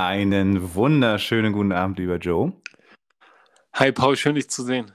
Einen 0.00 0.76
wunderschönen 0.76 1.52
guten 1.52 1.72
Abend, 1.72 1.98
lieber 1.98 2.18
Joe. 2.18 2.52
Hi 3.72 3.90
Paul, 3.90 4.16
schön 4.16 4.36
dich 4.36 4.48
zu 4.48 4.62
sehen. 4.62 4.92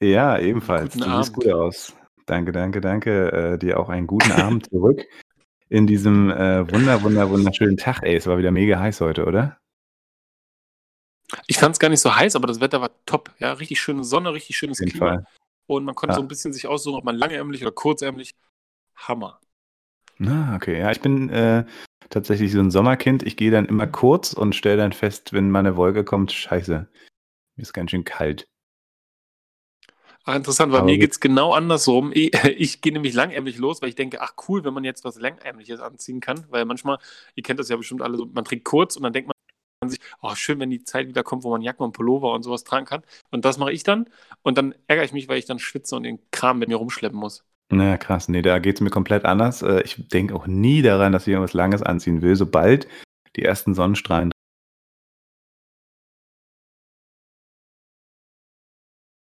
Ja, 0.00 0.38
ebenfalls. 0.38 0.94
Guten 0.94 1.04
du 1.04 1.10
Abend. 1.10 1.24
siehst 1.26 1.34
gut 1.34 1.48
aus. 1.48 1.94
Danke, 2.24 2.50
danke, 2.52 2.80
danke. 2.80 3.32
Äh, 3.32 3.58
dir 3.58 3.78
auch 3.78 3.90
einen 3.90 4.06
guten 4.06 4.32
Abend 4.32 4.70
zurück 4.70 5.02
in 5.68 5.86
diesem 5.86 6.30
äh, 6.30 6.70
wunder, 6.72 7.02
wunder, 7.02 7.28
wunderschönen 7.28 7.76
Tag. 7.76 8.02
Ey, 8.02 8.16
es 8.16 8.26
war 8.26 8.38
wieder 8.38 8.50
mega 8.50 8.78
heiß 8.78 9.02
heute, 9.02 9.26
oder? 9.26 9.58
Ich 11.46 11.58
fand 11.58 11.74
es 11.74 11.78
gar 11.78 11.90
nicht 11.90 12.00
so 12.00 12.16
heiß, 12.16 12.34
aber 12.34 12.46
das 12.46 12.60
Wetter 12.62 12.80
war 12.80 12.92
top. 13.04 13.30
Ja, 13.40 13.52
richtig 13.52 13.78
schöne 13.78 14.04
Sonne, 14.04 14.32
richtig 14.32 14.56
schönes 14.56 14.78
Klima. 14.78 15.06
Fall. 15.06 15.26
Und 15.66 15.84
man 15.84 15.94
konnte 15.94 16.12
Ja. 16.12 16.16
so 16.16 16.22
ein 16.22 16.28
bisschen 16.28 16.54
sich 16.54 16.66
aussuchen, 16.66 16.96
ob 16.96 17.04
man 17.04 17.16
langärmlich 17.16 17.60
oder 17.60 17.72
kurzärmlich. 17.72 18.34
Hammer. 18.96 19.38
Ah, 20.20 20.54
okay. 20.56 20.78
Ja, 20.78 20.90
ich 20.90 21.00
bin 21.00 21.28
äh, 21.30 21.64
tatsächlich 22.10 22.52
so 22.52 22.60
ein 22.60 22.70
Sommerkind. 22.70 23.22
Ich 23.22 23.36
gehe 23.36 23.50
dann 23.50 23.66
immer 23.66 23.86
kurz 23.86 24.32
und 24.32 24.54
stelle 24.54 24.76
dann 24.76 24.92
fest, 24.92 25.32
wenn 25.32 25.50
mal 25.50 25.60
eine 25.60 25.76
Wolke 25.76 26.04
kommt, 26.04 26.32
scheiße, 26.32 26.88
mir 27.56 27.62
ist 27.62 27.72
ganz 27.72 27.90
schön 27.90 28.04
kalt. 28.04 28.46
Ach, 30.26 30.36
interessant, 30.36 30.72
weil 30.72 30.80
Aber 30.80 30.86
mir 30.86 30.98
geht 30.98 31.12
es 31.12 31.20
genau 31.20 31.52
andersrum. 31.52 32.10
Ich, 32.14 32.32
ich 32.56 32.80
gehe 32.80 32.92
nämlich 32.92 33.14
langärmlich 33.14 33.58
los, 33.58 33.82
weil 33.82 33.90
ich 33.90 33.94
denke, 33.94 34.22
ach 34.22 34.34
cool, 34.48 34.64
wenn 34.64 34.72
man 34.72 34.84
jetzt 34.84 35.04
was 35.04 35.16
Langärmliches 35.16 35.80
anziehen 35.80 36.20
kann. 36.20 36.46
Weil 36.48 36.64
manchmal, 36.64 36.98
ihr 37.34 37.42
kennt 37.42 37.60
das 37.60 37.68
ja 37.68 37.76
bestimmt 37.76 38.00
alle 38.02 38.16
so, 38.16 38.26
man 38.26 38.44
trägt 38.44 38.64
kurz 38.64 38.96
und 38.96 39.02
dann 39.02 39.12
denkt 39.12 39.28
man 39.28 39.90
sich, 39.90 40.00
oh 40.22 40.34
schön, 40.34 40.58
wenn 40.60 40.70
die 40.70 40.82
Zeit 40.84 41.08
wieder 41.08 41.22
kommt, 41.22 41.44
wo 41.44 41.50
man 41.50 41.60
Jacken 41.60 41.84
und 41.84 41.92
Pullover 41.92 42.32
und 42.32 42.42
sowas 42.42 42.64
tragen 42.64 42.86
kann. 42.86 43.02
Und 43.30 43.44
das 43.44 43.58
mache 43.58 43.72
ich 43.72 43.82
dann. 43.82 44.08
Und 44.42 44.56
dann 44.56 44.74
ärgere 44.86 45.04
ich 45.04 45.12
mich, 45.12 45.28
weil 45.28 45.38
ich 45.38 45.44
dann 45.46 45.58
schwitze 45.58 45.96
und 45.96 46.04
den 46.04 46.18
Kram 46.30 46.58
mit 46.58 46.68
mir 46.68 46.76
rumschleppen 46.76 47.18
muss. 47.18 47.44
Na 47.70 47.96
krass, 47.96 48.28
nee, 48.28 48.42
da 48.42 48.58
geht 48.58 48.76
es 48.76 48.80
mir 48.80 48.90
komplett 48.90 49.24
anders. 49.24 49.62
Äh, 49.62 49.82
Ich 49.84 50.08
denke 50.08 50.34
auch 50.34 50.46
nie 50.46 50.82
daran, 50.82 51.12
dass 51.12 51.26
ich 51.26 51.32
irgendwas 51.32 51.54
Langes 51.54 51.82
anziehen 51.82 52.22
will. 52.22 52.36
Sobald 52.36 52.86
die 53.36 53.42
ersten 53.42 53.74
Sonnenstrahlen 53.74 54.30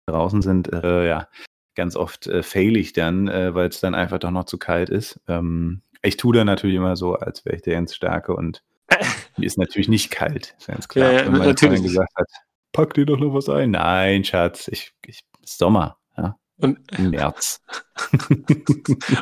draußen 0.09 0.43
sind, 0.43 0.73
äh, 0.73 1.09
ja, 1.09 1.29
ganz 1.75 1.97
oft 1.97 2.27
äh, 2.27 2.43
fail 2.43 2.77
ich 2.77 2.93
dann, 2.93 3.29
äh, 3.29 3.55
weil 3.55 3.69
es 3.69 3.81
dann 3.81 3.95
einfach 3.95 4.19
doch 4.19 4.31
noch 4.31 4.45
zu 4.45 4.59
kalt 4.59 4.91
ist. 4.91 5.21
Ähm, 5.29 5.83
ich 6.03 6.17
tue 6.17 6.35
dann 6.35 6.47
natürlich 6.47 6.77
immer 6.77 6.97
so, 6.97 7.15
als 7.15 7.45
wäre 7.45 7.57
ich 7.57 7.63
der 7.63 7.75
ganz 7.75 7.95
Starke 7.95 8.35
und 8.35 8.63
mir 9.37 9.47
ist 9.47 9.59
natürlich 9.59 9.89
nicht 9.89 10.11
kalt, 10.11 10.55
ist 10.59 10.67
ganz 10.67 10.89
klar. 10.89 11.13
Ja, 11.13 11.19
ja, 11.21 11.25
Wenn 11.27 11.33
meine 11.33 11.47
natürlich 11.47 11.83
gesagt 11.83 12.13
hat, 12.17 12.29
pack 12.73 12.95
dir 12.95 13.07
doch 13.07 13.19
noch 13.19 13.33
was 13.33 13.49
ein. 13.49 13.71
Nein, 13.71 14.25
Schatz, 14.25 14.69
ich, 14.69 14.93
ich 15.07 15.23
ist 15.43 15.59
Sommer, 15.59 15.99
ja, 16.17 16.37
Und, 16.63 16.99
März. 16.99 17.61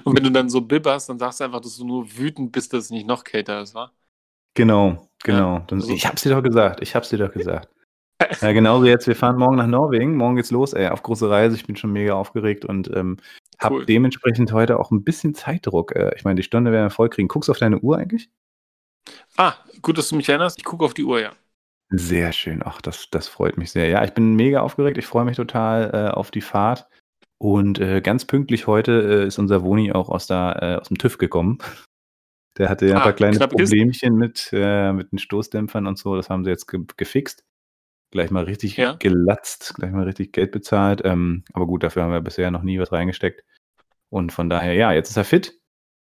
und 0.05 0.17
wenn 0.17 0.25
du 0.25 0.31
dann 0.31 0.49
so 0.51 0.61
bibberst, 0.61 1.09
dann 1.09 1.19
sagst 1.19 1.41
du 1.41 1.45
einfach, 1.45 1.61
dass 1.61 1.77
du 1.77 1.87
nur 1.87 2.17
wütend 2.17 2.53
bist, 2.53 2.73
dass 2.73 2.85
es 2.85 2.91
nicht 2.91 3.07
noch 3.07 3.25
kälter 3.25 3.61
ist, 3.63 3.75
wa? 3.75 3.91
Genau, 4.55 5.09
genau. 5.23 5.55
Ja, 5.59 5.65
Dann, 5.69 5.81
so- 5.81 5.93
ich 5.93 6.07
hab's 6.07 6.23
dir 6.23 6.31
doch 6.31 6.43
gesagt, 6.43 6.81
ich 6.83 6.95
hab's 6.95 7.09
dir 7.09 7.19
doch 7.19 7.33
gesagt. 7.33 7.69
Ja, 8.43 8.53
genauso 8.53 8.85
jetzt, 8.85 9.07
wir 9.07 9.17
fahren 9.17 9.39
morgen 9.39 9.57
nach 9.57 9.67
Norwegen, 9.67 10.15
morgen 10.15 10.37
geht's 10.37 10.51
los, 10.51 10.75
ey, 10.75 10.89
auf 10.89 11.03
große 11.03 11.31
Reise, 11.31 11.57
ich 11.57 11.67
bin 11.67 11.77
schon 11.77 11.91
mega 11.91 12.13
aufgeregt 12.13 12.67
und 12.67 12.91
ähm, 12.95 13.17
hab 13.59 13.73
Cool. 13.73 13.87
dementsprechend 13.87 14.53
heute 14.53 14.79
auch 14.79 14.91
ein 14.91 15.03
bisschen 15.05 15.35
Zeitdruck. 15.35 15.97
Äh, 15.97 16.13
ich 16.17 16.25
meine, 16.25 16.37
die 16.37 16.43
Stunde 16.43 16.71
werden 16.71 16.85
wir 16.85 16.91
voll 16.91 17.09
kriegen. 17.09 17.29
Guckst 17.29 17.49
du 17.49 17.53
auf 17.53 17.59
deine 17.59 17.79
Uhr 17.79 17.97
eigentlich? 17.97 18.29
Ah, 19.39 19.55
gut, 19.81 19.97
dass 19.97 20.11
du 20.11 20.17
mich 20.17 20.29
erinnerst. 20.29 20.59
Ich 20.59 20.65
gucke 20.65 20.85
auf 20.85 20.93
die 20.93 21.05
Uhr, 21.05 21.19
ja. 21.19 21.33
Sehr 21.89 22.33
schön, 22.33 22.63
ach, 22.63 22.83
das, 22.83 23.09
das 23.11 23.27
freut 23.27 23.57
mich 23.57 23.73
sehr. 23.73 23.89
Ja, 23.89 24.05
ich 24.05 24.13
bin 24.13 24.35
mega 24.37 24.61
aufgeregt, 24.61 24.99
ich 24.99 25.07
freue 25.07 25.25
mich 25.25 25.37
total 25.37 25.91
äh, 25.95 26.11
auf 26.15 26.31
die 26.31 26.43
Fahrt. 26.43 26.87
Und 27.43 27.79
äh, 27.79 28.01
ganz 28.03 28.27
pünktlich 28.27 28.67
heute 28.67 29.23
äh, 29.23 29.27
ist 29.27 29.39
unser 29.39 29.63
Woni 29.63 29.93
auch 29.93 30.11
aus, 30.11 30.27
der, 30.27 30.59
äh, 30.61 30.75
aus 30.81 30.89
dem 30.89 30.99
TÜV 30.99 31.19
gekommen. 31.19 31.59
Der 32.59 32.69
hatte 32.69 32.85
ja 32.87 32.97
ein 32.97 33.01
Ah, 33.01 33.05
paar 33.05 33.13
kleine. 33.15 33.39
Problemchen 33.39 34.17
mit, 34.17 34.51
äh, 34.53 34.93
mit 34.93 35.13
den 35.13 35.19
Stoßdämpfern 35.19 35.87
und 35.87 35.97
so. 35.99 36.17
Das 36.17 36.29
haben 36.29 36.45
sie 36.45 36.51
jetzt 36.51 36.67
ge 36.67 36.81
gefixt. 36.97 37.45
Gleich 38.13 38.31
mal 38.33 38.43
richtig 38.45 38.77
Ja. 38.77 38.97
gelatzt, 38.99 39.75
gleich 39.77 39.93
mal 39.93 40.03
richtig 40.05 40.33
Geld 40.33 40.51
bezahlt. 40.51 41.01
Ähm, 41.05 41.45
aber 41.53 41.67
gut, 41.67 41.85
dafür 41.85 42.03
haben 42.03 42.13
wir 42.13 42.21
bisher 42.21 42.51
noch 42.51 42.63
nie 42.63 42.79
was 42.81 42.91
reingesteckt. 42.93 43.45
Und 44.11 44.33
von 44.33 44.51
daher, 44.51 44.75
ja, 44.75 44.93
jetzt 44.93 45.11
ist 45.11 45.17
er 45.17 45.25
fit. 45.25 45.59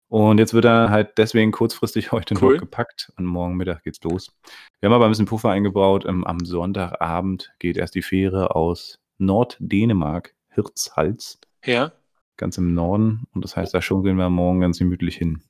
Und 0.10 0.40
jetzt 0.40 0.54
wird 0.56 0.66
er 0.66 0.90
halt 0.90 1.18
deswegen 1.20 1.52
kurzfristig 1.52 2.12
heute 2.12 2.34
Cool. 2.42 2.56
noch 2.56 2.60
gepackt 2.62 3.14
und 3.18 3.26
morgen 3.26 3.56
Mittag 3.56 3.84
geht's 3.84 4.02
los. 4.04 4.34
Wir 4.82 4.88
haben 4.90 4.96
aber 4.96 5.06
ein 5.06 5.12
bisschen 5.12 5.28
Puffer 5.28 5.52
eingebaut. 5.52 6.06
Ähm, 6.06 6.26
am 6.26 6.44
Sonntagabend 6.44 7.54
geht 7.60 7.78
erst 7.78 7.94
die 7.96 8.02
Fähre 8.02 8.56
aus 8.56 8.98
Norddänemark, 9.20 10.34
Hirtshals, 10.52 11.40
Ja. 11.66 11.92
ganz 12.38 12.58
im 12.58 12.74
Norden. 12.74 13.26
Und 13.34 13.44
das 13.44 13.56
heißt, 13.58 13.74
da 13.74 13.82
schunkeln 13.82 14.18
wir 14.18 14.30
morgen 14.30 14.62
ganz 14.62 14.80
gemütlich 14.80 15.16
hin. 15.18 15.44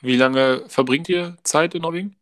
Wie 0.00 0.16
lange 0.16 0.64
verbringt 0.68 1.08
ihr 1.08 1.36
Zeit 1.42 1.74
in 1.74 1.82
Norwegen? 1.82 2.16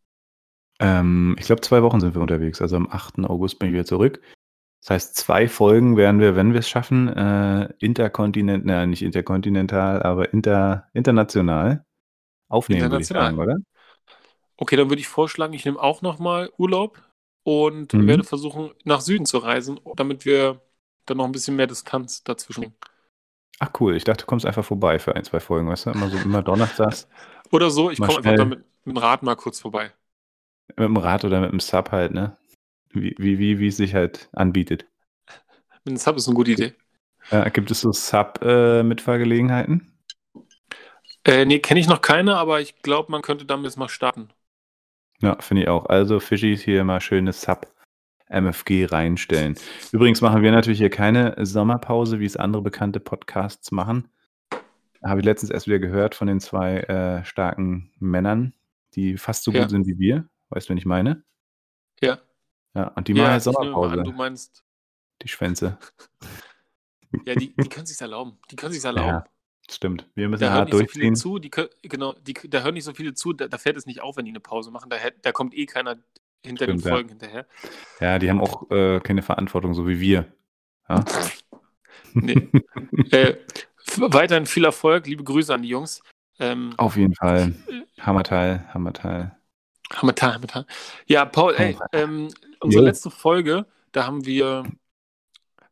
Ähm, 0.79 1.35
ich 1.39 1.45
glaube, 1.45 1.61
zwei 1.61 1.83
Wochen 1.83 1.99
sind 1.99 2.15
wir 2.15 2.21
unterwegs. 2.21 2.61
Also 2.61 2.75
am 2.75 2.89
8. 2.89 3.25
August 3.25 3.59
bin 3.59 3.69
ich 3.69 3.73
wieder 3.73 3.85
zurück. 3.85 4.21
Das 4.81 4.91
heißt, 4.91 5.15
zwei 5.15 5.47
Folgen 5.47 5.97
werden 5.97 6.19
wir, 6.19 6.35
wenn 6.35 6.53
wir 6.53 6.59
es 6.59 6.69
schaffen, 6.69 7.07
äh, 7.07 7.73
interkontinent, 7.79 8.65
nein, 8.65 8.91
nicht 8.91 9.01
interkontinental, 9.01 10.03
aber 10.03 10.31
inter, 10.31 10.87
international 10.93 11.85
aufnehmen, 12.49 12.91
würde 12.91 13.01
ich 13.01 13.07
sagen, 13.07 13.35
International. 13.35 13.57
oder? 13.57 13.65
Okay, 14.57 14.75
dann 14.75 14.89
würde 14.89 14.99
ich 15.01 15.07
vorschlagen, 15.07 15.53
ich 15.53 15.65
nehme 15.65 15.79
auch 15.81 16.01
nochmal 16.01 16.51
Urlaub 16.57 17.01
und 17.43 17.93
Mhm. 17.93 18.07
werde 18.07 18.23
versuchen, 18.23 18.71
nach 18.83 19.01
Süden 19.01 19.25
zu 19.25 19.39
reisen, 19.39 19.79
damit 19.95 20.25
wir 20.25 20.61
dann 21.05 21.17
noch 21.17 21.25
ein 21.25 21.31
bisschen 21.31 21.55
mehr 21.55 21.67
Distanz 21.67 22.23
dazwischen. 22.23 22.75
Ach 23.59 23.69
cool, 23.79 23.95
ich 23.95 24.03
dachte, 24.03 24.23
du 24.23 24.27
kommst 24.27 24.45
einfach 24.45 24.65
vorbei 24.65 24.99
für 24.99 25.15
ein, 25.15 25.23
zwei 25.23 25.39
Folgen, 25.39 25.69
weißt 25.69 25.85
du? 25.85 25.91
Immer 25.91 26.09
so 26.09 26.17
immer 26.17 26.41
donnerstags 26.41 27.07
Oder 27.51 27.69
so, 27.69 27.89
ich 27.89 27.99
komme 27.99 28.17
einfach 28.17 28.35
damit 28.35 28.59
mit 28.83 28.95
dem 28.95 28.97
Rad 28.97 29.23
mal 29.23 29.35
kurz 29.35 29.59
vorbei. 29.59 29.91
mit 30.69 30.79
dem 30.79 30.97
Rad 30.97 31.23
oder 31.25 31.41
mit 31.41 31.51
dem 31.51 31.59
Sub 31.59 31.91
halt, 31.91 32.13
ne? 32.13 32.37
Wie, 32.89 33.15
wie, 33.17 33.39
wie, 33.39 33.59
wie 33.59 33.67
es 33.67 33.77
sich 33.77 33.93
halt 33.93 34.29
anbietet. 34.33 34.85
Mit 35.83 35.93
dem 35.93 35.97
Sub 35.97 36.17
ist 36.17 36.27
eine 36.27 36.35
gute 36.35 36.51
Idee. 36.51 36.73
Äh, 37.29 37.49
gibt 37.51 37.71
es 37.71 37.81
so 37.81 37.91
Sub-Mitfahrgelegenheiten? 37.91 39.91
Äh, 41.23 41.45
nee, 41.45 41.59
kenne 41.59 41.79
ich 41.79 41.87
noch 41.87 42.01
keine, 42.01 42.37
aber 42.37 42.61
ich 42.61 42.81
glaube, 42.83 43.11
man 43.11 43.21
könnte 43.21 43.45
damit 43.45 43.65
jetzt 43.65 43.77
mal 43.77 43.89
starten. 43.89 44.29
Ja, 45.21 45.37
finde 45.41 45.63
ich 45.63 45.69
auch. 45.69 45.85
Also 45.87 46.19
Fischis 46.19 46.61
hier 46.61 46.83
mal 46.83 47.01
schönes 47.01 47.41
Sub 47.41 47.67
MFG 48.29 48.85
reinstellen. 48.85 49.55
Übrigens 49.91 50.21
machen 50.21 50.41
wir 50.41 50.51
natürlich 50.51 50.79
hier 50.79 50.89
keine 50.89 51.35
Sommerpause, 51.45 52.19
wie 52.19 52.25
es 52.25 52.37
andere 52.37 52.61
bekannte 52.61 52.99
Podcasts 52.99 53.71
machen. 53.71 54.07
Habe 55.03 55.19
ich 55.19 55.25
letztens 55.25 55.51
erst 55.51 55.67
wieder 55.67 55.79
gehört 55.79 56.15
von 56.15 56.27
den 56.27 56.39
zwei 56.39 56.79
äh, 56.79 57.23
starken 57.25 57.91
Männern, 57.99 58.53
die 58.95 59.17
fast 59.17 59.43
so 59.43 59.51
Ja. 59.51 59.61
gut 59.61 59.69
sind 59.69 59.85
wie 59.85 59.99
wir. 59.99 60.27
Weißt 60.49 60.67
du, 60.67 60.71
wen 60.71 60.77
ich 60.77 60.85
meine? 60.85 61.23
Ja. 62.01 62.19
Ja, 62.73 62.87
und 62.89 63.07
die 63.07 63.13
machen 63.13 63.27
halt 63.31 63.43
Sommerpause, 63.43 63.93
an, 63.99 64.03
du 64.03 64.11
meinst, 64.11 64.63
die 65.21 65.27
Schwänze. 65.27 65.77
ja, 67.25 67.35
die, 67.35 67.55
die 67.55 67.69
können 67.69 67.85
sich 67.85 67.99
erlauben. 68.01 68.37
Die 68.51 68.55
können 68.55 68.73
sich 68.73 68.83
erlauben. 68.83 69.07
Ja, 69.09 69.23
stimmt. 69.69 70.09
Wir 70.15 70.27
müssen 70.27 70.41
Da 70.41 70.51
hart 70.51 70.65
nicht 70.65 70.73
so 70.73 70.79
viele 70.79 71.05
durchziehen. 71.05 71.15
zu, 71.15 71.39
die 71.39 71.49
können, 71.49 71.69
genau, 71.83 72.13
die, 72.13 72.33
da 72.33 72.63
hören 72.63 72.73
nicht 72.73 72.83
so 72.83 72.93
viele 72.93 73.13
zu, 73.13 73.31
da, 73.33 73.47
da 73.47 73.57
fällt 73.57 73.77
es 73.77 73.85
nicht 73.85 74.01
auf, 74.01 74.17
wenn 74.17 74.25
die 74.25 74.31
eine 74.31 74.39
Pause 74.41 74.71
machen. 74.71 74.89
Da, 74.89 74.97
da 75.21 75.31
kommt 75.31 75.53
eh 75.53 75.65
keiner 75.67 75.97
hinter 76.45 76.65
Stimmt, 76.65 76.81
den 76.81 76.87
ja. 76.87 76.91
Folgen 76.95 77.09
hinterher. 77.09 77.45
Ja, 77.99 78.19
die 78.19 78.29
haben 78.29 78.41
auch 78.41 78.69
äh, 78.71 78.99
keine 78.99 79.21
Verantwortung, 79.21 79.73
so 79.73 79.87
wie 79.87 79.99
wir. 79.99 80.31
Ja? 80.89 81.03
Nee. 82.17 82.47
äh, 83.11 83.35
weiterhin 83.97 84.45
viel 84.45 84.63
Erfolg, 84.63 85.05
liebe 85.05 85.23
Grüße 85.25 85.53
an 85.53 85.63
die 85.63 85.67
Jungs. 85.67 86.01
Ähm, 86.39 86.73
Auf 86.77 86.95
jeden 86.95 87.13
Fall. 87.13 87.53
Hammerteil, 87.99 88.65
Hammerteil. 88.73 89.35
Hammertal, 89.93 90.33
Hammertal. 90.35 90.65
Ja, 91.07 91.25
Paul, 91.25 91.55
ey, 91.57 91.77
ähm, 91.91 92.29
unsere 92.61 92.83
Jo. 92.83 92.87
letzte 92.87 93.11
Folge, 93.11 93.65
da 93.91 94.05
haben 94.05 94.25
wir, 94.25 94.63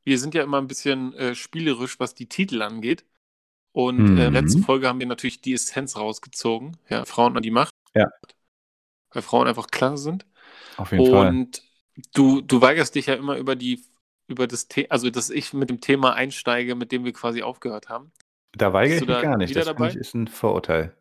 wir 0.04 0.20
sind 0.20 0.34
ja 0.36 0.44
immer 0.44 0.58
ein 0.60 0.68
bisschen 0.68 1.14
äh, 1.14 1.34
spielerisch, 1.34 1.98
was 2.02 2.14
die 2.14 2.28
Titel 2.28 2.62
angeht. 2.62 3.06
Und 3.72 4.18
äh, 4.18 4.28
Mhm. 4.28 4.34
letzte 4.34 4.60
Folge 4.62 4.88
haben 4.90 5.00
wir 5.00 5.08
natürlich 5.08 5.40
die 5.42 5.54
Essenz 5.54 5.96
rausgezogen. 5.96 6.76
Ja, 6.90 7.06
Frauen 7.06 7.38
an 7.38 7.44
die 7.44 7.52
Macht. 7.52 7.74
Ja. 7.96 8.08
Weil 9.12 9.22
Frauen 9.24 9.48
einfach 9.48 9.68
klasse 9.68 10.04
sind. 10.04 10.26
Auf 10.78 10.92
jeden 10.92 11.06
Fall. 11.06 11.28
Und 11.28 11.64
du, 12.14 12.42
du 12.42 12.62
weigerst 12.62 12.96
dich 12.96 13.08
ja 13.08 13.16
immer 13.16 13.38
über 13.38 13.56
die, 13.56 13.84
über 14.28 14.48
das 14.48 14.68
Thema, 14.68 14.88
also 14.92 15.10
dass 15.10 15.30
ich 15.30 15.54
mit 15.54 15.70
dem 15.70 15.82
Thema 15.82 16.14
einsteige, 16.14 16.76
mit 16.76 16.92
dem 16.92 17.06
wir 17.06 17.14
quasi 17.14 17.42
aufgehört 17.44 17.90
haben. 17.90 18.12
Da 18.56 18.72
weigere 18.74 18.98
ich 18.98 19.06
mich 19.08 19.22
gar 19.22 19.38
nicht. 19.38 19.56
Das 19.56 19.66
dabei? 19.66 19.90
ich 19.90 19.96
ist 19.96 20.14
ein 20.14 20.28
Vorurteil. 20.28 20.96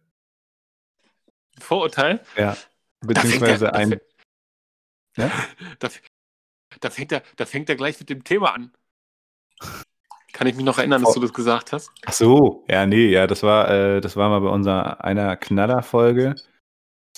Vorurteil? 1.58 2.20
Ja. 2.36 2.56
Beziehungsweise 3.00 3.66
da 3.66 3.70
ein. 3.72 3.88
fängt- 3.90 4.02
Ja? 5.16 5.30
Da, 5.78 5.88
da, 6.80 6.90
fängt 6.90 7.12
er, 7.12 7.22
da 7.36 7.46
fängt 7.46 7.68
er 7.68 7.76
gleich 7.76 7.98
mit 8.00 8.08
dem 8.08 8.24
Thema 8.24 8.54
an. 8.54 8.72
Kann 10.32 10.46
ich 10.46 10.56
mich 10.56 10.64
noch 10.64 10.78
erinnern, 10.78 11.02
dass 11.02 11.12
du 11.14 11.20
das 11.20 11.34
gesagt 11.34 11.72
hast? 11.72 11.92
Ach 12.06 12.12
so, 12.12 12.64
ja, 12.68 12.86
nee, 12.86 13.08
ja, 13.10 13.26
das 13.26 13.42
war, 13.42 13.70
äh, 13.70 14.00
das 14.00 14.16
war 14.16 14.30
mal 14.30 14.40
bei 14.40 14.48
unserer 14.48 15.04
einer 15.04 15.36
Knallerfolge. 15.36 16.36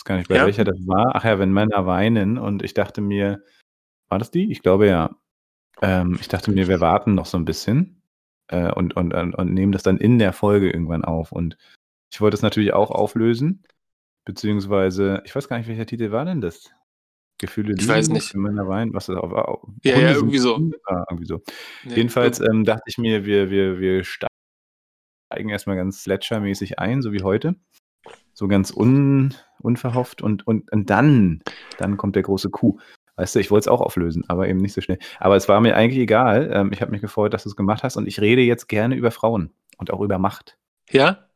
Weiß 0.05 0.09
gar 0.09 0.17
nicht, 0.19 0.29
bei 0.29 0.37
Ja? 0.37 0.45
welcher 0.47 0.65
das 0.65 0.77
war. 0.87 1.13
Ach 1.15 1.25
ja, 1.25 1.39
wenn 1.39 1.53
Männer 1.53 1.87
weinen. 1.87 2.37
Und 2.39 2.63
ich 2.63 2.75
dachte 2.75 3.01
mir, 3.01 3.43
war 4.09 4.19
das 4.19 4.31
die? 4.31 4.51
Ich 4.53 4.63
glaube 4.63 4.87
ja. 4.87 5.17
Ähm, 5.83 6.19
ich 6.21 6.29
dachte 6.29 6.51
mir, 6.51 6.69
wir 6.69 6.81
warten 6.81 7.15
noch 7.15 7.27
so 7.27 7.39
ein 7.39 7.45
bisschen 7.47 8.03
äh, 8.49 8.71
und, 8.73 8.97
und, 8.97 9.15
und, 9.15 9.35
und 9.35 9.53
nehmen 9.55 9.73
das 9.73 9.83
dann 9.83 9.97
in 9.99 10.19
der 10.19 10.33
Folge 10.33 10.71
irgendwann 10.71 11.05
auf. 11.05 11.33
Und 11.33 11.57
ich 12.13 12.21
wollte 12.21 12.37
es 12.37 12.43
natürlich 12.43 12.73
auch 12.75 12.91
auflösen. 12.91 13.65
beziehungsweise, 14.25 15.23
ich 15.25 15.35
weiß 15.35 15.49
gar 15.49 15.59
nicht, 15.59 15.69
welcher 15.69 15.87
Titel 15.87 16.11
war 16.11 16.25
denn 16.25 16.41
das? 16.41 16.71
Gefühle 17.39 17.75
Ich 17.77 17.89
weiß 17.89 18.09
nicht. 18.11 18.35
Männer 18.35 18.69
weinen, 18.69 18.95
was 18.95 19.09
ist 19.09 19.17
auf, 19.17 19.33
auf 19.33 19.69
Ja, 19.83 19.95
Hunde 19.95 20.07
ja, 20.07 20.15
sind 20.15 20.17
irgendwie 20.19 20.39
so. 20.39 20.71
Ah, 20.87 21.05
irgendwie 21.11 21.27
so. 21.27 21.43
Nee, 21.85 21.95
Jedenfalls 21.97 22.41
ähm, 22.41 22.65
dachte 22.65 22.85
ich 22.87 22.97
mir, 22.99 23.25
wir, 23.25 23.51
wir, 23.51 23.81
wir 23.81 24.05
steigen 24.05 25.49
erstmal 25.49 25.77
ganz 25.77 26.05
Sledger-mäßig 26.05 26.79
ein, 26.79 27.03
so 27.03 27.13
wie 27.13 27.23
heute. 27.23 27.57
So 28.33 28.47
ganz 28.47 28.71
un, 28.73 29.35
unverhofft 29.65 30.23
und, 30.23 30.47
und, 30.47 30.71
und 30.73 30.91
dann, 30.91 31.41
dann 31.79 31.97
kommt 31.97 32.17
der 32.17 32.23
große 32.23 32.51
Coup. 32.51 32.81
Weißt 33.17 33.35
du, 33.35 33.39
ich 33.39 33.51
wollte 33.51 33.65
es 33.65 33.69
auch 33.69 33.81
auflösen, 33.81 34.25
aber 34.29 34.49
eben 34.49 34.59
nicht 34.59 34.73
so 34.73 34.81
schnell. 34.81 34.99
Aber 35.21 35.37
es 35.37 35.49
war 35.49 35.61
mir 35.61 35.77
eigentlich 35.77 36.01
egal. 36.01 36.51
Ähm, 36.53 36.73
ich 36.73 36.81
habe 36.81 36.91
mich 36.91 37.01
gefreut, 37.01 37.33
dass 37.33 37.45
du 37.45 37.49
es 37.49 37.57
gemacht 37.57 37.85
hast 37.85 37.97
und 37.97 38.09
ich 38.09 38.21
rede 38.21 38.43
jetzt 38.43 38.69
gerne 38.69 38.97
über 38.97 39.11
Frauen 39.11 39.53
und 39.79 39.93
auch 39.93 40.01
über 40.01 40.19
Macht. 40.19 40.59
ja? 40.91 41.29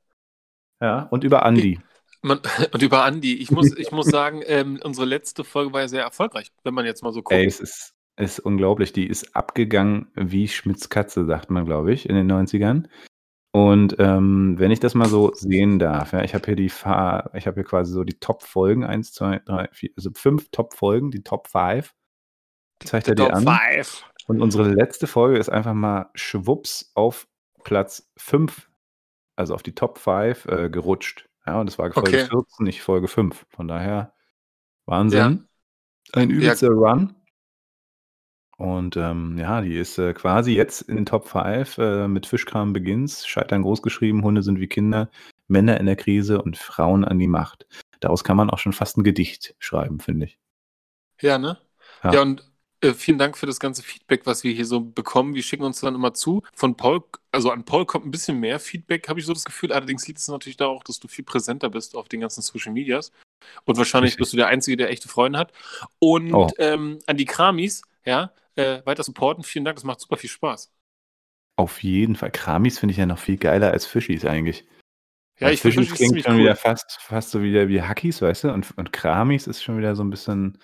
Ja, 0.81 1.03
und 1.11 1.25
über 1.25 1.45
Andi. 1.45 1.81
Man, 2.23 2.41
und 2.73 2.83
über 2.83 3.05
Andi, 3.05 3.35
ich 3.35 3.51
muss, 3.51 3.77
ich 3.77 3.91
muss 3.91 4.07
sagen, 4.07 4.43
ähm, 4.47 4.81
unsere 4.83 5.07
letzte 5.07 5.45
Folge 5.45 5.73
war 5.73 5.81
ja 5.81 5.89
sehr 5.89 6.03
erfolgreich, 6.03 6.53
wenn 6.65 6.75
man 6.75 6.85
jetzt 6.85 7.03
mal 7.03 7.13
so 7.13 7.23
guckt. 7.23 7.37
Ey, 7.37 7.47
es 7.47 7.61
ist, 7.61 7.95
ist 8.17 8.41
unglaublich. 8.41 8.93
Die 8.93 9.07
ist 9.07 9.35
abgegangen 9.35 10.09
wie 10.15 10.49
Schmitz 10.49 10.89
Katze, 10.89 11.25
sagt 11.25 11.51
man, 11.51 11.65
glaube 11.65 11.93
ich, 11.93 12.09
in 12.09 12.15
den 12.15 12.31
90ern. 12.31 12.87
Und 13.51 13.97
ähm, 13.99 14.59
wenn 14.59 14.71
ich 14.71 14.81
das 14.81 14.95
mal 14.95 15.09
so 15.09 15.33
sehen 15.35 15.79
darf, 15.79 16.13
ja, 16.13 16.23
ich 16.23 16.35
habe 16.35 16.45
hier 16.45 16.57
die 16.57 16.69
Fa 16.69 17.31
ich 17.35 17.47
habe 17.47 17.55
hier 17.55 17.65
quasi 17.65 17.93
so 17.93 18.05
die 18.05 18.19
Top-Folgen, 18.21 18.85
eins, 18.85 19.13
zwei, 19.13 19.41
drei, 19.45 19.69
vier, 19.73 19.91
also 19.97 20.11
fünf 20.15 20.51
Top-Folgen, 20.51 21.11
die 21.11 21.23
Top 21.23 21.49
5. 21.49 21.95
Zeigt 22.85 23.09
er 23.09 23.15
dir 23.15 23.29
Top 23.29 23.35
an. 23.35 23.45
Five. 23.45 24.05
Und 24.27 24.43
unsere 24.43 24.69
letzte 24.69 25.07
Folge 25.07 25.39
ist 25.39 25.49
einfach 25.49 25.73
mal 25.73 26.11
schwupps 26.15 26.93
auf 26.95 27.27
Platz 27.65 28.11
5, 28.19 28.69
also 29.37 29.55
auf 29.55 29.63
die 29.63 29.75
Top 29.75 29.99
5 29.99 30.45
äh, 30.47 30.69
gerutscht. 30.69 31.29
Ja, 31.47 31.61
und 31.61 31.69
es 31.69 31.79
war 31.79 31.91
Folge 31.91 32.09
Okay. 32.11 32.27
14, 32.27 32.65
nicht 32.65 32.83
Folge 32.83 33.09
5. 33.09 33.47
Von 33.49 33.69
daher 33.69 34.13
Wahnsinn. 34.85 35.49
Ein 36.13 36.31
übelster 36.31 36.69
Run. 36.69 37.15
Und 38.59 38.97
ähm, 38.97 39.39
ja, 39.39 39.61
die 39.61 39.77
ist 39.77 39.99
äh, 39.99 40.13
quasi 40.15 40.53
jetzt 40.53 40.83
in 40.83 40.97
den 40.97 41.07
Top 41.07 41.29
5 41.29 41.79
äh, 41.79 42.09
mit 42.09 42.27
Fischkram 42.27 42.73
beginnt's. 42.73 43.27
Scheitern 43.27 43.63
groß 43.63 43.83
geschrieben, 43.83 44.25
Hunde 44.25 44.43
sind 44.43 44.59
wie 44.59 44.67
Kinder, 44.67 45.11
Männer 45.47 45.79
in 45.79 45.87
der 45.87 45.95
Krise 45.95 46.43
und 46.43 46.59
Frauen 46.59 47.05
an 47.05 47.21
die 47.21 47.29
Macht. 47.29 47.67
Daraus 48.01 48.25
kann 48.25 48.37
man 48.37 48.51
auch 48.51 48.59
schon 48.59 48.73
fast 48.73 48.99
ein 48.99 49.05
Gedicht 49.05 49.55
schreiben, 49.61 50.01
finde 50.01 50.27
ich. 50.27 50.39
Ja, 51.21 51.39
ne? 51.39 51.59
Ja. 52.03 52.15
Ja, 52.15 52.23
und 52.23 52.45
äh, 52.81 52.95
vielen 52.95 53.19
Dank 53.19 53.39
für 53.39 53.47
das 53.47 53.61
ganze 53.61 53.83
Feedback, 53.85 54.23
was 54.27 54.43
wir 54.43 54.53
hier 54.53 54.67
so 54.67 54.81
bekommen. 54.81 55.35
Wir 55.35 55.43
schicken 55.45 55.65
uns 55.65 55.81
dann 55.81 55.95
immer 55.95 56.15
zu. 56.15 56.43
Von 56.55 56.77
Paul, 56.77 57.05
also 57.31 57.51
an 57.53 57.65
Paul 57.65 57.87
kommt 57.87 58.07
ein 58.07 58.11
bisschen 58.11 58.41
mehr 58.41 58.59
Feedback, 58.59 59.09
habe 59.09 59.21
ich 59.21 59.27
so 59.27 59.33
das 59.33 59.45
Gefühl. 59.45 59.73
Allerdings 59.73 60.07
liegt 60.09 60.19
es 60.19 60.27
natürlich 60.27 60.57
da 60.57 60.67
auch, 60.67 60.83
dass 60.83 60.99
du 60.99 61.07
viel 61.07 61.25
präsenter 61.25 61.71
bist 61.71 61.95
auf 61.95 62.09
den 62.09 62.21
ganzen 62.21 62.43
Social 62.43 62.73
Medias. 62.73 63.13
Und 63.65 63.79
wahrscheinlich 63.79 64.11
Richtig. 64.11 64.19
bist 64.19 64.33
du 64.33 64.37
der 64.37 64.49
Einzige, 64.49 64.77
der 64.77 64.91
echte 64.91 65.09
Freunde 65.09 65.39
hat. 65.39 65.53
Und 66.01 66.35
Oh. 66.35 66.49
ähm, 66.59 66.99
an 67.07 67.17
die 67.17 67.25
Kramis, 67.25 67.83
ja, 68.05 68.33
äh, 68.59 68.85
weiter 68.85 69.03
supporten. 69.03 69.45
Vielen 69.45 69.65
Dank, 69.65 69.77
das 69.77 69.85
macht 69.85 70.01
super 70.01 70.17
viel 70.17 70.31
Spaß. 70.31 70.73
Auf 71.57 71.83
jeden 71.83 72.15
Fall. 72.15 72.31
Kramis 72.31 72.79
finde 72.79 72.93
ich 72.93 72.99
ja 72.99 73.07
noch 73.07 73.19
viel 73.19 73.37
geiler 73.37 73.73
als 73.73 73.87
Fischis 73.87 74.25
eigentlich. 74.25 74.65
Ja, 75.39 75.47
Weil 75.47 75.55
ich 75.55 75.61
finde 75.61 75.79
Fischis 75.79 75.97
klingt 75.97 76.23
schon 76.23 76.35
cool. 76.35 76.41
wieder 76.41 76.57
fast, 76.57 76.99
fast 77.01 77.31
so 77.31 77.43
wieder 77.43 77.69
wie 77.69 77.83
Hackies, 77.83 78.23
weißt 78.23 78.45
du? 78.45 78.53
Und, 78.53 78.77
und 78.77 78.93
Kramis 78.93 79.47
ist 79.47 79.63
schon 79.63 79.79
wieder 79.79 79.97
so 79.97 80.05
ein 80.05 80.11
bisschen, 80.11 80.59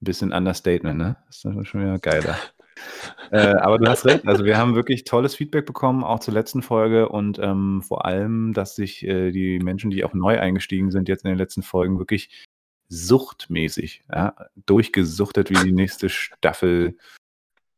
bisschen 0.00 0.32
Understatement, 0.32 0.98
ne? 0.98 1.16
Ist 1.28 1.44
dann 1.44 1.64
schon 1.64 1.82
wieder 1.82 1.98
geiler. 1.98 2.36
äh, 3.30 3.54
aber 3.56 3.78
du 3.78 3.88
hast 3.88 4.06
recht, 4.06 4.26
also 4.26 4.44
wir 4.44 4.56
haben 4.56 4.74
wirklich 4.74 5.04
tolles 5.04 5.34
Feedback 5.34 5.66
bekommen, 5.66 6.04
auch 6.04 6.20
zur 6.20 6.34
letzten 6.34 6.62
Folge 6.62 7.08
und 7.08 7.38
ähm, 7.38 7.82
vor 7.82 8.04
allem, 8.04 8.52
dass 8.52 8.74
sich 8.74 9.04
äh, 9.04 9.32
die 9.32 9.58
Menschen, 9.58 9.90
die 9.90 10.04
auch 10.04 10.14
neu 10.14 10.38
eingestiegen 10.38 10.90
sind, 10.90 11.08
jetzt 11.08 11.24
in 11.24 11.30
den 11.30 11.38
letzten 11.38 11.62
Folgen 11.62 11.98
wirklich 11.98 12.46
suchtmäßig, 12.90 14.02
ja, 14.12 14.34
durchgesuchtet 14.66 15.48
wie 15.48 15.64
die 15.64 15.72
nächste 15.72 16.08
Staffel 16.10 16.98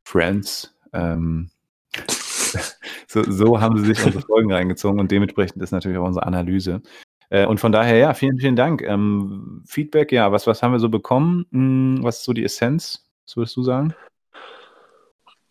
Friends. 0.04 0.74
Ähm, 0.92 1.50
so, 3.06 3.22
so 3.22 3.60
haben 3.60 3.78
sie 3.78 3.94
sich 3.94 4.04
unsere 4.04 4.24
Folgen 4.24 4.52
reingezogen 4.52 4.98
und 4.98 5.10
dementsprechend 5.10 5.62
ist 5.62 5.70
natürlich 5.70 5.98
auch 5.98 6.06
unsere 6.06 6.26
Analyse. 6.26 6.82
Äh, 7.28 7.46
und 7.46 7.60
von 7.60 7.72
daher, 7.72 7.96
ja, 7.96 8.14
vielen, 8.14 8.38
vielen 8.38 8.56
Dank. 8.56 8.82
Ähm, 8.82 9.62
Feedback, 9.66 10.12
ja, 10.12 10.32
was, 10.32 10.46
was 10.46 10.62
haben 10.62 10.72
wir 10.72 10.80
so 10.80 10.88
bekommen? 10.88 11.46
Hm, 11.52 11.98
was 12.02 12.18
ist 12.18 12.24
so 12.24 12.32
die 12.32 12.44
Essenz? 12.44 13.06
Was 13.26 13.36
würdest 13.36 13.56
du 13.56 13.62
sagen? 13.62 13.94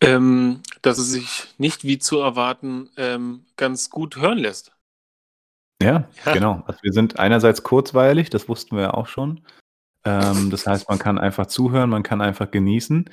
Ähm, 0.02 0.62
dass 0.82 0.98
es 0.98 1.12
sich 1.12 1.54
nicht 1.60 1.84
wie 1.84 2.00
zu 2.00 2.20
erwarten 2.20 2.90
ähm, 2.98 3.46
ganz 3.56 3.92
gut 3.92 4.18
hören 4.18 4.40
lässt. 4.40 4.74
Ja, 5.82 6.08
Ja. 6.26 6.34
genau. 6.34 6.64
Also 6.68 6.80
wir 6.84 6.94
sind 6.94 7.20
einerseits 7.20 7.64
kurzweilig, 7.64 8.30
das 8.30 8.48
wussten 8.50 8.76
wir 8.76 8.84
ja 8.84 8.94
auch 8.94 9.08
schon. 9.08 9.42
Ähm, 10.06 10.50
das 10.50 10.66
heißt, 10.66 10.90
man 10.90 11.00
kann 11.00 11.18
einfach 11.20 11.46
zuhören, 11.48 11.90
man 11.90 12.04
kann 12.04 12.22
einfach 12.22 12.50
genießen. 12.52 13.10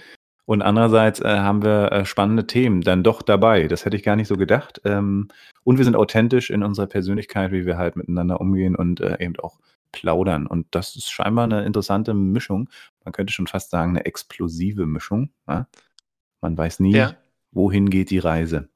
Und 0.47 0.63
andererseits 0.63 1.21
äh, 1.21 1.29
haben 1.41 1.63
wir 1.63 1.93
äh, 1.93 2.05
spannende 2.07 2.47
Themen 2.47 2.81
dann 2.81 3.03
doch 3.05 3.21
dabei. 3.21 3.69
Das 3.69 3.85
hätte 3.85 3.97
ich 3.97 4.03
gar 4.03 4.17
nicht 4.17 4.29
so 4.29 4.37
gedacht. 4.39 4.81
Ähm, 4.87 5.29
und 5.63 5.77
wir 5.77 5.85
sind 5.85 5.97
authentisch 5.97 6.49
in 6.49 6.63
unserer 6.63 6.87
Persönlichkeit, 6.87 7.53
wie 7.53 7.67
wir 7.67 7.77
halt 7.77 7.97
miteinander 7.97 8.41
umgehen 8.41 8.75
und 8.75 9.01
äh, 9.03 9.17
eben 9.23 9.39
auch 9.41 9.59
plaudern. 9.93 10.47
Und 10.47 10.67
das 10.71 10.97
ist 10.97 11.11
scheinbar 11.11 11.45
eine 11.45 11.65
interessante 11.67 12.15
Mischung. 12.15 12.71
Man 13.05 13.13
könnte 13.13 13.33
schon 13.35 13.47
fast 13.47 13.71
sagen, 13.71 13.91
eine 13.91 14.07
explosive 14.07 14.87
Mischung. 14.87 15.31
Ja? 15.47 15.67
Man 16.41 16.57
weiß 16.57 16.81
nie, 16.81 16.95
Ja. 16.97 17.13
wohin 17.53 17.91
geht 17.91 18.09
die 18.09 18.19
Reise. 18.19 18.71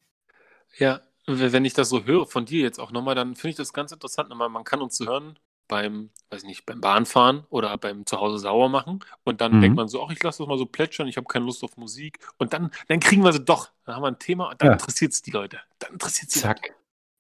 Ja, 0.77 1.01
wenn 1.27 1.65
ich 1.65 1.75
das 1.75 1.89
so 1.89 2.05
höre 2.05 2.27
von 2.27 2.45
dir 2.47 2.63
jetzt 2.63 2.79
auch 2.81 2.91
nochmal, 2.93 3.15
dann 3.15 3.35
finde 3.37 3.51
ich 3.51 3.57
das 3.57 3.73
ganz 3.73 3.93
interessant. 3.93 4.29
Nochmal, 4.31 4.49
man 4.49 4.65
kann 4.65 4.81
uns 4.83 5.01
hören 5.01 5.39
beim, 5.69 6.11
weiß 6.31 6.45
nicht, 6.45 6.67
beim 6.67 6.81
Bahnfahren 6.81 7.45
oder 7.49 7.77
beim 7.79 8.05
Zuhause 8.07 8.39
sauer 8.39 8.69
machen 8.69 9.01
und 9.25 9.41
dann 9.41 9.53
Mhm. 9.53 9.61
denkt 9.61 9.77
man 9.77 9.89
so, 9.89 10.05
ach, 10.05 10.11
ich 10.11 10.23
lasse 10.23 10.39
das 10.43 10.49
mal 10.49 10.59
so 10.59 10.67
plätschern, 10.67 11.09
ich 11.09 11.17
habe 11.17 11.27
keine 11.27 11.45
Lust 11.47 11.63
auf 11.65 11.77
Musik 11.77 12.19
und 12.39 12.53
dann, 12.53 12.71
dann 12.89 13.01
kriegen 13.01 13.23
wir 13.25 13.33
sie 13.33 13.41
doch. 13.45 13.71
Dann 13.85 13.95
haben 13.97 14.03
wir 14.03 14.09
ein 14.09 14.19
Thema 14.19 14.51
und 14.51 14.61
dann 14.61 14.69
Ja. 14.69 14.73
interessiert 14.73 15.13
es 15.13 15.23
die 15.23 15.31
Leute. 15.31 15.61
Dann 15.79 15.93
interessiert 15.95 16.29
es 16.29 16.35
die 16.35 16.41
Zack, 16.41 16.61
Leute. 16.61 16.75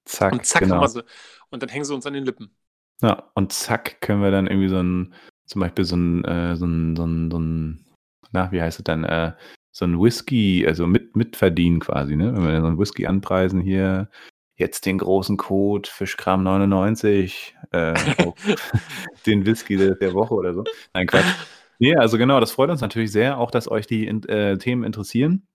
zack, 0.04 0.32
Und 0.32 0.46
zack 0.46 0.62
genau. 0.64 0.74
haben 0.74 0.80
wir 0.80 0.88
sie. 0.88 1.04
Und 1.50 1.62
dann 1.62 1.70
hängen 1.70 1.84
sie 1.84 1.94
uns 1.94 2.06
an 2.06 2.14
den 2.14 2.24
Lippen. 2.24 2.54
Ja, 3.02 3.30
und 3.34 3.52
zack, 3.52 4.00
können 4.00 4.22
wir 4.22 4.30
dann 4.30 4.46
irgendwie 4.46 4.68
so 4.68 4.78
ein, 4.80 5.14
zum 5.46 5.60
Beispiel 5.60 5.84
so 5.84 5.96
ein, 5.96 6.24
äh, 6.24 6.56
so 6.56 6.66
ein, 6.66 6.96
so 6.96 7.04
ein, 7.04 7.30
so 7.30 7.38
ein, 7.38 7.84
na, 8.30 8.52
wie 8.52 8.62
heißt 8.62 8.78
es 8.78 8.84
dann, 8.84 9.04
äh, 9.04 9.32
so 9.72 9.86
ein 9.86 9.98
Whisky, 10.00 10.64
also 10.66 10.86
mit, 10.86 11.16
mitverdienen 11.16 11.80
quasi, 11.80 12.14
ne? 12.14 12.34
Wenn 12.34 12.44
wir 12.44 12.60
so 12.60 12.66
ein 12.66 12.78
Whisky 12.78 13.06
anpreisen 13.06 13.60
hier, 13.60 14.08
jetzt 14.56 14.84
den 14.86 14.98
großen 14.98 15.38
Code 15.38 15.88
Fischkram 15.88 16.42
99, 16.42 17.56
äh, 17.72 17.94
den 19.26 19.46
Whisky 19.46 19.76
der, 19.76 19.94
der 19.94 20.12
Woche 20.14 20.34
oder 20.34 20.54
so. 20.54 20.64
Nein, 20.94 21.06
Quatsch. 21.06 21.34
Nee, 21.78 21.96
also 21.96 22.18
genau, 22.18 22.38
das 22.38 22.52
freut 22.52 22.70
uns 22.70 22.80
natürlich 22.80 23.10
sehr, 23.10 23.38
auch 23.38 23.50
dass 23.50 23.68
euch 23.68 23.86
die 23.86 24.06
äh, 24.06 24.56
Themen 24.58 24.84
interessieren. 24.84 25.46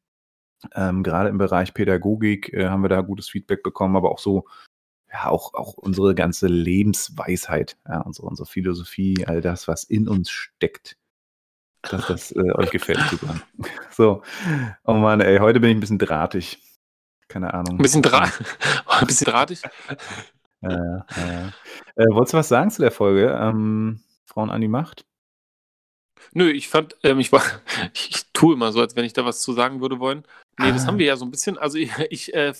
Ähm, 0.73 1.03
gerade 1.03 1.29
im 1.29 1.37
Bereich 1.37 1.73
Pädagogik 1.73 2.51
äh, 2.53 2.67
haben 2.67 2.83
wir 2.83 2.89
da 2.89 3.01
gutes 3.01 3.29
Feedback 3.29 3.61
bekommen, 3.63 3.95
aber 3.95 4.11
auch 4.11 4.19
so, 4.19 4.45
ja, 5.13 5.29
auch, 5.29 5.53
auch 5.53 5.75
unsere 5.75 6.15
ganze 6.15 6.47
Lebensweisheit, 6.47 7.77
ja, 7.87 8.01
unsere, 8.01 8.27
unsere 8.27 8.47
Philosophie, 8.47 9.25
all 9.27 9.41
das, 9.41 9.67
was 9.67 9.83
in 9.83 10.07
uns 10.07 10.31
steckt. 10.31 10.97
Dass 11.83 12.07
das 12.07 12.31
äh, 12.31 12.51
euch 12.55 12.71
gefällt, 12.71 12.99
super. 13.09 13.39
So, 13.91 14.21
oh 14.85 14.93
Mann, 14.93 15.21
ey, 15.21 15.39
heute 15.39 15.59
bin 15.59 15.71
ich 15.71 15.77
ein 15.77 15.79
bisschen 15.79 15.97
drahtig. 15.97 16.61
Keine 17.29 17.53
Ahnung. 17.53 17.79
Ein 17.79 17.81
bisschen, 17.81 18.01
dra 18.03 18.31
ein 18.85 19.07
bisschen 19.07 19.25
drahtig. 19.25 19.63
Äh, 20.61 20.67
äh. 20.67 21.47
Äh, 21.95 22.05
wolltest 22.09 22.33
du 22.33 22.37
was 22.37 22.47
sagen 22.47 22.69
zu 22.71 22.81
der 22.81 22.91
Folge? 22.91 23.29
Ähm, 23.41 24.01
Frauen 24.25 24.49
an 24.51 24.61
die 24.61 24.67
Macht? 24.67 25.05
Nö, 26.33 26.49
ich 26.51 26.67
fand, 26.67 26.95
ähm, 27.03 27.19
ich 27.19 27.31
war, 27.31 27.41
ich, 27.93 28.09
ich 28.11 28.31
tue 28.33 28.53
immer 28.53 28.71
so, 28.71 28.81
als 28.81 28.95
wenn 28.95 29.05
ich 29.05 29.13
da 29.13 29.25
was 29.25 29.41
zu 29.41 29.53
sagen 29.53 29.81
würde 29.81 29.99
wollen. 29.99 30.23
Nee, 30.59 30.71
das 30.71 30.83
Ah. 30.83 30.87
haben 30.87 30.99
wir 30.99 31.05
ja 31.07 31.15
so 31.17 31.25
ein 31.25 31.31
bisschen. 31.31 31.57
Also 31.57 31.77
ich, 31.77 31.91
ich, 32.09 32.33
äh, 32.33 32.53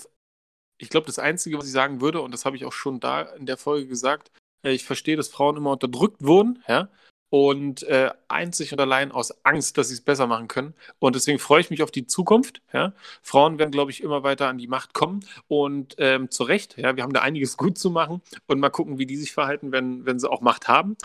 ich 0.80 0.90
glaube, 0.90 1.08
das 1.08 1.20
Einzige, 1.20 1.58
was 1.58 1.66
ich 1.66 1.72
sagen 1.72 2.02
würde, 2.02 2.22
und 2.22 2.32
das 2.34 2.46
habe 2.46 2.56
ich 2.56 2.66
auch 2.66 2.74
schon 2.74 3.00
da 3.00 3.22
in 3.22 3.46
der 3.46 3.58
Folge 3.58 3.88
gesagt, 3.88 4.32
äh, 4.64 4.72
ich 4.72 4.86
verstehe, 4.86 5.18
dass 5.18 5.28
Frauen 5.30 5.58
immer 5.58 5.72
unterdrückt 5.72 6.24
wurden, 6.24 6.64
ja. 6.68 6.90
Und 7.30 7.84
äh, 7.84 8.12
einzig 8.30 8.72
und 8.72 8.80
allein 8.80 9.12
aus 9.12 9.44
Angst, 9.44 9.78
dass 9.78 9.90
sie 9.90 9.96
es 9.96 10.02
besser 10.02 10.28
machen 10.28 10.48
können. 10.48 10.74
Und 11.00 11.16
deswegen 11.16 11.40
freue 11.40 11.60
ich 11.60 11.70
mich 11.70 11.84
auf 11.84 11.92
die 11.92 12.08
Zukunft. 12.08 12.62
Ja? 12.72 12.94
Frauen 13.22 13.60
werden, 13.60 13.72
glaube 13.72 13.92
ich, 13.92 14.02
immer 14.02 14.24
weiter 14.24 14.48
an 14.48 14.58
die 14.58 14.68
Macht 14.68 14.94
kommen. 14.94 15.26
Und 15.48 15.96
ähm, 15.98 16.32
zu 16.32 16.44
Recht, 16.44 16.78
ja, 16.78 16.96
wir 16.96 17.04
haben 17.04 17.14
da 17.14 17.22
einiges 17.22 17.58
gut 17.58 17.78
zu 17.78 17.92
machen. 17.92 18.22
Und 18.46 18.60
mal 18.60 18.70
gucken, 18.70 18.98
wie 18.98 19.06
die 19.06 19.18
sich 19.18 19.34
verhalten, 19.34 19.72
wenn, 19.72 20.06
wenn 20.06 20.20
sie 20.20 20.30
auch 20.30 20.42
Macht 20.42 20.68
haben. 20.68 20.96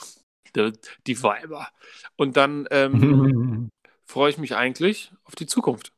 Die, 0.55 1.23
Weiber. 1.23 1.69
Und 2.17 2.37
dann 2.37 2.69
ähm, 2.71 3.71
freue 4.05 4.31
ich 4.31 4.39
mich 4.39 4.55
eigentlich 4.55 5.13
auf 5.25 5.35
die 5.35 5.47
Zukunft. 5.47 5.93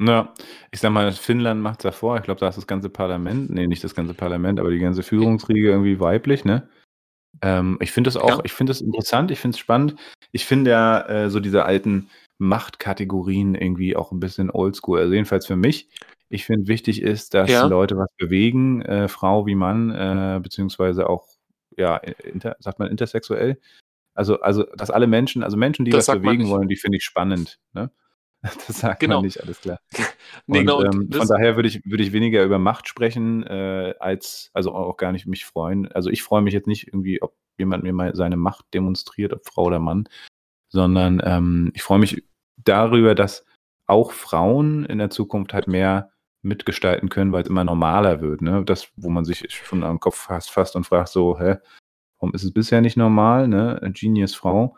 Ja, 0.00 0.34
ich 0.72 0.80
sag 0.80 0.90
mal, 0.90 1.12
Finnland 1.12 1.62
macht 1.62 1.80
es 1.80 1.84
ja 1.84 1.92
vor. 1.92 2.16
Ich 2.16 2.24
glaube, 2.24 2.40
da 2.40 2.48
ist 2.48 2.56
das 2.56 2.66
ganze 2.66 2.88
Parlament, 2.88 3.50
nee, 3.50 3.68
nicht 3.68 3.84
das 3.84 3.94
ganze 3.94 4.14
Parlament, 4.14 4.58
aber 4.58 4.70
die 4.70 4.80
ganze 4.80 5.04
Führungsriege 5.04 5.68
irgendwie 5.70 6.00
weiblich, 6.00 6.44
ne? 6.44 6.68
Ähm, 7.42 7.76
ich 7.80 7.92
finde 7.92 8.08
das 8.08 8.16
auch, 8.16 8.28
Ja. 8.38 8.40
ich 8.44 8.52
finde 8.52 8.70
das 8.70 8.80
interessant, 8.80 9.30
ich 9.30 9.38
finde 9.40 9.54
es 9.56 9.58
spannend. 9.58 9.96
Ich 10.32 10.46
finde 10.46 10.70
ja 10.70 11.00
äh, 11.08 11.30
so 11.30 11.40
diese 11.40 11.64
alten 11.64 12.08
Machtkategorien 12.38 13.54
irgendwie 13.54 13.96
auch 13.96 14.12
ein 14.12 14.20
bisschen 14.20 14.50
oldschool. 14.50 15.00
Also 15.00 15.12
jedenfalls 15.12 15.46
für 15.46 15.56
mich. 15.56 15.88
Ich 16.28 16.44
finde 16.46 16.66
wichtig 16.68 17.02
ist, 17.02 17.34
dass 17.34 17.50
Ja. 17.50 17.66
Leute 17.66 17.96
was 17.96 18.08
bewegen, 18.16 18.80
äh, 18.82 19.08
Frau 19.08 19.46
wie 19.46 19.54
Mann, 19.54 19.90
äh, 19.90 20.40
beziehungsweise 20.42 21.08
auch 21.10 21.26
ja, 21.76 21.96
inter, 21.96 22.56
sagt 22.60 22.78
man 22.78 22.88
intersexuell? 22.90 23.58
Also, 24.14 24.40
also, 24.40 24.64
dass 24.76 24.90
alle 24.90 25.06
Menschen, 25.06 25.42
also 25.42 25.56
Menschen, 25.56 25.84
die 25.86 25.90
Das 25.90 26.08
was 26.08 26.20
bewegen 26.20 26.48
wollen, 26.48 26.68
die 26.68 26.76
finde 26.76 26.98
ich 26.98 27.04
spannend. 27.04 27.58
Ne? 27.72 27.90
Das 28.66 28.80
sagt 28.80 29.00
Genau. 29.00 29.16
man 29.16 29.24
nicht, 29.24 29.40
alles 29.40 29.60
klar. 29.60 29.78
Nee, 30.46 30.60
Und, 30.60 30.66
genau, 30.66 30.82
ähm, 30.82 31.08
von 31.12 31.28
daher 31.28 31.56
würde 31.56 31.68
ich, 31.68 31.84
würde 31.84 32.02
ich 32.02 32.12
weniger 32.12 32.42
über 32.44 32.58
Macht 32.58 32.88
sprechen, 32.88 33.44
äh, 33.44 33.94
als, 34.00 34.50
also 34.52 34.74
auch 34.74 34.96
gar 34.96 35.12
nicht 35.12 35.26
mich 35.26 35.44
freuen. 35.44 35.90
Also 35.92 36.10
ich 36.10 36.22
freue 36.22 36.42
mich 36.42 36.54
jetzt 36.54 36.66
nicht 36.66 36.88
irgendwie, 36.88 37.22
ob 37.22 37.36
jemand 37.58 37.84
mir 37.84 37.92
mal 37.92 38.14
seine 38.14 38.36
Macht 38.36 38.66
demonstriert, 38.74 39.32
ob 39.32 39.46
Frau 39.46 39.64
oder 39.64 39.78
Mann, 39.78 40.08
sondern 40.68 41.20
ähm, 41.24 41.70
ich 41.74 41.82
freue 41.82 41.98
mich 41.98 42.24
darüber, 42.56 43.14
dass 43.14 43.44
auch 43.86 44.12
Frauen 44.12 44.84
in 44.86 44.98
der 44.98 45.10
Zukunft 45.10 45.52
halt 45.52 45.68
mehr 45.68 46.10
mitgestalten 46.42 47.08
können, 47.08 47.32
weil 47.32 47.42
es 47.42 47.48
immer 47.48 47.64
normaler 47.64 48.20
wird. 48.20 48.42
Ne? 48.42 48.64
Das, 48.64 48.88
wo 48.96 49.10
man 49.10 49.24
sich 49.24 49.44
schon 49.50 49.84
am 49.84 50.00
Kopf 50.00 50.16
fasst, 50.16 50.50
fasst 50.50 50.74
und 50.74 50.84
fragt 50.84 51.08
so, 51.08 51.38
hä, 51.38 51.56
warum 52.18 52.34
ist 52.34 52.42
es 52.42 52.52
bisher 52.52 52.80
nicht 52.80 52.96
normal? 52.96 53.46
Ne? 53.48 53.78
Eine 53.80 53.92
Genius-Frau. 53.92 54.76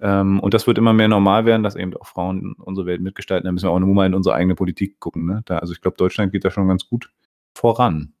Ähm, 0.00 0.40
und 0.40 0.54
das 0.54 0.66
wird 0.66 0.78
immer 0.78 0.92
mehr 0.92 1.08
normal 1.08 1.44
werden, 1.46 1.62
dass 1.62 1.76
eben 1.76 1.94
auch 1.96 2.06
Frauen 2.06 2.54
unsere 2.54 2.86
Welt 2.86 3.00
mitgestalten. 3.02 3.46
Da 3.46 3.52
müssen 3.52 3.66
wir 3.66 3.70
auch 3.72 3.78
nur 3.80 3.94
mal 3.94 4.06
in 4.06 4.14
unsere 4.14 4.34
eigene 4.34 4.54
Politik 4.54 4.98
gucken. 5.00 5.26
Ne? 5.26 5.42
Da, 5.46 5.58
also 5.58 5.72
ich 5.72 5.80
glaube, 5.80 5.96
Deutschland 5.96 6.32
geht 6.32 6.44
da 6.44 6.50
schon 6.50 6.68
ganz 6.68 6.88
gut 6.88 7.10
voran. 7.56 8.14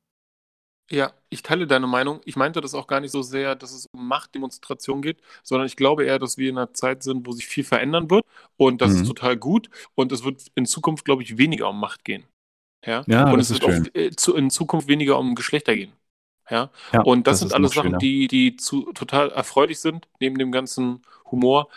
Ja, 0.90 1.12
ich 1.28 1.42
teile 1.42 1.68
deine 1.68 1.86
Meinung. 1.86 2.20
Ich 2.24 2.34
meinte 2.34 2.60
das 2.60 2.74
auch 2.74 2.88
gar 2.88 2.98
nicht 3.00 3.12
so 3.12 3.22
sehr, 3.22 3.54
dass 3.54 3.72
es 3.72 3.86
um 3.92 4.08
Machtdemonstration 4.08 5.02
geht, 5.02 5.20
sondern 5.44 5.66
ich 5.66 5.76
glaube 5.76 6.04
eher, 6.04 6.18
dass 6.18 6.36
wir 6.36 6.50
in 6.50 6.58
einer 6.58 6.72
Zeit 6.74 7.04
sind, 7.04 7.26
wo 7.26 7.32
sich 7.32 7.46
viel 7.46 7.62
verändern 7.62 8.10
wird 8.10 8.24
und 8.56 8.80
das 8.80 8.94
Mhm. 8.94 9.02
ist 9.02 9.06
total 9.06 9.36
gut 9.36 9.70
und 9.94 10.10
es 10.10 10.24
wird 10.24 10.48
in 10.56 10.66
Zukunft, 10.66 11.04
glaube 11.04 11.22
ich, 11.22 11.38
weniger 11.38 11.68
um 11.68 11.78
Macht 11.78 12.04
gehen. 12.04 12.24
Ja, 12.84 13.04
Ja, 13.06 13.30
und 13.32 13.40
es 13.40 13.50
wird 13.50 13.64
schön. 13.64 13.88
auch 13.88 13.94
äh, 13.94 14.10
in 14.38 14.50
Zukunft 14.50 14.88
weniger 14.88 15.18
um 15.18 15.34
Geschlechter 15.36 15.76
gehen. 15.76 15.92
Ja, 16.50 16.70
Ja, 16.92 17.02
und 17.02 17.26
das, 17.26 17.36
ist 17.36 17.40
sind 17.50 17.54
alles 17.54 17.72
Sachen, 17.72 17.88
schöner. 17.90 17.98
die, 17.98 18.26
die 18.28 18.56
zu, 18.56 18.92
total 18.92 19.30
erfreulich 19.30 19.80
sind. 19.80 20.08
Neben 20.20 20.36
dem 20.38 20.52
ganzen 20.52 21.02
Humor 21.30 21.68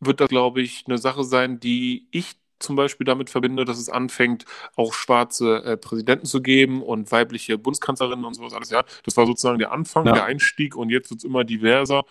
wird 0.00 0.20
das, 0.20 0.28
glaube 0.28 0.60
ich, 0.62 0.84
eine 0.86 0.98
Sache 0.98 1.24
sein, 1.24 1.60
die 1.60 2.06
ich 2.10 2.36
zum 2.58 2.76
Beispiel 2.76 3.06
damit 3.06 3.30
verbinde, 3.30 3.64
dass 3.64 3.78
es 3.78 3.88
anfängt, 3.88 4.44
auch 4.76 4.92
schwarze 4.92 5.64
äh, 5.64 5.76
Präsidenten 5.78 6.26
zu 6.26 6.42
geben 6.42 6.82
und 6.82 7.10
weibliche 7.10 7.56
Bundeskanzlerinnen 7.56 8.24
und 8.26 8.34
sowas 8.34 8.52
alles. 8.52 8.68
Ja, 8.70 8.84
das 9.04 9.16
war 9.16 9.26
sozusagen 9.26 9.58
der 9.58 9.72
Anfang, 9.72 10.06
Ja. 10.06 10.12
der 10.12 10.24
Einstieg 10.24 10.76
und 10.76 10.90
jetzt 10.90 11.10
wird 11.10 11.20
es 11.20 11.24
immer 11.24 11.44
diverser 11.44 12.04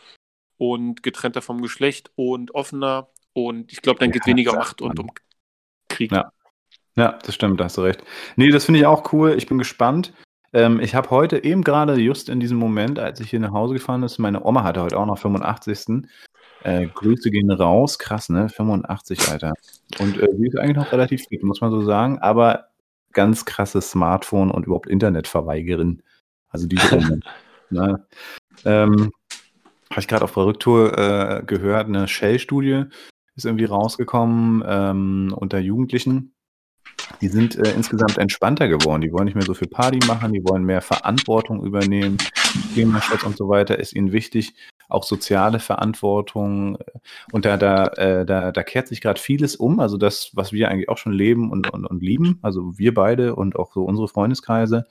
und 0.57 1.03
getrennter 1.03 1.43
vom 1.43 1.61
Geschlecht 1.61 2.11
und 2.15 2.55
offener. 2.55 3.09
Und 3.33 3.71
ich 3.71 3.81
glaube, 3.83 3.99
dann 3.99 4.09
Ja, 4.09 4.13
geht 4.13 4.23
es 4.23 4.27
weniger 4.27 4.53
um 4.53 4.57
Macht 4.57 4.81
und 4.81 4.99
um 4.99 5.11
Krieg. 5.87 6.11
Ja. 6.11 6.31
Ja, 6.95 7.13
das 7.23 7.35
stimmt, 7.35 7.59
da 7.59 7.65
hast 7.65 7.77
du 7.77 7.81
recht. 7.81 8.03
Nee, 8.35 8.49
das 8.49 8.65
finde 8.65 8.79
ich 8.81 8.85
auch 8.85 9.13
cool. 9.13 9.35
Ich 9.37 9.45
bin 9.47 9.57
gespannt. 9.57 10.13
Ähm, 10.53 10.79
ich 10.79 10.95
habe 10.95 11.09
heute 11.09 11.43
eben 11.43 11.63
gerade, 11.63 11.95
just 11.95 12.29
in 12.29 12.39
diesem 12.39 12.57
Moment, 12.57 12.99
als 12.99 13.19
ich 13.19 13.29
hier 13.29 13.39
nach 13.39 13.51
Hause 13.51 13.73
gefahren 13.73 14.03
ist, 14.03 14.17
meine 14.17 14.43
Oma 14.43 14.63
hatte 14.63 14.81
heute 14.81 14.97
auch 14.97 15.05
noch 15.05 15.17
85. 15.17 16.07
Äh, 16.63 16.87
Grüße 16.87 17.29
gehen 17.31 17.49
raus. 17.51 17.99
Krass, 17.99 18.29
ne? 18.29 18.49
85, 18.49 19.29
Alter. 19.29 19.53
Und 19.99 20.17
äh, 20.17 20.27
sie 20.37 20.47
ist 20.47 20.57
eigentlich 20.57 20.77
noch 20.77 20.91
relativ 20.91 21.23
fit, 21.27 21.43
muss 21.43 21.61
man 21.61 21.71
so 21.71 21.83
sagen. 21.83 22.19
Aber 22.19 22.65
ganz 23.13 23.45
krasses 23.45 23.91
Smartphone 23.91 24.51
und 24.51 24.65
überhaupt 24.65 24.89
Internetverweigerin. 24.89 26.03
Also 26.49 26.67
diese 26.67 26.95
Oma. 26.97 27.17
ne? 27.69 28.05
ähm, 28.65 29.11
habe 29.89 30.01
ich 30.01 30.07
gerade 30.07 30.23
auf 30.23 30.33
der 30.33 30.45
Rücktour 30.45 30.97
äh, 30.97 31.43
gehört, 31.45 31.87
eine 31.87 32.07
Shell-Studie 32.07 32.85
ist 33.35 33.45
irgendwie 33.45 33.65
rausgekommen 33.65 34.63
ähm, 34.67 35.33
unter 35.35 35.59
Jugendlichen. 35.59 36.33
Die 37.21 37.27
sind 37.27 37.55
äh, 37.57 37.71
insgesamt 37.73 38.17
entspannter 38.17 38.67
geworden. 38.67 39.01
Die 39.01 39.11
wollen 39.11 39.25
nicht 39.25 39.35
mehr 39.35 39.45
so 39.45 39.53
viel 39.53 39.67
Party 39.67 39.99
machen, 40.07 40.33
die 40.33 40.43
wollen 40.43 40.63
mehr 40.63 40.81
Verantwortung 40.81 41.65
übernehmen. 41.65 42.17
Klimaschutz 42.73 43.23
und 43.23 43.37
so 43.37 43.49
weiter 43.49 43.79
ist 43.79 43.93
ihnen 43.93 44.11
wichtig. 44.11 44.53
Auch 44.87 45.03
soziale 45.03 45.59
Verantwortung. 45.59 46.77
Und 47.31 47.45
da, 47.45 47.57
da, 47.57 47.87
äh, 47.87 48.25
da, 48.25 48.51
da 48.51 48.63
kehrt 48.63 48.87
sich 48.87 49.01
gerade 49.01 49.19
vieles 49.19 49.55
um. 49.55 49.79
Also 49.79 49.97
das, 49.97 50.31
was 50.33 50.51
wir 50.51 50.69
eigentlich 50.69 50.89
auch 50.89 50.97
schon 50.97 51.13
leben 51.13 51.51
und, 51.51 51.71
und, 51.71 51.85
und 51.85 52.01
lieben, 52.01 52.39
also 52.41 52.77
wir 52.77 52.93
beide 52.93 53.35
und 53.35 53.55
auch 53.55 53.73
so 53.73 53.83
unsere 53.83 54.07
Freundeskreise, 54.07 54.85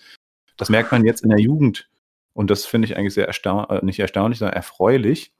das 0.56 0.68
merkt 0.68 0.92
man 0.92 1.04
jetzt 1.04 1.22
in 1.22 1.30
der 1.30 1.40
Jugend. 1.40 1.88
Und 2.34 2.50
das 2.50 2.66
finde 2.66 2.86
ich 2.86 2.96
eigentlich 2.96 3.14
sehr 3.14 3.26
erstaunlich, 3.26 3.82
nicht 3.82 3.98
erstaunlich, 3.98 4.38
sondern 4.38 4.54
erfreulich, 4.54 5.32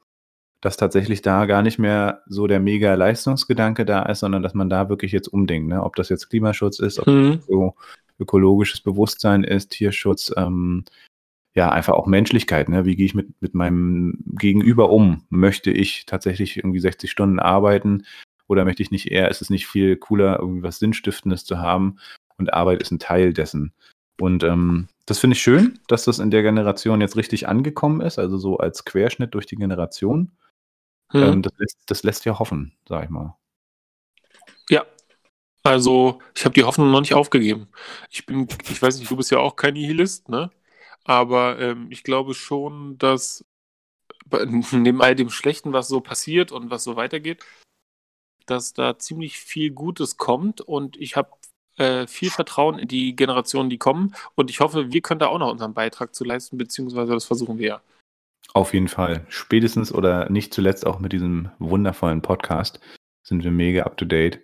dass 0.60 0.76
tatsächlich 0.76 1.22
da 1.22 1.46
gar 1.46 1.62
nicht 1.62 1.78
mehr 1.78 2.22
so 2.26 2.46
der 2.46 2.60
mega 2.60 2.94
Leistungsgedanke 2.94 3.84
da 3.84 4.02
ist, 4.02 4.20
sondern 4.20 4.42
dass 4.42 4.54
man 4.54 4.68
da 4.68 4.88
wirklich 4.88 5.12
jetzt 5.12 5.28
umdenkt. 5.28 5.68
Ne? 5.68 5.82
Ob 5.82 5.94
das 5.96 6.08
jetzt 6.08 6.28
Klimaschutz 6.30 6.80
ist, 6.80 6.98
ob 6.98 7.06
Mhm. 7.06 7.40
so 7.46 7.74
ökologisches 8.18 8.80
Bewusstsein 8.80 9.44
ist, 9.44 9.70
Tierschutz, 9.70 10.32
ähm, 10.36 10.84
ja, 11.54 11.70
einfach 11.70 11.94
auch 11.94 12.06
Menschlichkeit. 12.06 12.68
Ne? 12.68 12.84
Wie 12.84 12.96
gehe 12.96 13.06
ich 13.06 13.14
mit, 13.14 13.40
mit 13.40 13.54
meinem 13.54 14.18
Gegenüber 14.38 14.90
um? 14.90 15.24
Möchte 15.30 15.70
ich 15.70 16.06
tatsächlich 16.06 16.56
irgendwie 16.56 16.80
60 16.80 17.10
Stunden 17.10 17.38
arbeiten 17.38 18.04
oder 18.48 18.64
möchte 18.64 18.82
ich 18.82 18.90
nicht 18.90 19.10
eher, 19.10 19.30
ist 19.30 19.42
es 19.42 19.50
nicht 19.50 19.66
viel 19.66 19.96
cooler, 19.96 20.38
irgendwie 20.40 20.62
was 20.62 20.78
Sinnstiftendes 20.78 21.44
zu 21.44 21.58
haben 21.58 21.98
und 22.36 22.52
Arbeit 22.52 22.82
ist 22.82 22.90
ein 22.90 22.98
Teil 22.98 23.32
dessen. 23.32 23.72
Und 24.20 24.42
ähm, 24.42 24.88
das 25.06 25.20
finde 25.20 25.34
ich 25.36 25.42
schön, 25.42 25.78
dass 25.86 26.04
das 26.04 26.18
in 26.18 26.30
der 26.30 26.42
Generation 26.42 27.00
jetzt 27.00 27.16
richtig 27.16 27.48
angekommen 27.48 28.00
ist, 28.00 28.18
also 28.18 28.36
so 28.36 28.58
als 28.58 28.84
Querschnitt 28.84 29.34
durch 29.34 29.46
die 29.46 29.56
Generation. 29.56 30.32
Mhm. 31.12 31.22
Ähm, 31.22 31.42
das, 31.42 31.52
lässt, 31.58 31.78
das 31.86 32.02
lässt 32.02 32.24
ja 32.24 32.38
hoffen, 32.38 32.76
sag 32.88 33.04
ich 33.04 33.10
mal. 33.10 33.36
Ja. 34.70 34.84
Also, 35.62 36.20
ich 36.34 36.44
habe 36.44 36.54
die 36.54 36.64
Hoffnung 36.64 36.90
noch 36.90 37.00
nicht 37.00 37.14
aufgegeben. 37.14 37.68
Ich 38.10 38.24
bin, 38.26 38.48
ich 38.68 38.80
weiß 38.80 38.98
nicht, 38.98 39.10
du 39.10 39.16
bist 39.16 39.30
ja 39.30 39.38
auch 39.38 39.56
kein 39.56 39.74
Nihilist, 39.74 40.28
ne? 40.28 40.50
Aber 41.04 41.58
ähm, 41.58 41.88
ich 41.90 42.04
glaube 42.04 42.34
schon, 42.34 42.98
dass 42.98 43.44
neben 44.72 45.02
all 45.02 45.14
dem 45.14 45.30
Schlechten, 45.30 45.72
was 45.72 45.88
so 45.88 46.00
passiert 46.00 46.52
und 46.52 46.70
was 46.70 46.84
so 46.84 46.96
weitergeht, 46.96 47.44
dass 48.46 48.72
da 48.72 48.98
ziemlich 48.98 49.38
viel 49.38 49.70
Gutes 49.70 50.16
kommt 50.16 50.60
und 50.60 50.96
ich 50.96 51.16
habe 51.16 51.30
äh, 51.76 52.06
viel 52.06 52.30
Vertrauen 52.30 52.78
in 52.78 52.88
die 52.88 53.14
Generationen, 53.16 53.70
die 53.70 53.78
kommen 53.78 54.14
und 54.34 54.50
ich 54.50 54.60
hoffe, 54.60 54.92
wir 54.92 55.00
können 55.02 55.20
da 55.20 55.28
auch 55.28 55.38
noch 55.38 55.50
unseren 55.50 55.74
Beitrag 55.74 56.14
zu 56.14 56.24
leisten, 56.24 56.58
beziehungsweise 56.58 57.12
das 57.12 57.24
versuchen 57.24 57.58
wir 57.58 57.68
ja. 57.68 57.82
Auf 58.54 58.74
jeden 58.74 58.88
Fall. 58.88 59.24
Spätestens 59.28 59.92
oder 59.92 60.28
nicht 60.30 60.54
zuletzt 60.54 60.86
auch 60.86 60.98
mit 60.98 61.12
diesem 61.12 61.50
wundervollen 61.58 62.22
Podcast 62.22 62.80
sind 63.22 63.44
wir 63.44 63.50
mega 63.50 63.82
up 63.82 63.96
to 63.96 64.04
date. 64.04 64.40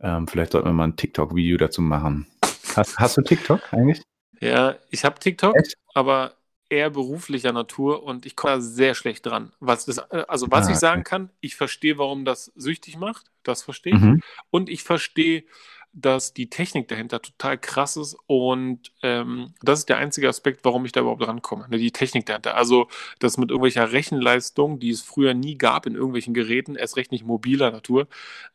Ähm, 0.00 0.26
vielleicht 0.28 0.52
sollten 0.52 0.68
wir 0.68 0.72
mal 0.72 0.84
ein 0.88 0.96
TikTok-Video 0.96 1.56
dazu 1.58 1.82
machen. 1.82 2.26
Hast, 2.74 2.98
hast 2.98 3.16
du 3.16 3.22
TikTok 3.22 3.72
eigentlich? 3.72 4.02
Ja, 4.40 4.76
ich 4.90 5.04
habe 5.04 5.18
TikTok, 5.18 5.56
Echt? 5.56 5.74
aber 5.94 6.34
eher 6.70 6.90
beruflicher 6.90 7.52
Natur 7.52 8.02
und 8.02 8.26
ich 8.26 8.36
komme 8.36 8.54
da 8.54 8.60
sehr 8.60 8.94
schlecht 8.94 9.26
dran. 9.26 9.52
Was 9.58 9.86
das, 9.86 9.98
äh, 9.98 10.24
also 10.28 10.50
was 10.50 10.68
Ah, 10.68 10.70
ich 10.72 10.76
sagen 10.76 11.00
okay. 11.00 11.10
kann, 11.10 11.30
ich 11.40 11.56
verstehe, 11.56 11.98
warum 11.98 12.24
das 12.24 12.52
süchtig 12.54 12.98
macht, 12.98 13.26
das 13.42 13.62
verstehe 13.62 13.94
ich. 13.94 14.00
Mhm. 14.00 14.22
Und 14.50 14.68
ich 14.68 14.82
verstehe, 14.82 15.44
dass 15.92 16.32
die 16.34 16.48
Technik 16.50 16.88
dahinter 16.88 17.20
total 17.22 17.58
krass 17.58 17.96
ist 17.96 18.16
und 18.26 18.92
ähm, 19.02 19.54
das 19.62 19.80
ist 19.80 19.88
der 19.88 19.98
einzige 19.98 20.28
Aspekt, 20.28 20.64
warum 20.64 20.84
ich 20.84 20.92
da 20.92 21.00
überhaupt 21.00 21.26
rankomme. 21.26 21.66
Ne, 21.68 21.78
die 21.78 21.92
Technik 21.92 22.26
dahinter. 22.26 22.56
Also 22.56 22.88
das 23.18 23.38
mit 23.38 23.50
irgendwelcher 23.50 23.92
Rechenleistung, 23.92 24.78
die 24.78 24.90
es 24.90 25.02
früher 25.02 25.34
nie 25.34 25.56
gab 25.58 25.86
in 25.86 25.94
irgendwelchen 25.94 26.34
Geräten, 26.34 26.76
erst 26.76 26.96
recht 26.96 27.12
nicht 27.12 27.24
mobiler 27.24 27.70
Natur, 27.70 28.08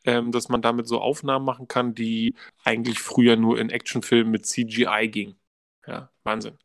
ähm, 0.05 0.31
dass 0.31 0.49
man 0.49 0.61
damit 0.61 0.87
so 0.87 1.01
Aufnahmen 1.01 1.45
machen 1.45 1.67
kann, 1.67 1.93
die 1.95 2.35
eigentlich 2.63 2.99
früher 2.99 3.35
nur 3.35 3.59
in 3.59 3.69
Actionfilmen 3.69 4.31
mit 4.31 4.45
CGI 4.45 5.07
ging. 5.09 5.35
Ja, 5.87 6.09
Wahnsinn. 6.23 6.57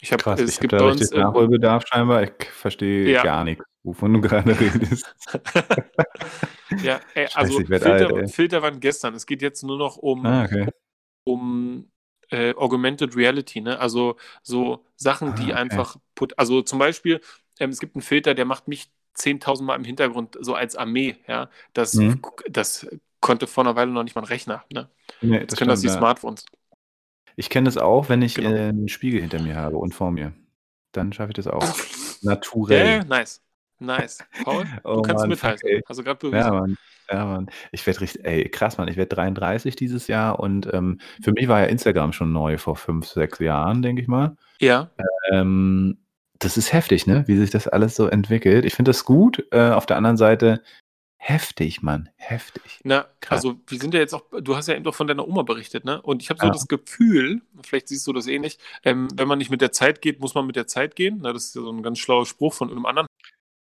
Ich 0.00 0.12
habe 0.12 0.22
es 0.42 0.50
ich 0.54 0.60
gibt 0.60 0.72
da 0.72 0.78
bei 0.80 0.90
richtig 0.90 1.12
Nachholbedarf 1.12 1.84
scheinbar. 1.86 2.22
Ich 2.22 2.50
verstehe 2.50 3.12
Ja. 3.12 3.22
gar 3.22 3.44
nichts, 3.44 3.64
wovon 3.86 4.14
du 4.14 4.20
gerade 4.22 4.58
redest. 4.60 5.06
ja, 6.80 7.00
ey, 7.14 7.28
Scheiße, 7.28 7.34
also 7.34 7.68
werd 7.68 7.82
Filter, 7.82 8.12
alt. 8.14 8.30
Filter 8.30 8.62
waren 8.62 8.80
gestern. 8.80 9.14
Es 9.14 9.26
geht 9.26 9.42
jetzt 9.42 9.62
nur 9.62 9.78
noch 9.78 9.96
um 9.96 10.26
Ah, 10.26 10.44
okay. 10.44 10.66
um 11.24 11.90
äh, 12.30 12.54
Augmented 12.56 13.16
Reality, 13.16 13.60
ne? 13.62 13.78
Also 13.80 14.16
so 14.42 14.84
Sachen, 14.96 15.28
Ah, 15.30 15.34
die 15.34 15.54
okay. 15.54 15.62
einfach 15.62 15.96
put 16.14 16.38
also 16.38 16.62
zum 16.62 16.78
Beispiel, 16.78 17.20
ähm, 17.60 17.70
es 17.70 17.80
gibt 17.80 17.96
einen 17.96 18.02
Filter, 18.02 18.34
der 18.34 18.46
macht 18.46 18.68
mich 18.68 18.90
10.000 19.14 19.66
Mal 19.66 19.76
im 19.76 19.84
Hintergrund 19.84 20.36
so 20.40 20.54
als 20.54 20.76
Armee, 20.76 21.16
ja. 21.28 21.50
Das, 21.74 21.94
Mhm. 21.94 22.22
das 22.50 22.86
konnte 23.20 23.46
vor 23.48 23.64
einer 23.64 23.76
Weile 23.76 23.92
noch 23.92 24.04
nicht 24.04 24.14
mal 24.16 24.22
ein 24.22 24.26
Rechner, 24.26 24.64
ne? 24.72 24.90
Nee, 25.20 25.40
Jetzt 25.40 25.52
das 25.52 25.58
können 25.58 25.68
das 25.70 25.82
die. 25.82 25.88
Smartphones. 25.88 26.46
Ich 27.36 27.50
kenne 27.50 27.66
das 27.66 27.76
auch, 27.76 28.08
wenn 28.08 28.22
ich 28.22 28.34
Genau. 28.34 28.50
äh, 28.50 28.68
einen 28.68 28.88
Spiegel 28.88 29.20
hinter 29.20 29.40
mir 29.40 29.56
habe 29.56 29.76
und 29.78 29.94
vor 29.94 30.10
mir. 30.10 30.32
Dann 30.92 31.12
schaffe 31.12 31.30
ich 31.30 31.36
das 31.36 31.46
auch. 31.48 31.64
Naturell. 32.22 32.98
ja, 32.98 33.04
nice. 33.04 33.42
Nice. 33.78 34.18
Paul, 34.44 34.64
du 34.84 34.90
Oh 34.90 35.02
kannst 35.02 35.26
Mann, 35.26 35.36
fuck, 35.36 35.62
ey. 35.64 35.82
Also 35.86 36.02
gerade 36.02 36.26
Ja, 36.26 36.30
bewiesen. 36.30 36.50
Mann. 36.58 36.76
Ja, 37.10 37.24
Mann. 37.24 37.50
Ich 37.72 37.86
werde 37.86 38.00
richtig, 38.00 38.24
ey, 38.24 38.48
krass, 38.48 38.78
Mann. 38.78 38.88
Ich 38.88 38.96
werde 38.96 39.14
33 39.14 39.76
dieses 39.76 40.06
Jahr 40.08 40.40
und 40.40 40.72
ähm, 40.72 40.98
für 41.22 41.32
mich 41.32 41.46
war 41.48 41.60
ja 41.60 41.66
Instagram 41.66 42.12
schon 42.12 42.32
neu 42.32 42.58
vor 42.58 42.76
fünf, 42.76 43.06
sechs 43.06 43.38
Jahren, 43.38 43.82
denke 43.82 44.02
ich 44.02 44.08
mal. 44.08 44.36
Ja, 44.60 44.90
Ähm, 45.30 45.98
das 46.38 46.56
ist 46.56 46.72
heftig, 46.72 47.06
ne? 47.06 47.24
Wie 47.26 47.36
sich 47.36 47.50
das 47.50 47.66
alles 47.68 47.96
so 47.96 48.08
entwickelt. 48.08 48.64
Ich 48.64 48.74
finde 48.74 48.90
das 48.90 49.04
gut. 49.04 49.46
Äh, 49.52 49.70
auf 49.70 49.86
der 49.86 49.96
anderen 49.96 50.16
Seite 50.16 50.62
Heftig, 51.18 51.82
Mann, 51.82 52.08
heftig. 52.16 52.78
Na, 52.84 53.06
Krass. 53.20 53.38
also 53.38 53.58
wir 53.66 53.78
sind 53.80 53.94
ja 53.94 54.00
jetzt 54.00 54.14
auch, 54.14 54.22
du 54.42 54.54
hast 54.54 54.68
ja 54.68 54.74
eben 54.74 54.84
doch 54.84 54.94
von 54.94 55.08
deiner 55.08 55.26
Oma 55.26 55.42
berichtet, 55.42 55.84
ne? 55.84 56.00
Und 56.00 56.22
ich 56.22 56.30
habe 56.30 56.38
so 56.38 56.46
Ja. 56.46 56.52
das 56.52 56.68
Gefühl, 56.68 57.42
vielleicht 57.64 57.88
siehst 57.88 58.06
du 58.06 58.12
das 58.12 58.28
ähnlich, 58.28 58.58
ähm, 58.84 59.08
wenn 59.16 59.26
man 59.26 59.38
nicht 59.38 59.50
mit 59.50 59.60
der 59.60 59.72
Zeit 59.72 60.02
geht, 60.02 60.20
muss 60.20 60.34
man 60.36 60.46
mit 60.46 60.54
der 60.54 60.68
Zeit 60.68 60.94
gehen. 60.94 61.18
Na, 61.22 61.32
das 61.32 61.46
ist 61.46 61.56
ja 61.56 61.62
so 61.62 61.72
ein 61.72 61.82
ganz 61.82 61.98
schlauer 61.98 62.26
Spruch 62.26 62.54
von 62.54 62.70
einem 62.70 62.86
anderen. 62.86 63.05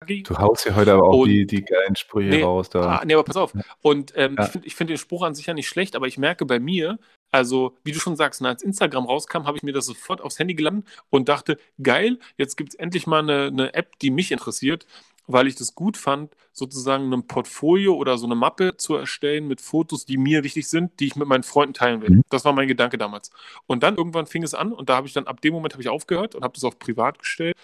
Du 0.07 0.35
haust 0.37 0.65
ja 0.65 0.75
heute 0.75 0.93
aber 0.93 1.03
auch 1.09 1.19
Und- 1.19 1.29
die, 1.29 1.45
die 1.45 1.63
geilen 1.63 1.95
Sprüche 1.95 2.29
Nee, 2.29 2.41
raus 2.43 2.69
da. 2.69 2.97
Ah, 2.97 3.05
nee, 3.05 3.13
aber 3.13 3.23
pass 3.23 3.37
auf. 3.37 3.53
Und 3.81 4.13
ähm, 4.15 4.35
Ja. 4.37 4.45
ich 4.45 4.51
finde 4.51 4.69
find 4.71 4.89
den 4.89 4.97
Spruch 4.97 5.21
an 5.21 5.35
sich 5.35 5.45
ja 5.45 5.53
nicht 5.53 5.67
schlecht, 5.67 5.95
aber 5.95 6.07
ich 6.07 6.17
merke 6.17 6.45
bei 6.45 6.59
mir, 6.59 6.97
also 7.31 7.77
wie 7.83 7.91
du 7.91 7.99
schon 7.99 8.15
sagst, 8.15 8.41
ne, 8.41 8.49
als 8.49 8.63
Instagram 8.63 9.05
rauskam, 9.05 9.43
habe 9.45 9.57
ich 9.57 9.63
mir 9.63 9.73
das 9.73 9.85
sofort 9.85 10.21
aufs 10.21 10.39
Handy 10.39 10.55
geladen 10.55 10.85
und 11.11 11.29
dachte, 11.29 11.57
geil, 11.81 12.17
jetzt 12.37 12.57
gibt 12.57 12.69
es 12.73 12.75
endlich 12.79 13.05
mal 13.05 13.19
eine, 13.19 13.47
eine 13.47 13.73
App, 13.75 13.99
die 13.99 14.09
mich 14.09 14.31
interessiert, 14.31 14.87
weil 15.27 15.45
ich 15.45 15.55
das 15.55 15.75
gut 15.75 15.97
fand, 15.97 16.33
sozusagen 16.51 17.13
ein 17.13 17.27
Portfolio 17.27 17.93
oder 17.93 18.17
so 18.17 18.25
eine 18.25 18.35
Mappe 18.35 18.75
zu 18.77 18.95
erstellen 18.95 19.47
mit 19.47 19.61
Fotos, 19.61 20.05
die 20.07 20.17
mir 20.17 20.43
wichtig 20.43 20.67
sind, 20.67 20.99
die 20.99 21.05
ich 21.07 21.15
mit 21.15 21.27
meinen 21.27 21.43
Freunden 21.43 21.75
teilen 21.75 22.01
will. 22.01 22.09
Mhm. 22.09 22.21
Das 22.31 22.43
war 22.43 22.53
mein 22.53 22.67
Gedanke 22.67 22.97
damals. 22.97 23.29
Und 23.67 23.83
dann 23.83 23.97
irgendwann 23.97 24.25
fing 24.25 24.41
es 24.41 24.55
an 24.55 24.73
und 24.73 24.89
da 24.89 24.95
habe 24.95 25.05
ich 25.05 25.13
dann, 25.13 25.27
ab 25.27 25.41
dem 25.41 25.53
Moment 25.53 25.73
habe 25.73 25.83
ich 25.83 25.89
aufgehört 25.89 26.33
und 26.33 26.43
habe 26.43 26.55
das 26.55 26.63
auf 26.63 26.79
privat 26.79 27.19
gestellt. 27.19 27.55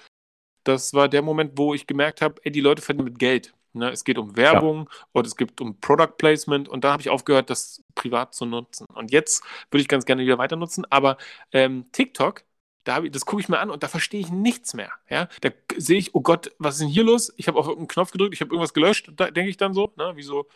Das 0.67 0.93
war 0.93 1.07
der 1.07 1.21
Moment, 1.21 1.53
wo 1.55 1.73
ich 1.73 1.87
gemerkt 1.87 2.21
habe, 2.21 2.41
ey, 2.43 2.51
die 2.51 2.59
Leute 2.59 2.81
verdienen 2.81 3.05
mit 3.05 3.19
Geld. 3.19 3.53
Ne? 3.73 3.89
Es 3.89 4.03
geht 4.03 4.17
um 4.17 4.35
Werbung 4.35 4.89
und 5.13 5.25
es 5.25 5.37
geht 5.37 5.61
um 5.61 5.79
Product 5.79 6.17
Placement 6.17 6.67
und 6.67 6.83
da 6.83 6.91
habe 6.91 7.01
ich 7.01 7.09
aufgehört, 7.09 7.49
das 7.49 7.83
privat 7.95 8.33
zu 8.33 8.45
nutzen. 8.45 8.85
Und 8.93 9.11
jetzt 9.11 9.43
würde 9.71 9.81
ich 9.81 9.87
ganz 9.87 10.05
gerne 10.05 10.23
wieder 10.23 10.37
weiter 10.37 10.57
nutzen, 10.57 10.85
aber 10.89 11.17
ähm, 11.53 11.85
TikTok, 11.93 12.43
da 12.83 13.01
ich, 13.01 13.11
das 13.11 13.25
gucke 13.25 13.41
ich 13.41 13.49
mir 13.49 13.59
an 13.59 13.69
und 13.69 13.83
da 13.83 13.87
verstehe 13.87 14.19
ich 14.19 14.29
nichts 14.29 14.73
mehr. 14.73 14.91
Ja? 15.09 15.29
Da 15.41 15.51
sehe 15.77 15.99
ich, 15.99 16.15
oh 16.15 16.21
Gott, 16.21 16.51
was 16.59 16.75
ist 16.75 16.81
denn 16.81 16.89
hier 16.89 17.03
los? 17.03 17.33
Ich 17.37 17.47
habe 17.47 17.57
auf 17.57 17.67
irgendeinen 17.67 17.89
Knopf 17.89 18.11
gedrückt, 18.11 18.33
ich 18.33 18.41
habe 18.41 18.49
irgendwas 18.49 18.73
gelöscht, 18.73 19.11
da 19.15 19.31
denke 19.31 19.49
ich 19.49 19.57
dann 19.57 19.73
so, 19.73 19.93
ne? 19.95 20.13
wie 20.15 20.23
so 20.23 20.47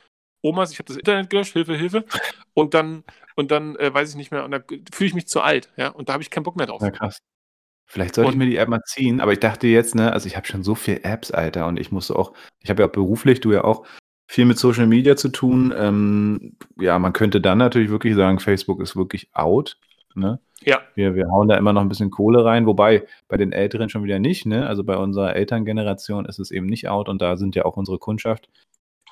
Omas, 0.41 0.72
ich 0.72 0.80
habe 0.80 0.88
das 0.88 0.98
Internet 0.98 1.30
gelöscht, 1.30 1.53
Hilfe, 1.53 1.75
Hilfe. 1.75 2.03
Und 2.53 2.74
dann, 2.74 3.03
und 3.36 3.51
dann 3.51 3.75
äh, 3.77 3.94
weiß 3.94 4.10
ich 4.10 4.15
nicht 4.15 4.32
mehr, 4.32 4.44
und 4.44 4.51
da 4.51 4.60
fühle 4.91 5.08
ich 5.08 5.13
mich 5.13 5.27
zu 5.27 5.41
alt, 5.41 5.72
ja, 5.77 5.89
und 5.89 6.10
da 6.10 6.13
habe 6.13 6.24
ich 6.24 6.32
keinen 6.32 6.44
Bock 6.44 6.58
mehr 6.58 6.65
drauf. 6.65 6.82
Ja, 6.82 6.89
krass. 6.89 7.20
Vielleicht 7.92 8.16
sollte 8.16 8.32
ich 8.32 8.38
mir 8.38 8.46
die 8.46 8.56
App 8.56 8.70
mal 8.70 8.82
ziehen, 8.86 9.20
aber 9.20 9.34
ich 9.34 9.40
dachte 9.42 9.68
jetzt, 9.68 9.96
ne, 9.96 10.14
also 10.14 10.26
ich 10.26 10.38
habe 10.38 10.48
schon 10.48 10.64
so 10.64 10.76
viele 10.76 11.04
Apps, 11.04 11.30
Alter, 11.30 11.68
und 11.68 11.78
ich 11.78 11.92
musste 11.92 12.16
auch, 12.16 12.32
ich 12.62 12.70
habe 12.70 12.84
ja 12.84 12.88
auch 12.88 12.94
beruflich, 12.94 13.42
du 13.42 13.52
ja 13.52 13.66
auch, 13.66 13.86
viel 14.32 14.46
mit 14.46 14.58
Social 14.58 14.88
Media 14.88 15.18
zu 15.18 15.28
tun. 15.28 15.74
Ähm, 15.78 16.56
ja, 16.80 16.98
man 17.00 17.12
könnte 17.12 17.42
dann 17.42 17.58
natürlich 17.58 17.90
wirklich 17.90 18.16
sagen, 18.16 18.40
Facebook 18.40 18.80
ist 18.82 18.96
wirklich 18.96 19.30
out. 19.34 19.78
Ne? 20.16 20.40
Ja, 20.62 20.80
Wir, 20.96 21.16
wir 21.16 21.28
hauen 21.30 21.50
da 21.50 21.58
immer 21.58 21.74
noch 21.74 21.82
ein 21.82 21.90
bisschen 21.90 22.12
Kohle 22.12 22.46
rein, 22.46 22.66
wobei 22.66 23.06
bei 23.28 23.36
den 23.36 23.52
Älteren 23.52 23.90
schon 23.90 24.06
wieder 24.06 24.20
nicht. 24.20 24.46
Ne? 24.46 24.66
Also 24.66 24.86
bei 24.86 24.96
unserer 24.96 25.36
Elterngeneration 25.36 26.24
ist 26.26 26.40
es 26.40 26.50
eben 26.52 26.68
nicht 26.68 26.88
out 26.88 27.10
und 27.10 27.22
da 27.22 27.36
sind 27.36 27.56
ja 27.56 27.66
auch 27.66 27.76
unsere 27.76 28.00
Kundschaft, 28.00 28.48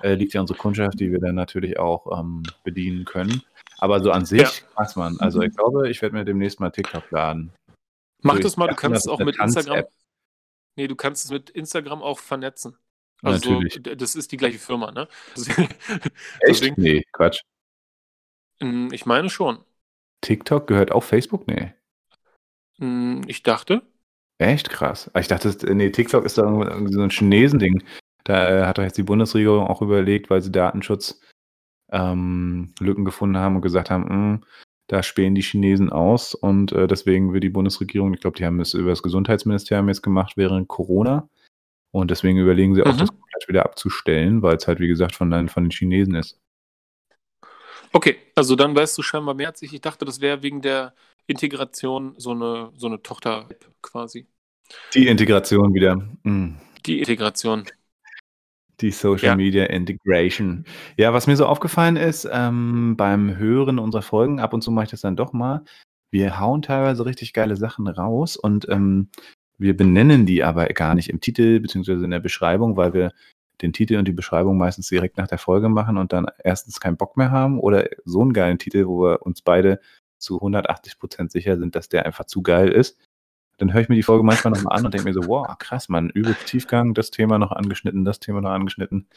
äh, 0.02 0.14
liegt 0.14 0.34
ja 0.34 0.40
unsere 0.40 0.58
Kundschaft, 0.58 1.02
die 1.02 1.12
wir 1.12 1.20
dann 1.20 1.36
natürlich 1.36 1.78
auch 1.78 2.18
ähm, 2.18 2.44
bedienen 2.64 3.04
können. 3.04 3.42
Aber 3.78 4.02
so 4.02 4.12
an 4.12 4.24
sich, 4.24 4.42
Ja. 4.42 4.50
krass, 4.74 4.96
man. 4.96 5.18
Also 5.20 5.42
ich 5.42 5.54
glaube, 5.54 5.90
ich 5.90 6.02
werde 6.02 6.16
mir 6.16 6.24
demnächst 6.24 6.62
mal 6.62 6.70
TikTok 6.70 7.12
laden. 7.12 7.52
Mach 8.22 8.40
das 8.40 8.58
mal, 8.58 8.68
du 8.68 8.76
kannst 8.76 9.06
es 9.06 9.08
auch 9.08 9.20
mit 9.20 9.38
Instagram. 9.40 9.86
Nee, 10.76 10.88
du 10.88 10.96
kannst 10.96 11.26
es 11.26 11.32
mit 11.32 11.50
Instagram 11.50 12.02
auch 12.02 12.20
vernetzen. 12.20 12.78
Also 13.22 13.52
Natürlich. 13.60 13.82
das 13.98 14.16
ist 14.16 14.32
die 14.32 14.38
gleiche 14.38 14.60
Firma, 14.60 14.92
ne? 14.92 15.08
Echt? 16.42 16.78
Nee, 16.78 17.04
Quatsch. 17.12 17.42
Mm, 18.62 18.88
ich 18.94 19.06
meine 19.06 19.30
schon. 19.30 19.64
TikTok 20.22 20.68
gehört 20.68 20.92
auch 20.92 21.04
Facebook? 21.04 21.48
Nee. 21.48 21.74
Mm, 22.78 23.22
Ich 23.28 23.44
dachte. 23.44 23.82
Echt 24.38 24.70
krass. 24.70 25.12
Ah, 25.14 25.20
Ich 25.20 25.28
dachte, 25.28 25.52
das- 25.52 25.64
nee, 25.64 25.90
TikTok 25.92 26.24
ist 26.26 26.38
da 26.38 26.44
irgendwie 26.44 26.94
so 26.94 27.02
ein 27.02 27.10
Chinesen-Ding. 27.10 27.84
Da 28.24 28.50
äh, 28.50 28.66
hat 28.66 28.78
doch 28.78 28.84
jetzt 28.84 28.98
die 28.98 29.04
Bundesregierung 29.04 29.68
auch 29.68 29.82
überlegt, 29.82 30.30
weil 30.30 30.42
sie 30.42 30.52
Datenschutz 30.52 31.20
ähm, 31.92 32.74
Lücken 32.80 33.04
gefunden 33.04 33.38
haben 33.38 33.56
und 33.58 33.62
gesagt 33.62 33.90
haben, 33.90 34.08
"Hm, 34.08 34.46
da 34.90 35.04
spähen 35.04 35.36
die 35.36 35.42
Chinesen 35.44 35.90
aus 35.92 36.34
und 36.34 36.72
äh, 36.72 36.88
deswegen 36.88 37.32
will 37.32 37.40
die 37.40 37.50
Bundesregierung, 37.50 38.14
ich 38.14 38.20
glaube, 38.22 38.38
die 38.38 38.46
haben 38.46 38.60
es 38.60 38.74
über 38.74 38.90
das 38.90 39.04
Gesundheitsministerium 39.04 39.88
jetzt 39.88 40.02
gemacht 40.02 40.34
während 40.36 40.68
Corona 40.68 41.30
und 41.92 42.10
deswegen 42.12 42.40
überlegen 42.40 42.74
sie 42.76 42.82
auch, 42.84 42.94
Mhm. 42.94 42.98
das 42.98 43.10
komplett 43.10 43.48
wieder 43.48 43.64
abzustellen, 43.66 44.42
weil 44.42 44.58
es 44.58 44.68
halt, 44.68 44.80
wie 44.80 44.88
gesagt, 44.88 45.16
von, 45.16 45.30
den- 45.30 45.48
von 45.48 45.64
den 45.64 45.72
Chinesen 45.72 46.16
ist. 46.16 46.40
Okay, 47.94 48.18
also 48.36 48.56
dann 48.56 48.76
weißt 48.76 48.98
du 48.98 49.02
scheinbar 49.02 49.34
mehr 49.36 49.48
als 49.50 49.62
ich. 49.62 49.74
Ich 49.74 49.82
dachte, 49.82 50.06
das 50.06 50.22
wäre 50.22 50.44
wegen 50.44 50.62
der 50.62 50.94
Integration 51.28 52.14
so 52.18 52.32
eine, 52.32 52.72
so 52.76 52.88
eine 52.88 53.02
Tochter-App 53.02 53.68
quasi. 53.82 54.28
Die 54.94 55.08
Integration 55.08 55.74
wieder. 55.74 55.98
Hm. 56.24 56.58
Die 56.86 57.00
Integration. 57.00 57.64
Die 58.82 58.92
Social 58.92 59.30
Ja. 59.30 59.36
Media 59.36 59.66
Integration. 59.66 60.66
Ja, 60.98 61.14
was 61.14 61.28
mir 61.28 61.36
so 61.36 61.46
aufgefallen 61.46 61.98
ist, 61.98 62.28
ähm, 62.32 62.96
beim 62.98 63.38
Hören 63.38 63.80
unserer 63.80 64.02
Folgen, 64.02 64.40
ab 64.40 64.54
und 64.54 64.62
zu 64.62 64.72
mache 64.72 64.86
ich 64.86 64.92
das 64.92 65.02
dann 65.02 65.16
doch 65.16 65.34
mal, 65.34 65.64
wir 66.12 66.40
hauen 66.40 66.62
teilweise 66.62 67.06
richtig 67.06 67.34
geile 67.34 67.56
Sachen 67.56 67.88
raus 67.88 68.36
und 68.36 68.68
ähm, 68.70 69.10
wir 69.58 69.76
benennen 69.76 70.26
die 70.26 70.44
aber 70.44 70.66
gar 70.68 70.96
nicht 70.96 71.10
im 71.10 71.20
Titel 71.20 71.60
beziehungsweise 71.60 72.06
in 72.06 72.12
der 72.12 72.20
Beschreibung, 72.20 72.78
weil 72.78 72.94
wir 72.94 73.12
den 73.62 73.74
Titel 73.74 73.98
und 73.98 74.08
die 74.08 74.14
Beschreibung 74.14 74.58
meistens 74.58 74.88
direkt 74.88 75.18
nach 75.18 75.28
der 75.28 75.38
Folge 75.38 75.68
machen 75.70 75.98
und 75.98 76.14
dann 76.14 76.28
erstens 76.44 76.80
keinen 76.80 76.98
Bock 76.98 77.18
mehr 77.18 77.32
haben 77.32 77.60
oder 77.60 77.90
so 78.06 78.22
einen 78.22 78.34
geilen 78.34 78.58
Titel, 78.58 78.88
wo 78.88 79.04
wir 79.04 79.22
uns 79.24 79.42
beide 79.42 79.80
zu 80.18 80.36
180 80.36 80.98
Prozent 80.98 81.32
sicher 81.32 81.58
sind, 81.58 81.76
dass 81.76 81.90
der 81.90 82.06
einfach 82.06 82.26
zu 82.26 82.42
geil 82.42 82.70
ist. 82.70 82.98
Dann 83.60 83.74
höre 83.74 83.82
ich 83.82 83.90
mir 83.90 83.96
die 83.96 84.04
Folge 84.04 84.24
manchmal 84.24 84.54
nochmal 84.54 84.78
an 84.78 84.86
und 84.86 84.94
denke 84.94 85.08
mir 85.08 85.14
so, 85.14 85.28
wow, 85.28 85.48
krass, 85.58 85.90
Mann, 85.90 86.10
übelst 86.10 86.48
Tiefgang, 86.48 86.94
das 86.94 87.12
Thema 87.12 87.38
noch 87.38 87.52
angeschnitten, 87.52 88.06
das 88.06 88.20
Thema 88.20 88.42
noch 88.42 88.52
angeschnitten. 88.52 89.08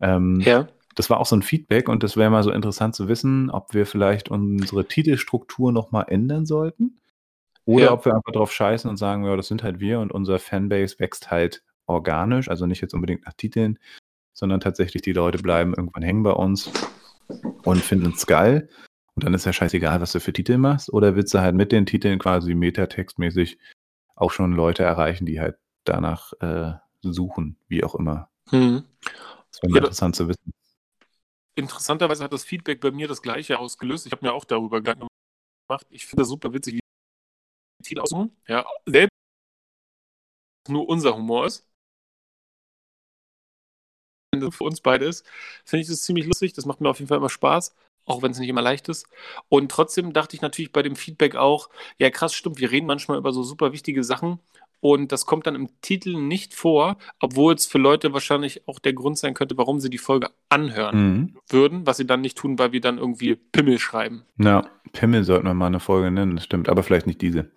Ähm, 0.00 0.40
Ja. 0.40 0.68
Das 0.94 1.08
war 1.08 1.20
auch 1.20 1.26
so 1.26 1.34
ein 1.34 1.42
Feedback 1.42 1.88
und 1.88 2.02
das 2.02 2.18
wäre 2.18 2.30
mal 2.30 2.42
so 2.42 2.50
interessant 2.50 2.94
zu 2.94 3.08
wissen, 3.08 3.48
ob 3.48 3.72
wir 3.72 3.86
vielleicht 3.86 4.28
unsere 4.28 4.86
Titelstruktur 4.86 5.72
nochmal 5.72 6.04
ändern 6.08 6.44
sollten 6.44 7.00
oder 7.64 7.84
Ja. 7.84 7.92
ob 7.92 8.04
wir 8.04 8.14
einfach 8.14 8.32
drauf 8.32 8.52
scheißen 8.52 8.90
und 8.90 8.98
sagen, 8.98 9.24
ja, 9.24 9.34
das 9.34 9.48
sind 9.48 9.62
halt 9.62 9.80
wir 9.80 10.00
und 10.00 10.12
unser 10.12 10.38
Fanbase 10.38 10.98
wächst 10.98 11.30
halt 11.30 11.62
organisch, 11.86 12.50
also 12.50 12.66
nicht 12.66 12.82
jetzt 12.82 12.92
unbedingt 12.92 13.24
nach 13.24 13.32
Titeln, 13.32 13.78
sondern 14.34 14.60
tatsächlich 14.60 15.00
die 15.00 15.14
Leute 15.14 15.38
bleiben 15.38 15.72
irgendwann 15.74 16.02
hängen 16.02 16.22
bei 16.24 16.32
uns 16.32 16.70
und 17.64 17.80
finden 17.82 18.12
es 18.14 18.26
geil. 18.26 18.68
Und 19.14 19.24
dann 19.24 19.34
ist 19.34 19.44
ja 19.44 19.52
scheißegal, 19.52 20.00
was 20.00 20.12
du 20.12 20.20
für 20.20 20.32
Titel 20.32 20.56
machst. 20.56 20.92
Oder 20.92 21.16
willst 21.16 21.34
du 21.34 21.40
halt 21.40 21.54
mit 21.54 21.72
den 21.72 21.86
Titeln 21.86 22.18
quasi 22.18 22.54
metatextmäßig 22.54 23.58
auch 24.14 24.30
schon 24.30 24.52
Leute 24.52 24.82
erreichen, 24.82 25.26
die 25.26 25.40
halt 25.40 25.56
danach 25.84 26.32
äh, 26.40 26.72
suchen, 27.02 27.58
wie 27.68 27.84
auch 27.84 27.94
immer. 27.94 28.30
Hm. 28.50 28.84
Das 29.50 29.62
wäre 29.62 29.72
Ja, 29.72 29.78
interessant 29.78 30.16
zu 30.16 30.28
wissen. 30.28 30.52
Interessanterweise 31.54 32.24
hat 32.24 32.32
das 32.32 32.44
Feedback 32.44 32.80
bei 32.80 32.90
mir 32.90 33.08
das 33.08 33.20
gleiche 33.20 33.58
ausgelöst. 33.58 34.06
Ich 34.06 34.12
habe 34.12 34.24
mir 34.24 34.32
auch 34.32 34.44
darüber 34.44 34.78
Gedanken 34.78 35.08
gemacht. 35.68 35.86
Ich 35.90 36.06
finde 36.06 36.22
das 36.22 36.28
super 36.28 36.52
witzig, 36.54 36.74
wie 36.74 36.80
die 37.80 37.88
Titel 37.88 38.00
aussuchen. 38.00 38.34
Ja, 38.46 38.64
selbst 38.86 39.10
nur 40.68 40.88
unser 40.88 41.14
Humor 41.14 41.46
ist. 41.46 41.68
Wenn 44.32 44.40
das 44.40 44.54
für 44.54 44.64
uns 44.64 44.80
beide 44.80 45.04
ist, 45.04 45.26
finde 45.64 45.82
ich 45.82 45.88
das 45.88 46.02
ziemlich 46.02 46.26
lustig. 46.26 46.54
Das 46.54 46.64
macht 46.64 46.80
mir 46.80 46.88
auf 46.88 46.98
jeden 46.98 47.08
Fall 47.08 47.18
immer 47.18 47.28
Spaß, 47.28 47.74
auch 48.04 48.22
wenn 48.22 48.32
es 48.32 48.38
nicht 48.38 48.48
immer 48.48 48.62
leicht 48.62 48.88
ist. 48.88 49.06
Und 49.48 49.70
trotzdem 49.70 50.12
dachte 50.12 50.36
ich 50.36 50.42
natürlich 50.42 50.72
bei 50.72 50.82
dem 50.82 50.96
Feedback 50.96 51.36
auch, 51.36 51.68
ja 51.98 52.10
krass, 52.10 52.34
stimmt, 52.34 52.58
wir 52.60 52.70
reden 52.70 52.86
manchmal 52.86 53.18
über 53.18 53.32
so 53.32 53.42
super 53.42 53.72
wichtige 53.72 54.04
Sachen 54.04 54.40
und 54.80 55.12
das 55.12 55.26
kommt 55.26 55.46
dann 55.46 55.54
im 55.54 55.68
Titel 55.80 56.16
nicht 56.16 56.54
vor, 56.54 56.96
obwohl 57.20 57.54
es 57.54 57.66
für 57.66 57.78
Leute 57.78 58.12
wahrscheinlich 58.12 58.66
auch 58.66 58.80
der 58.80 58.92
Grund 58.94 59.16
sein 59.16 59.32
könnte, 59.32 59.56
warum 59.56 59.78
sie 59.78 59.90
die 59.90 59.98
Folge 59.98 60.30
anhören 60.48 61.12
Mhm. 61.14 61.36
würden, 61.48 61.86
was 61.86 61.98
sie 61.98 62.06
dann 62.06 62.20
nicht 62.20 62.36
tun, 62.36 62.58
weil 62.58 62.72
wir 62.72 62.80
dann 62.80 62.98
irgendwie 62.98 63.36
Pimmel 63.36 63.78
schreiben. 63.78 64.24
Ja, 64.38 64.68
Pimmel 64.92 65.22
sollten 65.22 65.46
wir 65.46 65.54
mal 65.54 65.66
eine 65.68 65.78
Folge 65.78 66.10
nennen, 66.10 66.34
das 66.34 66.44
stimmt, 66.44 66.68
aber 66.68 66.82
vielleicht 66.82 67.06
nicht 67.06 67.22
diese. 67.22 67.52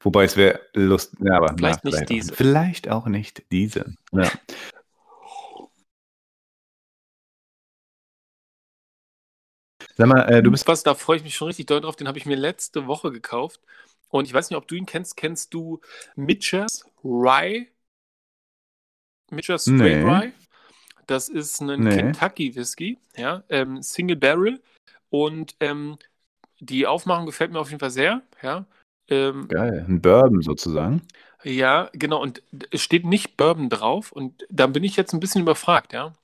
Wobei 0.00 0.24
es 0.24 0.36
wäre 0.36 0.60
lustig, 0.74 1.20
ja, 1.24 1.36
aber 1.36 1.54
Vielleicht 1.56 1.84
na, 1.84 1.90
nicht 1.90 2.02
auch, 2.02 2.06
diese. 2.06 2.34
Vielleicht 2.34 2.90
auch 2.90 3.06
nicht 3.06 3.44
diese. 3.52 3.94
Ja. 4.12 4.30
Sag 9.96 10.08
mal, 10.08 10.22
äh, 10.22 10.42
du 10.42 10.50
bist 10.50 10.66
was, 10.66 10.82
da 10.82 10.94
freue 10.94 11.18
ich 11.18 11.22
mich 11.22 11.34
schon 11.36 11.46
richtig 11.46 11.66
doll 11.66 11.80
drauf. 11.80 11.96
Den 11.96 12.08
habe 12.08 12.18
ich 12.18 12.26
mir 12.26 12.36
letzte 12.36 12.86
Woche 12.86 13.12
gekauft. 13.12 13.60
Und 14.08 14.26
ich 14.26 14.34
weiß 14.34 14.50
nicht, 14.50 14.56
ob 14.56 14.68
du 14.68 14.74
ihn 14.74 14.86
kennst. 14.86 15.16
Kennst 15.16 15.54
du 15.54 15.80
Mitchers 16.16 16.84
Rye? 17.04 17.68
Mitchers 19.30 19.62
Straight 19.62 20.04
Nee. 20.04 20.04
Rye? 20.04 20.32
Das 21.06 21.28
ist 21.28 21.60
ein 21.60 21.82
Nee. 21.82 21.96
Kentucky 21.96 22.54
Whisky, 22.54 22.98
ja, 23.16 23.42
ähm, 23.48 23.82
Single 23.82 24.16
Barrel. 24.16 24.62
Und 25.10 25.54
ähm, 25.60 25.98
die 26.60 26.86
Aufmachung 26.86 27.26
gefällt 27.26 27.52
mir 27.52 27.60
auf 27.60 27.68
jeden 27.68 27.80
Fall 27.80 27.90
sehr, 27.90 28.22
ja. 28.42 28.66
Ähm, 29.08 29.48
geil, 29.48 29.84
ein 29.86 30.00
Bourbon 30.00 30.40
sozusagen. 30.40 31.02
Ja, 31.42 31.90
genau. 31.92 32.22
Und 32.22 32.42
es 32.70 32.80
steht 32.82 33.04
nicht 33.04 33.36
Bourbon 33.36 33.68
drauf. 33.68 34.12
Und 34.12 34.46
da 34.48 34.66
bin 34.66 34.82
ich 34.82 34.96
jetzt 34.96 35.12
ein 35.12 35.20
bisschen 35.20 35.42
überfragt, 35.42 35.92
ja. 35.92 36.14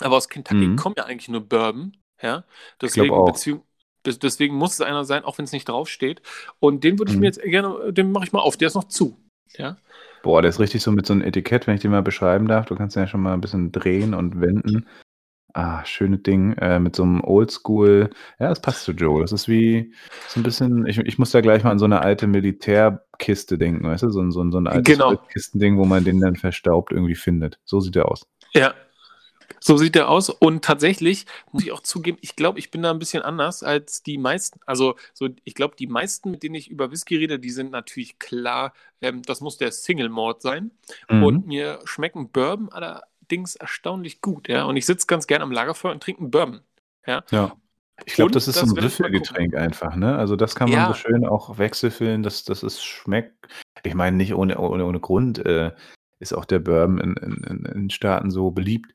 Aber 0.00 0.16
aus 0.16 0.28
Kentucky 0.28 0.66
Mhm. 0.66 0.76
kommt 0.76 0.98
ja 0.98 1.06
eigentlich 1.06 1.28
nur 1.28 1.40
Bourbon, 1.40 1.96
ja. 2.22 2.44
Deswegen, 2.80 3.24
beziehung, 3.24 3.62
des- 4.06 4.18
deswegen 4.18 4.54
muss 4.56 4.74
es 4.74 4.80
einer 4.80 5.04
sein, 5.04 5.24
auch 5.24 5.38
wenn 5.38 5.44
es 5.44 5.52
nicht 5.52 5.68
draufsteht. 5.68 6.22
Und 6.60 6.84
den 6.84 6.98
würde 6.98 7.10
ich 7.10 7.16
Mhm. 7.16 7.20
mir 7.20 7.26
jetzt 7.26 7.42
gerne, 7.42 7.92
den 7.92 8.12
mache 8.12 8.24
ich 8.24 8.32
mal 8.32 8.40
auf. 8.40 8.56
Der 8.56 8.68
ist 8.68 8.74
noch 8.74 8.84
zu. 8.84 9.18
Ja. 9.56 9.76
Boah, 10.22 10.42
der 10.42 10.48
ist 10.50 10.60
richtig 10.60 10.82
so 10.82 10.90
mit 10.92 11.06
so 11.06 11.12
einem 11.12 11.22
Etikett, 11.22 11.66
wenn 11.66 11.74
ich 11.76 11.80
den 11.80 11.90
mal 11.90 12.02
beschreiben 12.02 12.48
darf. 12.48 12.66
Du 12.66 12.74
kannst 12.76 12.96
den 12.96 13.02
ja 13.04 13.06
schon 13.06 13.22
mal 13.22 13.34
ein 13.34 13.40
bisschen 13.40 13.72
drehen 13.72 14.14
und 14.14 14.40
wenden. 14.40 14.86
Ah, 15.54 15.84
schönes 15.84 16.22
Ding, 16.22 16.52
äh, 16.58 16.78
mit 16.78 16.94
so 16.94 17.02
einem 17.02 17.22
Oldschool 17.24 18.10
ja, 18.38 18.48
das 18.50 18.60
passt 18.60 18.84
zu 18.84 18.92
Joe. 18.92 19.22
Das 19.22 19.32
ist 19.32 19.48
wie 19.48 19.92
so 20.28 20.38
ein 20.38 20.42
bisschen 20.42 20.86
ich 20.86 20.98
ich 20.98 21.18
muss 21.18 21.30
da 21.30 21.40
gleich 21.40 21.64
mal 21.64 21.70
an 21.70 21.78
so 21.78 21.86
eine 21.86 22.00
alte 22.02 22.26
Militärkiste 22.26 23.56
denken, 23.58 23.86
weißt 23.86 24.02
du? 24.04 24.10
So 24.10 24.30
so 24.30 24.50
so 24.50 24.58
'n 24.58 24.66
altes 24.66 24.94
Genau. 24.94 25.16
Kistending, 25.16 25.78
wo 25.78 25.84
man 25.86 26.04
den 26.04 26.20
dann 26.20 26.36
verstaubt 26.36 26.92
irgendwie 26.92 27.14
findet. 27.14 27.58
So 27.64 27.80
sieht 27.80 27.94
der 27.94 28.08
aus. 28.08 28.26
Ja, 28.52 28.74
so 29.60 29.76
sieht 29.76 29.94
der 29.94 30.08
aus. 30.08 30.30
Und 30.30 30.64
tatsächlich 30.64 31.26
muss 31.52 31.62
ich 31.64 31.72
auch 31.72 31.80
zugeben, 31.82 32.18
ich 32.20 32.36
glaube, 32.36 32.58
ich 32.58 32.70
bin 32.70 32.82
da 32.82 32.90
ein 32.90 32.98
bisschen 32.98 33.22
anders 33.22 33.62
als 33.62 34.02
die 34.02 34.18
meisten. 34.18 34.60
Also, 34.66 34.96
so 35.14 35.28
ich 35.44 35.54
glaube, 35.54 35.76
die 35.76 35.86
meisten, 35.86 36.30
mit 36.30 36.42
denen 36.42 36.54
ich 36.56 36.70
über 36.70 36.90
Whisky 36.90 37.16
rede, 37.16 37.38
die 37.38 37.50
sind 37.50 37.70
natürlich 37.70 38.18
klar, 38.18 38.72
ähm, 39.00 39.22
das 39.22 39.40
muss 39.40 39.56
der 39.58 39.72
Single 39.72 40.08
Malt 40.10 40.42
sein. 40.42 40.70
Und 41.18 41.44
Mhm. 41.44 41.46
mir 41.46 41.80
schmecken 41.84 42.30
Bourbon 42.30 42.68
allerdings 42.70 43.56
erstaunlich 43.56 44.20
gut, 44.20 44.48
ja. 44.48 44.64
Und 44.64 44.76
ich 44.76 44.86
sitze 44.86 45.06
ganz 45.06 45.26
gern 45.26 45.42
am 45.42 45.52
Lagerfeuer 45.52 45.92
und 45.92 46.02
trinke 46.02 46.22
'n 46.24 46.30
Bourbon, 46.30 46.60
ja. 47.06 47.24
Ja. 47.32 47.56
Ich 48.06 48.14
glaube, 48.14 48.30
Und 48.30 48.34
das 48.34 48.48
ist 48.48 48.58
so 48.58 48.66
das 48.66 48.66
'n 48.66 48.76
werde 48.76 48.88
ich 48.88 48.98
mal 49.00 49.10
gucken. 49.10 49.36
Würfelgetränk 49.36 49.54
einfach, 49.56 49.94
ne? 49.96 50.16
Also, 50.16 50.36
das 50.36 50.54
kann 50.54 50.70
man 50.70 50.84
so 50.84 50.92
Ja. 50.92 50.94
schön 50.94 51.26
auch 51.26 51.58
wechselfüllen, 51.58 52.22
dass 52.22 52.44
dass 52.44 52.62
es 52.62 52.82
schmeckt. 52.82 53.48
Ich 53.84 53.94
meine, 53.94 54.16
nicht 54.16 54.34
ohne 54.34 54.58
ohne 54.58 54.86
ohne 54.86 55.00
Grund, 55.00 55.44
äh, 55.44 55.72
ist 56.20 56.32
auch 56.32 56.44
der 56.44 56.60
Bourbon 56.60 56.98
in 57.00 57.14
in 57.16 57.34
in 57.44 57.64
in 57.66 57.90
Staaten 57.90 58.30
so 58.30 58.50
beliebt, 58.50 58.92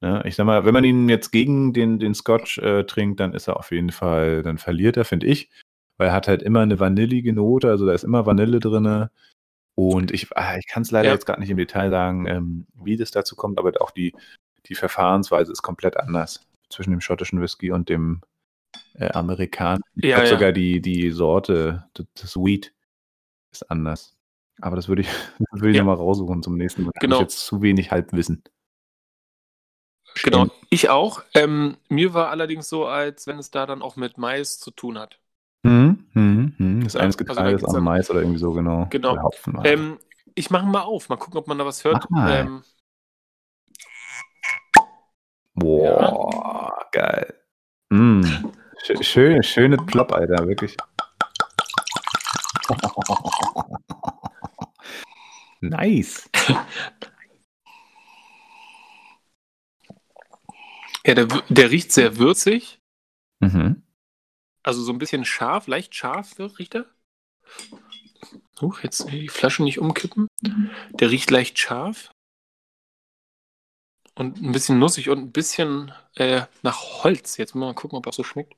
ne? 0.00 0.22
Ich 0.26 0.36
sage 0.36 0.46
mal, 0.46 0.64
wenn 0.64 0.74
man 0.74 0.84
ihn 0.84 1.08
jetzt 1.08 1.30
gegen 1.32 1.72
den 1.72 1.98
den 1.98 2.14
Scotch, 2.14 2.58
äh, 2.58 2.84
trinkt, 2.84 3.20
dann 3.20 3.32
ist 3.34 3.48
er 3.48 3.56
auf 3.58 3.70
jeden 3.72 3.90
Fall 3.92 4.42
dann 4.42 4.58
verliert 4.58 4.96
er, 4.96 5.04
finde 5.04 5.26
ich, 5.26 5.50
weil 5.98 6.08
er 6.08 6.14
hat 6.14 6.28
halt 6.28 6.42
immer 6.42 6.64
'ne 6.66 6.80
vanillige 6.80 7.32
Note, 7.32 7.68
also, 7.70 7.86
da 7.86 7.92
ist 7.94 8.04
immer 8.04 8.26
Vanille 8.26 8.60
drinne. 8.60 9.10
Und 9.76 10.12
ich 10.12 10.28
ah, 10.36 10.56
ich 10.58 10.66
kann's 10.68 10.90
leider 10.92 11.08
Ja. 11.10 11.14
jetzt 11.14 11.26
grad 11.26 11.40
nicht 11.40 11.50
im 11.50 11.58
Detail 11.58 11.90
sagen, 11.90 12.26
ähm, 12.28 12.66
wie 12.74 12.96
das 12.98 13.10
dazu 13.12 13.36
kommt, 13.36 13.58
aber 13.58 13.72
auch 13.82 13.92
die 13.92 14.14
die 14.66 14.74
Verfahrensweise 14.76 15.52
ist 15.52 15.62
komplett 15.62 15.96
anders 15.98 16.46
zwischen 16.70 16.90
dem 16.92 17.00
schottischen 17.02 17.40
Whisky 17.42 17.72
und 17.72 17.88
dem, 17.90 18.22
äh, 18.94 19.10
Amerikan 19.12 19.80
ich 19.96 20.04
Ja, 20.06 20.16
glaube 20.18 20.28
ja. 20.30 20.34
sogar 20.36 20.52
die 20.52 20.80
die 20.82 21.10
Sorte, 21.12 21.86
das 22.16 22.36
Wheat 22.36 22.72
ist 23.52 23.70
anders. 23.70 24.16
Aber 24.62 24.76
das 24.76 24.88
würde 24.88 25.02
ich 25.02 25.08
würde 25.52 25.70
ich 25.70 25.76
Ja. 25.78 25.84
noch 25.84 25.88
mal 25.96 26.02
raussuchen 26.02 26.42
zum 26.44 26.56
nächsten 26.58 26.82
Mal. 26.84 26.88
Habe 26.88 26.98
ich 26.98 27.02
Genau. 27.02 27.20
jetzt 27.22 27.40
zu 27.46 27.62
wenig 27.62 27.90
Halbwissen. 27.92 28.42
Genau, 30.22 30.46
ich 30.70 30.90
auch. 30.90 31.22
Ähm, 31.34 31.76
mir 31.88 32.14
war 32.14 32.30
allerdings 32.30 32.68
so, 32.68 32.86
als 32.86 33.26
wenn 33.26 33.38
es 33.38 33.50
da 33.50 33.66
dann 33.66 33.82
auch 33.82 33.96
mit 33.96 34.18
Mais 34.18 34.58
zu 34.58 34.70
tun 34.70 34.98
hat. 34.98 35.18
Mhm, 35.62 36.06
mhm, 36.14 36.54
mhm. 36.58 36.84
Das 36.84 36.94
Ja, 36.94 37.00
eine 37.00 37.08
ist 37.10 37.18
also 37.18 37.24
da 37.24 37.34
Getreide, 37.34 37.56
das 37.58 37.64
andere 37.64 37.82
Mais 37.82 38.10
oder 38.10 38.20
irgendwie 38.20 38.38
so, 38.38 38.52
genau. 38.52 38.86
Genau. 38.90 39.22
Hopfen 39.22 39.54
das. 39.54 39.64
Ähm, 39.64 39.98
ich 40.34 40.50
mache 40.50 40.66
mal 40.66 40.82
auf. 40.82 41.08
Mal 41.08 41.16
gucken, 41.16 41.38
ob 41.38 41.48
man 41.48 41.58
da 41.58 41.66
was 41.66 41.84
hört. 41.84 42.06
Mach 42.10 42.10
mal. 42.10 42.40
Ähm, 42.40 42.62
ja. 44.76 44.84
Boah, 45.54 46.86
geil. 46.92 47.34
Mm. 47.90 48.22
Schö 48.84 49.02
schön 49.02 49.42
schönes 49.42 49.84
Plop, 49.86 50.12
Alter, 50.12 50.46
wirklich. 50.46 50.76
Nice. 55.60 56.30
Ja, 61.08 61.14
der 61.14 61.26
der 61.48 61.70
riecht 61.70 61.90
sehr 61.90 62.18
würzig. 62.18 62.80
Mhm. 63.40 63.82
Also, 64.64 64.82
so 64.82 64.92
'n 64.92 64.98
bisschen 64.98 65.24
scharf, 65.24 65.66
leicht 65.68 65.94
scharf, 65.94 66.38
ne, 66.38 66.50
riecht 66.58 66.74
er. 66.76 66.86
Huch, 68.60 68.80
jetzt 68.82 69.10
die 69.12 69.28
Flasche 69.28 69.62
nicht 69.62 69.78
umkippen. 69.80 70.28
Der 71.00 71.10
riecht 71.10 71.30
leicht 71.30 71.58
scharf. 71.58 72.10
Und 74.16 74.38
'n 74.42 74.52
bisschen 74.52 74.78
nussig 74.78 75.10
und 75.10 75.18
'n 75.18 75.32
bisschen, 75.32 75.92
äh, 76.16 76.42
nach 76.62 77.04
Holz. 77.04 77.36
Jetzt 77.36 77.54
mal 77.54 77.74
gucken, 77.74 77.98
ob 77.98 78.04
das 78.04 78.16
so 78.16 78.24
schmeckt. 78.24 78.54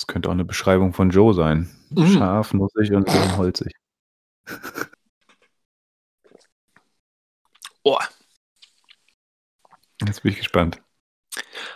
Das 0.00 0.06
könnte 0.06 0.30
auch 0.30 0.34
'ne 0.34 0.46
Beschreibung 0.46 0.94
von 0.94 1.10
Joe 1.10 1.34
sein. 1.34 1.68
Mhm. 1.90 2.06
Scharf, 2.06 2.54
nussig 2.54 2.92
und 2.92 3.04
bisschen 3.04 3.36
holzig. 3.36 3.72
Oh. 7.84 7.98
Jetzt 10.06 10.22
bin 10.22 10.32
ich 10.32 10.38
gespannt. 10.38 10.80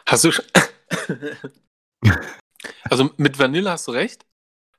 Hast 0.07 0.25
du 0.25 0.33
sch 0.33 0.43
Also, 2.91 3.11
mit 3.17 3.39
Vanille 3.39 3.71
hast 3.71 3.89
du 3.89 3.93
recht. 3.93 4.25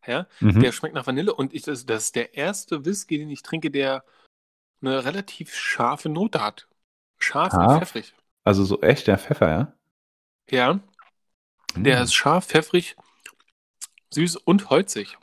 Ja, 0.07 0.27
Mhm. 0.41 0.61
der 0.61 0.71
schmeckt 0.71 0.95
nach 0.95 1.05
Vanille 1.07 1.33
und 1.35 1.53
ich 1.53 1.63
das 1.63 1.85
das 1.85 2.05
ist 2.05 2.15
der 2.15 2.35
erste 2.35 2.85
Whisky, 2.85 3.17
den 3.19 3.29
ich 3.31 3.41
trinke, 3.43 3.69
der 3.71 4.03
'ne 4.81 5.05
relativ 5.05 5.55
scharfe 5.55 6.09
Note 6.09 6.41
hat. 6.43 6.67
Scharf 7.19 7.53
und 7.53 7.59
Scharf? 7.61 7.77
pfeffrig. 7.79 8.13
Also, 8.45 8.63
so 8.65 8.81
echt 8.81 9.07
der 9.07 9.17
Pfeffer, 9.19 9.49
ja? 9.49 9.73
Ja. 10.51 10.79
Der 11.75 11.97
Mhm. 11.99 12.03
ist 12.03 12.13
scharf, 12.15 12.47
pfeffrig, 12.47 12.95
süß 14.11 14.37
und 14.37 14.69
holzig. 14.71 15.17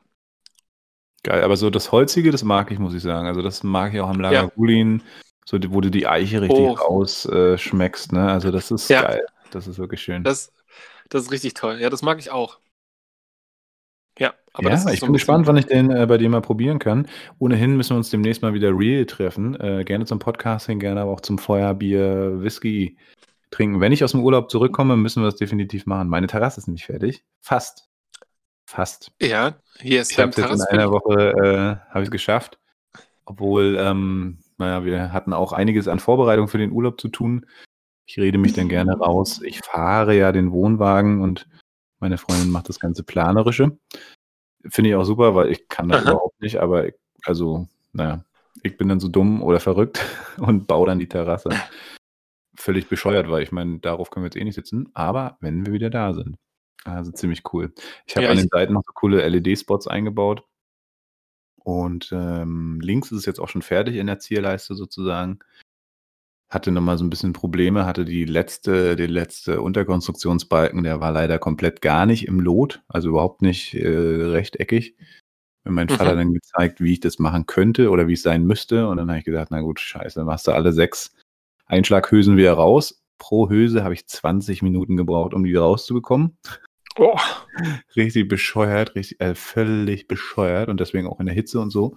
Geil, 1.24 1.44
aber 1.44 1.56
so 1.56 1.70
das 1.70 1.92
Holzige, 1.92 2.32
das 2.32 2.42
mag 2.42 2.72
ich, 2.72 2.78
muss 2.80 2.94
ich 2.94 3.02
sagen. 3.02 3.28
Also, 3.28 3.42
das 3.42 3.62
mag 3.62 3.94
ich 3.94 4.00
auch 4.00 4.08
am 4.10 4.20
Ja. 4.20 4.30
Lagavulin, 4.32 5.02
so 5.46 5.58
d 5.58 5.68
wo 5.72 5.80
du 5.80 5.88
die 5.90 6.06
Eiche 6.08 6.40
richtig 6.42 6.58
Oh. 6.58 6.72
raus 6.72 7.26
äh, 7.26 7.56
ne? 8.12 8.32
Also, 8.32 8.50
das 8.50 8.70
ist 8.72 8.88
Ja. 8.88 9.02
geil. 9.02 9.24
Das 9.54 9.66
ist 9.66 9.78
wirklich 9.78 10.00
schön. 10.02 10.24
Das 10.24 10.52
das 11.10 11.24
ist 11.24 11.32
richtig 11.32 11.54
toll. 11.54 11.78
Ja, 11.80 11.90
das 11.90 12.02
mag 12.02 12.18
ich 12.18 12.30
auch. 12.30 12.58
Ja, 14.18 14.34
aber 14.52 14.70
das 14.70 14.84
Ja, 14.84 14.90
ist 14.90 14.94
ich 14.94 15.00
so 15.00 15.06
bin 15.06 15.14
gespannt, 15.14 15.46
wann 15.46 15.56
ich 15.56 15.66
den, 15.66 15.90
äh, 15.90 16.06
bei 16.06 16.18
dir 16.18 16.28
mal 16.28 16.42
probieren 16.42 16.78
kann. 16.78 17.08
Ohnehin 17.38 17.76
müssen 17.76 17.90
wir 17.90 17.96
uns 17.96 18.10
demnächst 18.10 18.42
mal 18.42 18.52
wieder 18.52 18.70
real 18.76 19.06
treffen. 19.06 19.58
Äh, 19.58 19.84
gerne 19.84 20.04
zum 20.04 20.18
Podcasting, 20.18 20.78
gerne 20.78 21.00
aber 21.00 21.10
auch 21.12 21.20
zum 21.20 21.38
Feuerbier, 21.38 22.42
Whisky 22.42 22.96
trinken. 23.50 23.80
Wenn 23.80 23.92
ich 23.92 24.04
aus'm 24.04 24.22
Urlaub 24.22 24.50
zurückkomme, 24.50 24.96
müssen 24.96 25.22
wir 25.22 25.26
das 25.26 25.36
definitiv 25.36 25.86
machen. 25.86 26.08
Meine 26.08 26.26
Terrasse 26.26 26.60
ist 26.60 26.66
nämlich 26.66 26.84
fertig. 26.86 27.24
Fast. 27.40 27.88
Fast. 28.66 29.12
Ja, 29.20 29.56
hier 29.80 30.02
ist 30.02 30.12
Ich 30.12 30.18
habe 30.18 30.30
dein 30.30 30.44
es 30.44 30.50
jetzt 30.50 30.70
in 30.70 30.78
einer 30.78 30.90
Woche, 30.90 31.32
äh 31.88 31.92
habe 31.92 32.02
ich's 32.02 32.10
geschafft. 32.10 32.58
Obwohl, 33.24 33.76
ähm, 33.78 34.38
na 34.58 34.68
ja, 34.68 34.84
wir 34.84 35.12
hatten 35.12 35.32
auch 35.32 35.52
einiges 35.52 35.88
an 35.88 36.00
Vorbereitung 36.00 36.48
für 36.48 36.58
den 36.58 36.72
Urlaub 36.72 37.00
zu 37.00 37.08
tun. 37.08 37.46
Ich 38.06 38.18
rede 38.18 38.38
mich 38.38 38.52
dann 38.52 38.68
gerne 38.68 38.96
raus. 38.98 39.40
Ich 39.42 39.60
fahre 39.60 40.16
ja 40.16 40.32
den 40.32 40.52
Wohnwagen 40.52 41.20
und 41.20 41.48
meine 42.00 42.18
Freundin 42.18 42.50
macht 42.50 42.68
das 42.68 42.80
ganze 42.80 43.04
Planerische. 43.04 43.78
Finde 44.68 44.90
ich 44.90 44.96
auch 44.96 45.04
super, 45.04 45.34
weil 45.34 45.50
ich 45.50 45.68
kann 45.68 45.88
das 45.88 46.02
Aha. 46.02 46.10
überhaupt 46.10 46.40
nicht, 46.40 46.56
aber 46.56 46.88
ich 46.88 46.94
also, 47.24 47.68
na 47.92 48.04
ja, 48.04 48.24
ich 48.62 48.76
bin 48.76 48.88
dann 48.88 49.00
so 49.00 49.08
dumm 49.08 49.42
oder 49.42 49.60
verrückt 49.60 50.00
und 50.38 50.66
baue 50.66 50.86
dann 50.86 50.98
die 50.98 51.08
Terrasse. 51.08 51.50
Völlig 52.54 52.88
bescheuert, 52.88 53.30
weil 53.30 53.42
ich 53.42 53.52
meine, 53.52 53.78
darauf 53.78 54.10
können 54.10 54.24
wir 54.24 54.28
jetzt 54.28 54.36
eh 54.36 54.44
nicht 54.44 54.54
sitzen, 54.54 54.90
aber 54.94 55.38
wenn 55.40 55.64
wir 55.64 55.72
wieder 55.72 55.90
da 55.90 56.12
sind. 56.12 56.36
Also, 56.84 57.12
ziemlich 57.12 57.42
cool. 57.52 57.72
Ich 58.06 58.16
habe 58.16 58.24
Ja, 58.24 58.30
an 58.32 58.36
den 58.36 58.48
Seiten 58.48 58.72
noch 58.72 58.82
so 58.84 58.92
coole 58.92 59.26
LED-Spots 59.28 59.86
eingebaut. 59.86 60.44
Und, 61.56 62.10
ähm, 62.12 62.80
links 62.80 63.12
ist 63.12 63.18
es 63.18 63.26
jetzt 63.26 63.38
auch 63.38 63.48
schon 63.48 63.62
fertig 63.62 63.96
in 63.96 64.08
der 64.08 64.18
Zierleiste 64.18 64.74
sozusagen. 64.74 65.38
Hatte 66.52 66.70
noch 66.70 66.82
mal 66.82 66.98
so 66.98 67.04
'n 67.04 67.08
bisschen 67.08 67.32
Probleme, 67.32 67.86
hatte 67.86 68.04
die 68.04 68.26
letzte 68.26 68.94
der 68.94 69.08
letzte 69.08 69.62
Unterkonstruktionsbalken, 69.62 70.82
der 70.82 71.00
war 71.00 71.10
leider 71.10 71.38
komplett 71.38 71.80
gar 71.80 72.04
nicht 72.04 72.26
im 72.28 72.40
Lot, 72.40 72.82
also 72.88 73.08
überhaupt 73.08 73.40
nicht, 73.40 73.72
äh, 73.74 73.88
rechteckig. 73.88 74.94
Mir 75.64 75.72
mein 75.72 75.88
Vater 75.88 76.14
Mhm. 76.14 76.16
dann 76.16 76.34
gezeigt, 76.34 76.80
wie 76.82 76.92
ich 76.94 77.00
das 77.00 77.18
machen 77.18 77.46
könnte 77.46 77.90
oder 77.90 78.08
wie's 78.08 78.22
sein 78.22 78.44
müsste. 78.46 78.88
Und 78.88 78.98
dann 78.98 79.08
habe 79.10 79.18
ich 79.20 79.24
gedacht: 79.24 79.48
„Na 79.50 79.60
gut, 79.62 79.80
scheiße, 79.80 80.20
dann 80.20 80.26
machst 80.26 80.46
du 80.48 80.52
alle 80.52 80.72
6 80.72 81.14
Einschlaghülsen 81.66 82.36
wieder 82.36 82.54
raus.“ 82.54 83.02
Pro 83.18 83.48
Hülse 83.50 83.84
habe 83.84 83.94
ich 83.94 84.06
20 84.08 84.62
Minuten 84.62 84.96
gebraucht, 84.98 85.34
um 85.34 85.44
die 85.44 85.54
rauszubekommen. 85.56 86.36
Oh. 86.98 87.16
Richtig 87.96 88.28
bescheuert, 88.28 88.94
richtig 88.96 89.20
äh, 89.20 89.34
völlig 89.34 90.08
bescheuert 90.08 90.68
und 90.68 90.80
deswegen 90.80 91.06
auch 91.06 91.20
in 91.20 91.26
der 91.26 91.34
Hitze 91.34 91.60
und 91.60 91.70
so. 91.70 91.96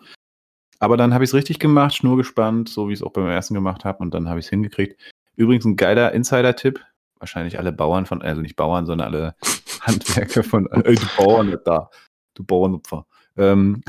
Aber 0.79 0.97
dann 0.97 1.13
habe 1.13 1.23
ich's 1.23 1.33
richtig 1.33 1.59
gemacht, 1.59 1.95
Schnur 1.95 2.17
gespannt, 2.17 2.69
so 2.69 2.89
wie 2.89 2.93
ich's 2.93 3.01
auch 3.01 3.11
beim 3.13 3.27
ersten 3.27 3.53
gemacht 3.53 3.85
habe 3.85 3.99
und 3.99 4.13
dann 4.13 4.29
habe 4.29 4.39
ich's 4.39 4.49
hingekriegt. 4.49 4.99
Übrigens 5.35 5.65
'n 5.65 5.75
geiler 5.75 6.11
Insider-Tipp. 6.13 6.79
Wahrscheinlich 7.19 7.57
alle 7.57 7.71
Bauern 7.71 8.05
von 8.05 8.21
also 8.21 8.41
nicht 8.41 8.55
Bauern, 8.55 8.85
sondern 8.85 9.07
alle 9.13 9.35
Handwerker 9.81 10.43
von 10.43 10.67
„Ey, 10.71 10.95
du 10.95 11.07
Bauern 11.17 11.57
da, 11.65 11.89
du 12.33 12.43
Bauernopfer.“ 12.43 13.05
Ähm, 13.37 13.83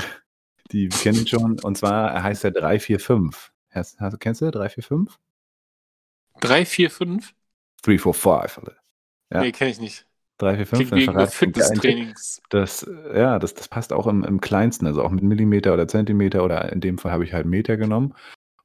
die 0.71 0.89
kennen 0.89 1.19
ihn 1.19 1.27
schon 1.27 1.59
und 1.59 1.77
zwar 1.77 2.21
heißt 2.23 2.43
er 2.43 2.51
345. 2.51 3.51
Hast 3.71 3.99
hast 3.99 4.19
kennst 4.19 4.41
du 4.41 4.49
345? 4.49 5.17
3, 6.39 6.65
4, 6.65 6.89
5? 6.89 7.33
345, 7.83 8.57
Alter. 8.57 8.77
Ja. 9.31 9.41
Ne, 9.41 9.51
kenne 9.51 9.71
ich 9.71 9.79
nicht. 9.79 10.06
345, 10.37 10.67
Klingt 10.75 10.91
dann 10.91 11.01
wie 11.01 11.01
verrate 11.01 11.31
ich 11.33 11.39
den 11.39 11.53
geilen 11.55 11.81
Tipp. 11.81 11.97
Fitnesstrainings. 11.97 12.41
Das 12.49 12.87
ja, 13.15 13.39
das 13.39 13.53
das 13.55 13.67
passt 13.69 13.93
auch 13.93 14.07
im 14.07 14.23
im 14.23 14.41
Kleinsten, 14.41 14.87
also 14.87 15.03
auch 15.03 15.11
mit 15.11 15.23
Millimeter 15.23 15.73
oder 15.73 15.87
Zentimeter 15.87 16.43
oder 16.45 16.71
in 16.71 16.81
dem 16.81 16.97
Fall 16.97 17.11
habe 17.11 17.23
ich 17.25 17.33
halt 17.33 17.45
Meter 17.47 17.77
genommen. 17.77 18.13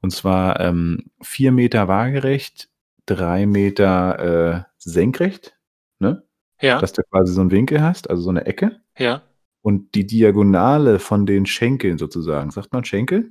Und 0.02 0.12
zwar, 0.12 0.60
ähm, 0.60 1.10
4 1.22 1.52
Meter 1.52 1.88
waagerecht, 1.88 2.68
3 3.06 3.46
Meter, 3.46 4.64
äh, 4.68 4.72
senkrecht, 4.78 5.56
ne? 6.00 6.24
Ja. 6.60 6.78
Dass 6.80 6.92
du 6.92 7.02
quasi 7.04 7.32
so 7.34 7.40
'n 7.42 7.50
Winkel 7.52 7.82
hast, 7.82 8.10
also 8.10 8.22
so 8.22 8.32
'ne 8.32 8.46
Ecke. 8.46 8.80
Ja. 8.98 9.22
Und 9.62 9.94
die 9.96 10.06
Diagonale 10.06 10.98
von 11.00 11.26
den 11.26 11.46
Schenkeln 11.46 11.98
sozusagen. 11.98 12.50
Sagt 12.52 12.72
man 12.74 12.84
Schenkel? 12.84 13.30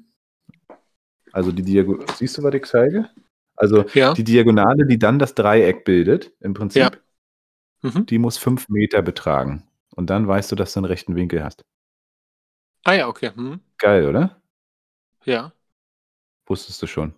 Also 1.34 1.52
die 1.52 1.64
Diago 1.64 2.00
siehst 2.16 2.38
du, 2.38 2.44
was 2.44 2.54
ich 2.56 2.66
zeige? 2.66 3.10
Also 3.58 3.86
Ja. 3.94 4.14
die 4.16 4.24
Diagonale, 4.26 4.86
die 4.88 5.00
dann 5.00 5.20
das 5.20 5.36
Dreieck 5.36 5.86
bildet, 5.86 6.34
im 6.42 6.54
Prinzip, 6.54 6.82
Ja. 6.84 6.92
Mhm. 7.82 8.06
die 8.06 8.18
muss 8.20 8.38
fünf 8.38 8.70
Meter 8.70 9.02
betragen. 9.02 9.68
Und 9.96 10.10
dann 10.10 10.28
weißt 10.28 10.52
du, 10.52 10.56
dass 10.56 10.74
du 10.74 10.80
einen 10.80 10.86
rechten 10.86 11.16
Winkel 11.16 11.44
hast. 11.44 11.64
Ah 12.84 12.94
ja, 12.94 13.08
okay. 13.08 13.32
Mhm. 13.36 13.60
Geil, 13.78 14.08
oder? 14.08 14.42
Ja. 15.26 15.54
Wusstest 16.48 16.82
du 16.82 16.88
schon. 16.88 17.14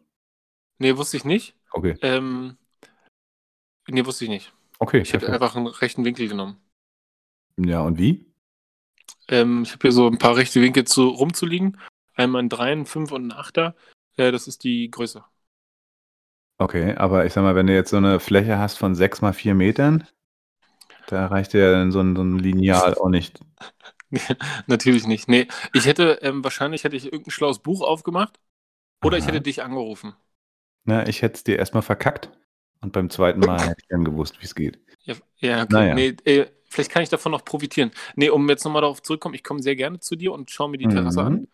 Nee, 0.80 0.98
wusste 0.98 1.18
ich 1.18 1.26
nicht. 1.26 1.56
Okay. 1.72 1.98
Ähm, 2.02 2.58
nee, 3.88 4.06
wusste 4.06 4.26
ich 4.26 4.30
nicht. 4.30 4.54
Okay, 4.80 5.00
Ich 5.02 5.14
hätte 5.14 5.26
perfekt. 5.28 5.42
einfach 5.44 5.56
einen 5.56 5.68
rechten 5.68 6.04
Winkel 6.04 6.28
genommen. 6.28 6.58
Ja, 7.58 7.82
und 7.82 7.98
wie? 8.00 8.26
Ähm, 9.30 9.64
ich 9.64 9.72
habe 9.72 9.82
hier 9.84 9.92
so 9.92 10.08
ein 10.08 10.18
paar 10.18 10.36
rechte 10.36 10.62
Winkel 10.62 10.86
zu, 10.86 11.08
rumzuliegen. 11.08 11.80
Einmal 12.16 12.44
ein 12.44 12.50
3, 12.50 12.72
ein 12.74 12.86
5 12.86 13.12
und 13.12 13.28
ein 13.28 13.32
8er. 13.32 13.74
Äh, 14.18 14.32
das 14.32 14.48
ist 14.48 14.64
die 14.64 14.90
Größe. 14.92 15.24
Okay, 16.58 16.96
aber 16.96 17.26
ich 17.26 17.34
sag 17.34 17.42
mal, 17.44 17.56
wenn 17.56 17.68
du 17.68 17.74
jetzt 17.74 17.90
so 17.92 17.98
eine 17.98 18.20
Fläche 18.20 18.58
hast 18.58 18.78
von 18.78 18.96
sechs 18.96 19.22
mal 19.22 19.34
vier 19.34 19.56
Metern, 19.56 20.08
da 21.14 21.28
reicht 21.28 21.54
ja 21.54 21.72
dann 21.72 21.92
so 21.92 22.00
ein, 22.02 22.16
so 22.16 22.24
ein 22.24 22.40
Lineal 22.40 22.96
auch 22.96 23.10
nicht. 23.10 23.40
Natürlich 24.68 25.08
nicht. 25.08 25.28
Nee, 25.28 25.48
ich 25.74 25.86
hätte, 25.86 26.20
ähm, 26.22 26.44
wahrscheinlich 26.44 26.84
hätte 26.84 26.96
ich 26.96 27.06
irgendein 27.06 27.32
schlaues 27.32 27.60
Buch 27.60 27.82
aufgemacht. 27.82 28.40
Oder 29.04 29.18
ich 29.18 29.26
Aha. 29.26 29.30
hätte 29.30 29.42
dich 29.42 29.64
angerufen. 29.64 30.16
Na, 30.86 31.08
ich 31.08 31.22
hätte 31.22 31.36
es 31.36 31.44
dir 31.44 31.58
erstmal 31.60 31.84
verkackt 31.84 32.32
und 32.82 32.92
beim 32.94 33.10
zweiten 33.10 33.42
Mal 33.42 33.70
hätte 33.70 33.82
ich 33.82 33.88
dann 33.90 34.04
gewusst, 34.04 34.42
wie 34.42 34.46
es 34.46 34.56
geht. 34.56 34.80
Ja, 35.04 35.16
ja 35.40 35.64
okay. 35.64 35.68
Naja. 35.70 35.96
Nee, 35.96 36.16
äh, 36.26 36.48
vielleicht 36.70 36.92
kann 36.92 37.04
ich 37.04 37.10
davon 37.10 37.32
noch 37.32 37.46
profitieren. 37.46 37.92
Nee, 38.16 38.30
um 38.30 38.48
jetzt 38.50 38.64
nochmal 38.66 38.82
darauf 38.82 39.02
zurückzukommen, 39.02 39.36
ich 39.36 39.44
komme 39.44 39.62
sehr 39.62 39.76
gerne 39.76 40.00
zu 40.00 40.16
dir 40.16 40.34
und 40.34 40.52
schaue 40.52 40.70
mir 40.70 40.78
die 40.78 40.88
Terrasse 40.88 41.22
Mhm. 41.22 41.26
an. 41.26 41.48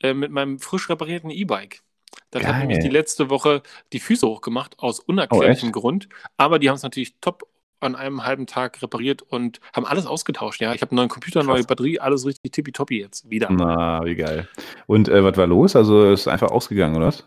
Äh, 0.00 0.14
mit 0.14 0.30
meinem 0.30 0.58
frisch 0.58 0.88
reparierten 0.90 1.30
E-Bike. 1.30 1.82
Das 2.30 2.46
hat 2.46 2.52
Geil. 2.52 2.60
nämlich 2.60 2.78
die 2.80 2.88
letzte 2.88 3.30
Woche 3.30 3.62
die 3.92 4.00
Füße 4.00 4.26
hochgemacht, 4.26 4.78
aus 4.78 5.00
unerklärlichem 5.00 5.70
Oh? 5.70 5.72
Grund. 5.72 6.08
Aber 6.36 6.58
die 6.58 6.68
haben 6.68 6.76
es 6.76 6.82
natürlich 6.82 7.18
top 7.20 7.48
an 7.80 7.94
einem 7.94 8.24
halben 8.24 8.46
Tag 8.46 8.80
repariert 8.82 9.22
und 9.22 9.60
haben 9.74 9.86
alles 9.86 10.06
ausgetauscht. 10.06 10.60
Ja, 10.60 10.74
ich 10.74 10.82
habe 10.82 10.92
einen 10.92 10.96
neuen 10.96 11.08
Computer, 11.08 11.42
neue 11.42 11.56
Krass. 11.56 11.66
Batterie, 11.66 12.00
alles 12.00 12.26
richtig 12.26 12.52
tippitoppi 12.52 13.00
jetzt 13.00 13.28
wieder. 13.28 13.48
Na, 13.50 14.04
wie 14.04 14.14
geil. 14.14 14.48
Und 14.86 15.08
äh, 15.08 15.22
was 15.22 15.36
war 15.36 15.46
los? 15.46 15.76
Also 15.76 16.10
ist 16.10 16.28
einfach 16.28 16.50
ausgegangen, 16.50 16.96
oder 16.96 17.06
was? 17.06 17.26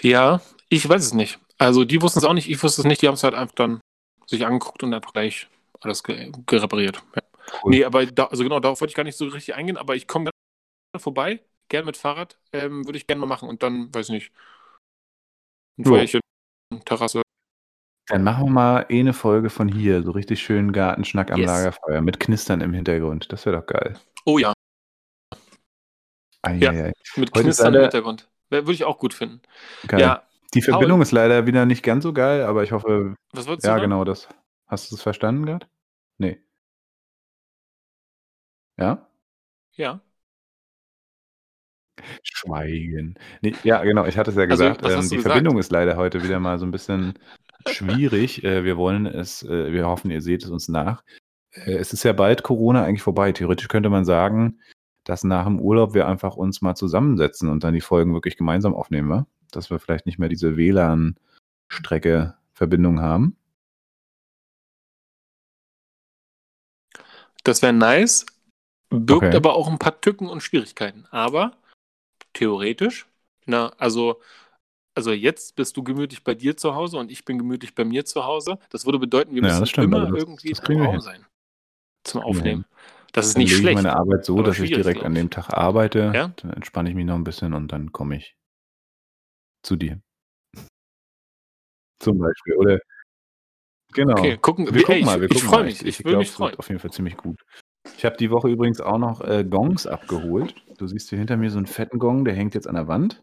Ja, 0.00 0.40
ich 0.68 0.88
weiß 0.88 1.04
es 1.04 1.14
nicht. 1.14 1.38
Also 1.58 1.84
die 1.84 2.02
wussten 2.02 2.18
es 2.18 2.24
auch 2.24 2.34
nicht, 2.34 2.48
ich 2.48 2.62
wusste 2.62 2.82
es 2.82 2.86
nicht. 2.86 3.02
Die 3.02 3.08
haben 3.08 3.14
es 3.14 3.24
halt 3.24 3.34
einfach 3.34 3.54
dann 3.54 3.80
sich 4.26 4.44
angeguckt 4.44 4.82
und 4.82 4.92
einfach 4.92 5.12
gleich 5.12 5.48
alles 5.80 6.02
ge 6.02 6.32
gerepariert. 6.46 7.02
Ja. 7.14 7.22
Cool. 7.62 7.70
Nee, 7.70 7.84
aber 7.84 8.06
da, 8.06 8.24
also 8.26 8.42
genau, 8.42 8.60
darauf 8.60 8.80
wollte 8.80 8.92
ich 8.92 8.96
gar 8.96 9.04
nicht 9.04 9.16
so 9.16 9.26
richtig 9.26 9.54
eingehen, 9.54 9.76
aber 9.76 9.94
ich 9.94 10.08
komme 10.08 10.24
gerne 10.24 11.02
vorbei, 11.02 11.40
gerne 11.68 11.86
mit 11.86 11.96
Fahrrad, 11.96 12.38
ähm, 12.52 12.86
würde 12.86 12.96
ich 12.96 13.06
gerne 13.06 13.20
mal 13.20 13.26
machen 13.26 13.48
und 13.48 13.62
dann, 13.62 13.94
weiß 13.94 14.08
nicht, 14.08 14.32
ein. 15.78 15.84
Feuerchen, 15.84 16.20
Terrasse. 16.84 17.23
Dann 18.08 18.22
machen 18.22 18.44
wir 18.46 18.50
mal 18.50 18.86
eh 18.90 19.00
eine 19.00 19.12
Folge 19.14 19.48
von 19.50 19.68
hier, 19.68 20.02
so 20.02 20.10
richtig 20.10 20.42
schön 20.42 20.72
Gartenschnack 20.72 21.30
am 21.32 21.40
Yes. 21.40 21.46
Lagerfeuer 21.46 22.00
mit 22.02 22.20
Knistern 22.20 22.60
im 22.60 22.74
Hintergrund. 22.74 23.32
Das 23.32 23.46
wäre 23.46 23.56
doch 23.56 23.66
geil. 23.66 23.98
Oh 24.26 24.38
ja, 24.38 24.52
Ja. 25.32 25.36
Eieiei. 26.70 26.92
mit 27.16 27.30
Heute 27.30 27.38
ist 27.38 27.42
Knistern 27.44 27.66
im 27.68 27.72
leider- 27.74 27.84
Hintergrund. 27.84 28.28
Würde 28.50 28.72
ich 28.72 28.84
auch 28.84 28.98
gut 28.98 29.14
finden. 29.14 29.40
Geil. 29.88 30.00
Ja, 30.00 30.22
Die 30.52 30.60
Paul. 30.60 30.72
Verbindung 30.74 31.00
ist 31.02 31.10
leider 31.12 31.46
wieder 31.46 31.64
nicht 31.64 31.82
ganz 31.82 32.02
so 32.04 32.12
geil, 32.12 32.42
aber 32.42 32.62
ich 32.62 32.72
hoffe, 32.72 33.16
was 33.32 33.46
wolltest 33.46 33.66
ja, 33.66 33.72
du 33.74 33.80
sagen? 33.80 33.90
genau 33.90 34.04
das. 34.04 34.28
Hast 34.66 34.90
du 34.90 34.96
es 34.96 35.02
verstanden 35.02 35.46
gerade? 35.46 35.66
Nee. 36.18 36.38
Ja? 38.76 39.08
Ja. 39.72 40.00
Schweigen. 42.22 43.14
Nee, 43.40 43.54
ja, 43.64 43.82
genau, 43.82 44.04
ich 44.04 44.18
hatte 44.18 44.30
es 44.30 44.36
ja 44.36 44.42
Also, 44.42 44.64
gesagt. 44.64 44.82
was 44.82 44.92
ähm, 44.92 44.98
hast 44.98 45.06
du 45.06 45.10
die 45.10 45.16
gesagt? 45.16 45.32
Verbindung 45.32 45.58
ist 45.58 45.72
leider 45.72 45.96
heute 45.96 46.22
wieder 46.22 46.38
mal 46.38 46.58
so 46.58 46.66
ein 46.66 46.70
bisschen 46.70 47.18
schwierig. 47.68 48.44
Äh, 48.44 48.64
wir 48.64 48.76
wollen 48.76 49.06
es, 49.06 49.42
äh, 49.42 49.72
wir 49.72 49.86
hoffen, 49.86 50.10
ihr 50.10 50.20
seht 50.20 50.44
es 50.44 50.50
uns 50.50 50.68
nach. 50.68 51.02
Äh, 51.52 51.74
es 51.74 51.92
ist 51.92 52.02
ja 52.04 52.12
bald 52.12 52.42
Corona 52.42 52.84
eigentlich 52.84 53.02
vorbei. 53.02 53.32
Theoretisch 53.32 53.68
könnte 53.68 53.90
man 53.90 54.04
sagen, 54.04 54.60
dass 55.04 55.24
nach 55.24 55.44
dem 55.44 55.60
Urlaub 55.60 55.94
wir 55.94 56.08
einfach 56.08 56.36
uns 56.36 56.62
mal 56.62 56.74
zusammensetzen 56.74 57.48
und 57.48 57.62
dann 57.64 57.74
die 57.74 57.80
Folgen 57.80 58.14
wirklich 58.14 58.36
gemeinsam 58.36 58.74
aufnehmen, 58.74 59.10
wa? 59.10 59.26
dass 59.50 59.70
wir 59.70 59.78
vielleicht 59.78 60.06
nicht 60.06 60.18
mehr 60.18 60.28
diese 60.28 60.56
WLAN-Strecke 60.56 62.34
Verbindung 62.54 63.00
haben. 63.00 63.36
Das 67.44 67.60
wäre 67.60 67.74
nice, 67.74 68.24
birgt 68.88 69.26
Okay. 69.26 69.36
aber 69.36 69.54
auch 69.54 69.68
ein 69.68 69.78
paar 69.78 70.00
Tücken 70.00 70.28
und 70.28 70.42
Schwierigkeiten. 70.42 71.06
Aber 71.10 71.52
theoretisch, 72.32 73.06
na, 73.44 73.68
also, 73.76 74.20
also 74.94 75.12
jetzt 75.12 75.56
bist 75.56 75.76
du 75.76 75.82
gemütlich 75.82 76.22
bei 76.24 76.34
dir 76.34 76.56
zu 76.56 76.74
Hause 76.74 76.98
und 76.98 77.10
ich 77.10 77.24
bin 77.24 77.38
gemütlich 77.38 77.74
bei 77.74 77.84
mir 77.84 78.04
zu 78.04 78.24
Hause. 78.24 78.58
Das 78.70 78.84
würde 78.86 78.98
bedeuten, 78.98 79.34
wir 79.34 79.42
Ja, 79.42 79.48
müssen 79.48 79.66
stimmt, 79.66 79.86
immer 79.86 80.02
aber 80.02 80.10
das- 80.12 80.20
irgendwie 80.20 80.50
das 80.50 80.68
im 80.68 80.80
Raum 80.80 81.00
sein 81.00 81.24
zum 82.04 82.20
Aufnehmen. 82.22 82.64
Das 83.12 83.26
ist 83.28 83.34
Dann 83.34 83.42
nicht 83.42 83.50
lege 83.50 83.56
ich 83.56 83.62
schlecht. 83.62 83.74
meine 83.82 83.96
Arbeit 83.96 84.24
so, 84.24 84.42
dass 84.42 84.58
ich 84.58 84.70
direkt 84.70 85.04
an 85.04 85.14
dem 85.14 85.30
Tag 85.30 85.50
arbeite. 85.50 86.10
Ja? 86.14 86.28
Dann 86.36 86.52
entspanne 86.52 86.88
ich 86.90 86.94
mich 86.96 87.06
noch 87.06 87.14
ein 87.14 87.24
bisschen 87.24 87.54
und 87.54 87.68
dann 87.72 87.92
komme 87.92 88.16
ich 88.16 88.36
zu 89.62 89.76
dir. 89.76 90.00
Zum 92.00 92.18
Beispiel. 92.18 92.56
Oder 92.56 92.80
genau. 93.92 94.18
Okay, 94.18 94.36
gucken, 94.38 94.66
Wir 94.66 94.74
wir, 94.74 94.82
gucken 94.82 94.94
ey, 94.96 95.04
mal, 95.04 95.20
wir 95.20 95.30
ich, 95.30 95.36
ich 95.36 95.42
freue 95.44 95.64
mich, 95.64 95.80
ich, 95.80 95.86
ich 96.00 96.04
glaube, 96.04 96.18
mich 96.18 96.28
es 96.30 96.38
wird 96.38 96.48
freuen. 96.50 96.58
auf 96.58 96.68
jeden 96.68 96.80
Fall 96.80 96.90
ziemlich 96.92 97.16
gut. 97.16 97.40
Ich 97.96 98.04
habe 98.04 98.16
die 98.16 98.30
Woche 98.30 98.48
übrigens 98.48 98.80
auch 98.80 98.98
noch 98.98 99.20
äh, 99.20 99.44
Gongs 99.44 99.86
abgeholt. 99.86 100.54
Du 100.78 100.86
siehst 100.86 101.08
hier 101.10 101.18
hinter 101.18 101.36
mir 101.36 101.50
so 101.50 101.58
einen 101.58 101.66
fetten 101.66 101.98
Gong, 101.98 102.24
der 102.24 102.34
hängt 102.34 102.54
jetzt 102.54 102.66
an 102.66 102.74
der 102.74 102.88
Wand. 102.88 103.22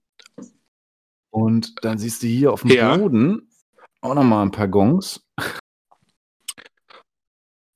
Und 1.31 1.83
dann 1.83 1.97
siehst 1.97 2.21
du 2.23 2.27
hier 2.27 2.51
auf 2.53 2.61
dem 2.61 2.71
Ja. 2.71 2.95
Boden 2.97 3.49
auch 4.01 4.13
nochmal 4.15 4.45
ein 4.45 4.51
paar 4.51 4.67
Gongs. 4.67 5.25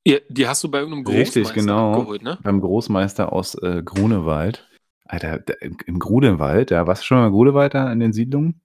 Ja, 0.08 0.18
die 0.30 0.48
hast 0.48 0.64
du 0.64 0.70
bei 0.70 0.80
irgendeinem 0.80 1.06
Richtig, 1.08 1.46
Großmeister 1.46 1.54
genau. 1.62 1.94
abgeholt, 1.94 2.22
ne? 2.22 2.38
Beim 2.44 2.62
Großmeister 2.62 3.34
aus 3.34 3.56
äh, 3.56 3.82
Grunewald. 3.84 4.70
Alter, 5.06 5.40
da, 5.40 5.54
im 5.62 6.00
Grunewald, 6.00 6.72
da 6.72 6.86
warst 6.88 7.02
du 7.04 7.06
schon 7.08 7.18
mal 7.20 7.28
im 7.28 7.34
Grunewald 7.34 7.74
da 7.74 7.92
in 7.92 8.00
den 8.00 8.14
Siedlungen? 8.14 8.62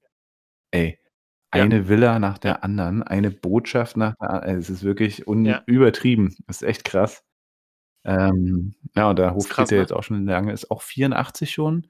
Ey, 0.70 0.98
Ja. 1.54 1.62
eine 1.64 1.88
Villa 1.88 2.18
nach 2.18 2.38
der 2.38 2.62
anderen, 2.64 3.02
eine 3.02 3.30
Botschaft 3.30 3.96
nach 3.96 4.14
der 4.20 4.30
anderen. 4.30 4.58
Es 4.58 4.68
ist 4.70 4.82
wirklich 4.82 5.24
Ja. 5.26 5.62
übertrieben. 5.66 6.36
Das 6.46 6.60
ist 6.62 6.68
echt 6.68 6.84
krass. 6.84 7.22
Ähm, 8.04 8.74
ja, 8.96 9.10
und 9.10 9.18
der 9.18 9.34
Hof 9.34 9.48
krass, 9.48 9.70
ja 9.70 9.76
ne? 9.76 9.82
jetzt 9.82 9.92
auch 9.92 10.02
schon 10.02 10.26
lange, 10.26 10.52
ist 10.52 10.70
auch 10.70 10.82
84 10.82 11.50
schon. 11.52 11.86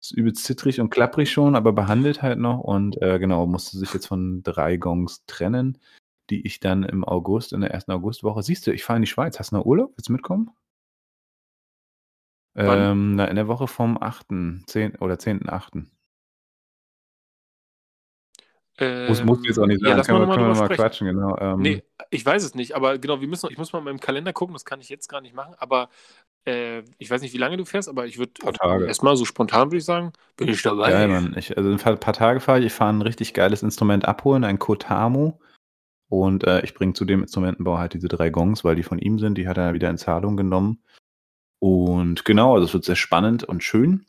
Ist 0.00 0.12
übelst 0.12 0.44
zittrig 0.44 0.80
und 0.80 0.88
klapprig 0.90 1.30
schon, 1.30 1.54
aber 1.54 1.72
behandelt 1.72 2.22
halt 2.22 2.38
noch 2.38 2.60
und 2.60 3.00
äh, 3.02 3.18
genau, 3.18 3.46
musste 3.46 3.76
sich 3.78 3.92
jetzt 3.92 4.06
von 4.06 4.42
drei 4.42 4.78
Gongs 4.78 5.24
trennen, 5.26 5.78
die 6.30 6.46
ich 6.46 6.58
dann 6.60 6.84
im 6.84 7.04
August, 7.04 7.52
in 7.52 7.60
der 7.60 7.70
ersten 7.70 7.92
Augustwoche, 7.92 8.42
siehst 8.42 8.66
du, 8.66 8.72
ich 8.72 8.82
fahre 8.82 8.96
in 8.96 9.02
die 9.02 9.08
Schweiz. 9.08 9.38
Hast 9.38 9.52
du 9.52 9.56
noch 9.56 9.66
Urlaub? 9.66 9.92
Willst 9.96 10.08
du 10.08 10.12
mitkommen? 10.12 10.50
Ähm, 12.56 13.14
na, 13.14 13.26
in 13.26 13.36
der 13.36 13.46
Woche 13.46 13.66
vom 13.66 14.00
8., 14.00 14.26
10. 14.66 14.96
oder 14.96 15.14
10.8. 15.14 15.86
Muss, 19.08 19.22
musst 19.22 19.44
du 19.44 19.48
jetzt 19.48 19.58
auch 19.58 19.66
nicht 19.66 19.82
Ähm, 19.82 19.88
ja, 19.88 19.88
sagen, 19.88 19.98
lass 19.98 20.06
können 20.06 20.18
mal 20.18 20.22
wir, 20.22 20.26
nochmal 20.26 20.36
können 20.36 20.54
wir 20.54 20.58
mal 20.58 20.64
sprechen. 20.64 20.82
quatschen, 20.82 21.06
genau. 21.06 21.36
Ähm, 21.38 21.60
Nee, 21.60 21.82
ich 22.08 22.24
weiß 22.24 22.42
es 22.42 22.54
nicht, 22.54 22.74
aber 22.74 22.98
genau, 22.98 23.20
wir 23.20 23.28
müssen, 23.28 23.50
ich 23.50 23.58
muss 23.58 23.72
mal 23.74 23.80
in 23.80 23.84
meinem 23.84 24.00
Kalender 24.00 24.32
gucken, 24.32 24.54
das 24.54 24.64
kann 24.64 24.80
ich 24.80 24.88
jetzt 24.88 25.08
gar 25.08 25.20
nicht 25.20 25.34
machen, 25.34 25.54
aber 25.58 25.90
äh, 26.46 26.82
ich 26.98 27.10
weiß 27.10 27.22
nicht, 27.22 27.34
wie 27.34 27.38
lange 27.38 27.56
du 27.56 27.64
fährst, 27.64 27.88
aber 27.88 28.06
ich 28.06 28.18
würde 28.18 28.32
erstmal 28.86 29.16
so 29.16 29.24
spontan 29.24 29.68
würde 29.68 29.78
ich 29.78 29.84
sagen, 29.84 30.12
bin 30.36 30.48
ich 30.48 30.62
dabei. 30.62 30.90
Geil, 30.90 31.08
Mann. 31.08 31.34
Ich, 31.36 31.56
also 31.56 31.70
in 31.70 31.78
ein 31.78 31.98
paar 31.98 32.12
Tage 32.12 32.40
fahre 32.40 32.60
ich, 32.60 32.66
ich 32.66 32.72
fahre 32.72 32.92
ein 32.92 33.02
richtig 33.02 33.34
geiles 33.34 33.62
Instrument 33.62 34.06
abholen, 34.06 34.44
ein 34.44 34.58
Kotamo. 34.58 35.40
Und 36.08 36.44
äh, 36.44 36.62
ich 36.62 36.74
bringe 36.74 36.94
zu 36.94 37.04
dem 37.04 37.22
Instrumentenbau 37.22 37.78
halt 37.78 37.94
diese 37.94 38.08
drei 38.08 38.30
Gongs, 38.30 38.64
weil 38.64 38.74
die 38.74 38.82
von 38.82 38.98
ihm 38.98 39.18
sind. 39.18 39.36
Die 39.38 39.46
hat 39.46 39.58
er 39.58 39.74
wieder 39.74 39.90
in 39.90 39.98
Zahlung 39.98 40.36
genommen. 40.36 40.82
Und 41.60 42.24
genau, 42.24 42.54
also 42.54 42.66
es 42.66 42.74
wird 42.74 42.84
sehr 42.84 42.96
spannend 42.96 43.44
und 43.44 43.62
schön. 43.62 44.06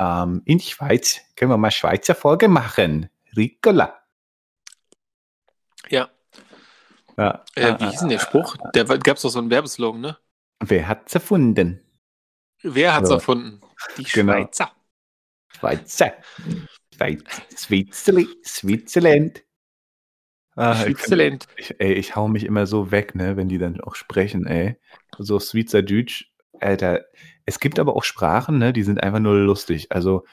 Ähm, 0.00 0.42
in 0.46 0.58
die 0.58 0.64
Schweiz 0.64 1.20
können 1.36 1.52
wir 1.52 1.58
mal 1.58 1.70
Schweizer 1.70 2.14
Folge 2.16 2.48
machen. 2.48 3.08
Ricola. 3.36 4.00
Ja, 5.88 6.08
Ja. 7.16 7.44
äh, 7.54 7.78
wie 7.78 7.86
hieß 7.90 8.00
denn 8.00 8.08
der 8.08 8.18
Spruch? 8.18 8.56
Da 8.72 8.84
gab 8.84 9.16
es 9.16 9.22
doch 9.22 9.30
so 9.30 9.38
einen 9.38 9.50
Werbeslogan, 9.50 10.00
ne? 10.00 10.16
Wer 10.60 10.88
hat's 10.88 11.14
erfunden? 11.14 11.80
Wer 12.62 12.94
hat's 12.94 13.10
Ja. 13.10 13.16
erfunden? 13.16 13.60
Die 13.98 14.04
Genau. 14.04 14.32
Schweizer. 14.32 14.72
Schweizer. 15.48 16.12
Schweiz. 16.94 17.22
Switzerland. 17.56 18.28
Switzerland. 18.46 19.44
Ah, 20.56 20.76
Schwitzerland. 20.76 21.46
Ich, 21.56 21.74
ey, 21.80 21.94
ich 21.94 22.14
hau 22.14 22.28
mich 22.28 22.44
immer 22.44 22.66
so 22.66 22.90
weg, 22.92 23.14
ne, 23.14 23.36
wenn 23.36 23.48
die 23.48 23.58
dann 23.58 23.80
auch 23.80 23.96
sprechen, 23.96 24.46
ey. 24.46 24.76
So 25.18 25.40
Schweizerdeutsch, 25.40 26.30
Alter. 26.60 27.04
Es 27.44 27.58
gibt 27.58 27.78
aber 27.78 27.96
auch 27.96 28.04
Sprachen, 28.04 28.58
ne, 28.58 28.72
die 28.72 28.84
sind 28.84 29.02
einfach 29.02 29.18
nur 29.18 29.34
lustig. 29.36 29.90
Also 29.90 30.24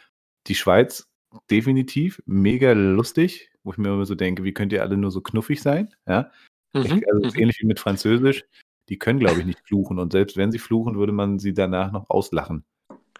die 0.48 0.56
Schweiz 0.56 1.10
definitiv 1.50 2.22
mega 2.26 2.74
lustig, 2.74 3.52
wo 3.64 3.72
ich 3.72 3.78
mir 3.78 3.90
immer 3.90 4.06
so 4.06 4.16
denke, 4.16 4.44
wie 4.44 4.54
könnt 4.54 4.74
ihr 4.74 4.82
alle 4.84 4.98
nur 4.98 5.12
so 5.12 5.22
knuffig 5.22 5.62
sein? 5.62 5.94
Ja. 6.08 6.32
Mhm. 6.74 6.82
Ich, 6.86 6.92
also 7.12 7.30
mhm. 7.30 7.42
ähnlich 7.42 7.60
wie 7.60 7.68
mit 7.68 7.80
Französisch. 7.80 8.46
Die 8.92 9.00
können, 9.00 9.20
glaube 9.20 9.40
ich, 9.40 9.46
nicht 9.46 9.62
fluchen. 9.66 10.00
Und 10.00 10.12
selbst 10.12 10.36
wenn 10.36 10.52
sie 10.52 10.60
fluchen, 10.60 10.98
würde 10.98 11.14
man 11.14 11.40
sie 11.40 11.54
danach 11.54 11.94
noch 11.94 12.10
auslachen. 12.10 12.66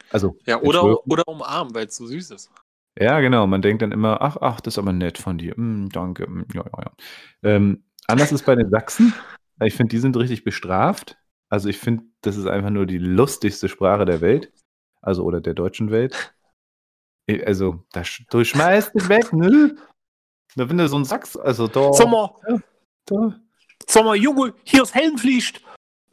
Also, 0.10 0.38
Ja, 0.46 0.62
oder, 0.62 1.08
oder 1.08 1.26
umarmen, 1.26 1.74
weil 1.74 1.88
es 1.88 1.96
so 1.96 2.06
süß 2.06 2.32
ist. 2.32 2.52
Ja, 3.00 3.22
genau. 3.22 3.48
Man 3.48 3.62
denkt 3.62 3.82
dann 3.82 3.94
immer, 3.94 4.22
ach, 4.22 4.36
ach, 4.42 4.60
das 4.60 4.74
ist 4.74 4.80
aber 4.80 4.92
nett 4.92 5.18
von 5.18 5.38
dir. 5.38 5.58
Mm, 5.58 5.88
danke. 5.88 6.30
Mm, 6.30 6.46
ja, 6.54 6.66
ja, 6.66 6.84
ja. 6.84 6.92
Ähm, 7.44 7.86
anders 8.06 8.34
ist 8.34 8.46
bei 8.46 8.56
den 8.56 8.70
Sachsen. 8.70 9.14
Ich 9.64 9.76
finde, 9.76 9.92
die 9.92 10.00
sind 10.00 10.18
richtig 10.18 10.44
bestraft. 10.44 11.18
Also 11.48 11.70
ich 11.70 11.78
finde, 11.78 12.04
das 12.20 12.36
ist 12.36 12.48
einfach 12.48 12.70
nur 12.70 12.86
die 12.86 12.98
lustigste 12.98 13.70
Sprache 13.70 14.04
der 14.04 14.20
Welt. 14.20 14.52
Also 15.02 15.24
oder 15.24 15.40
der 15.40 15.54
deutschen 15.54 15.90
Welt. 15.90 16.36
Also, 17.46 17.86
da, 17.94 18.04
du 18.30 18.44
schmeißt 18.44 18.94
dich 18.94 19.08
weg, 19.08 19.32
ne? 19.32 19.78
Da 20.58 20.70
wenn 20.70 20.78
du 20.78 20.90
so 20.90 20.98
ein 20.98 21.06
Sachs, 21.06 21.38
also 21.38 21.70
da. 21.70 21.92
Mal, 22.06 22.62
da. 23.06 23.40
Sag 23.88 24.06
mal, 24.06 24.16
Junge, 24.16 24.54
hier 24.64 24.84
ist 24.84 24.96
Helmpflicht. 24.96 25.62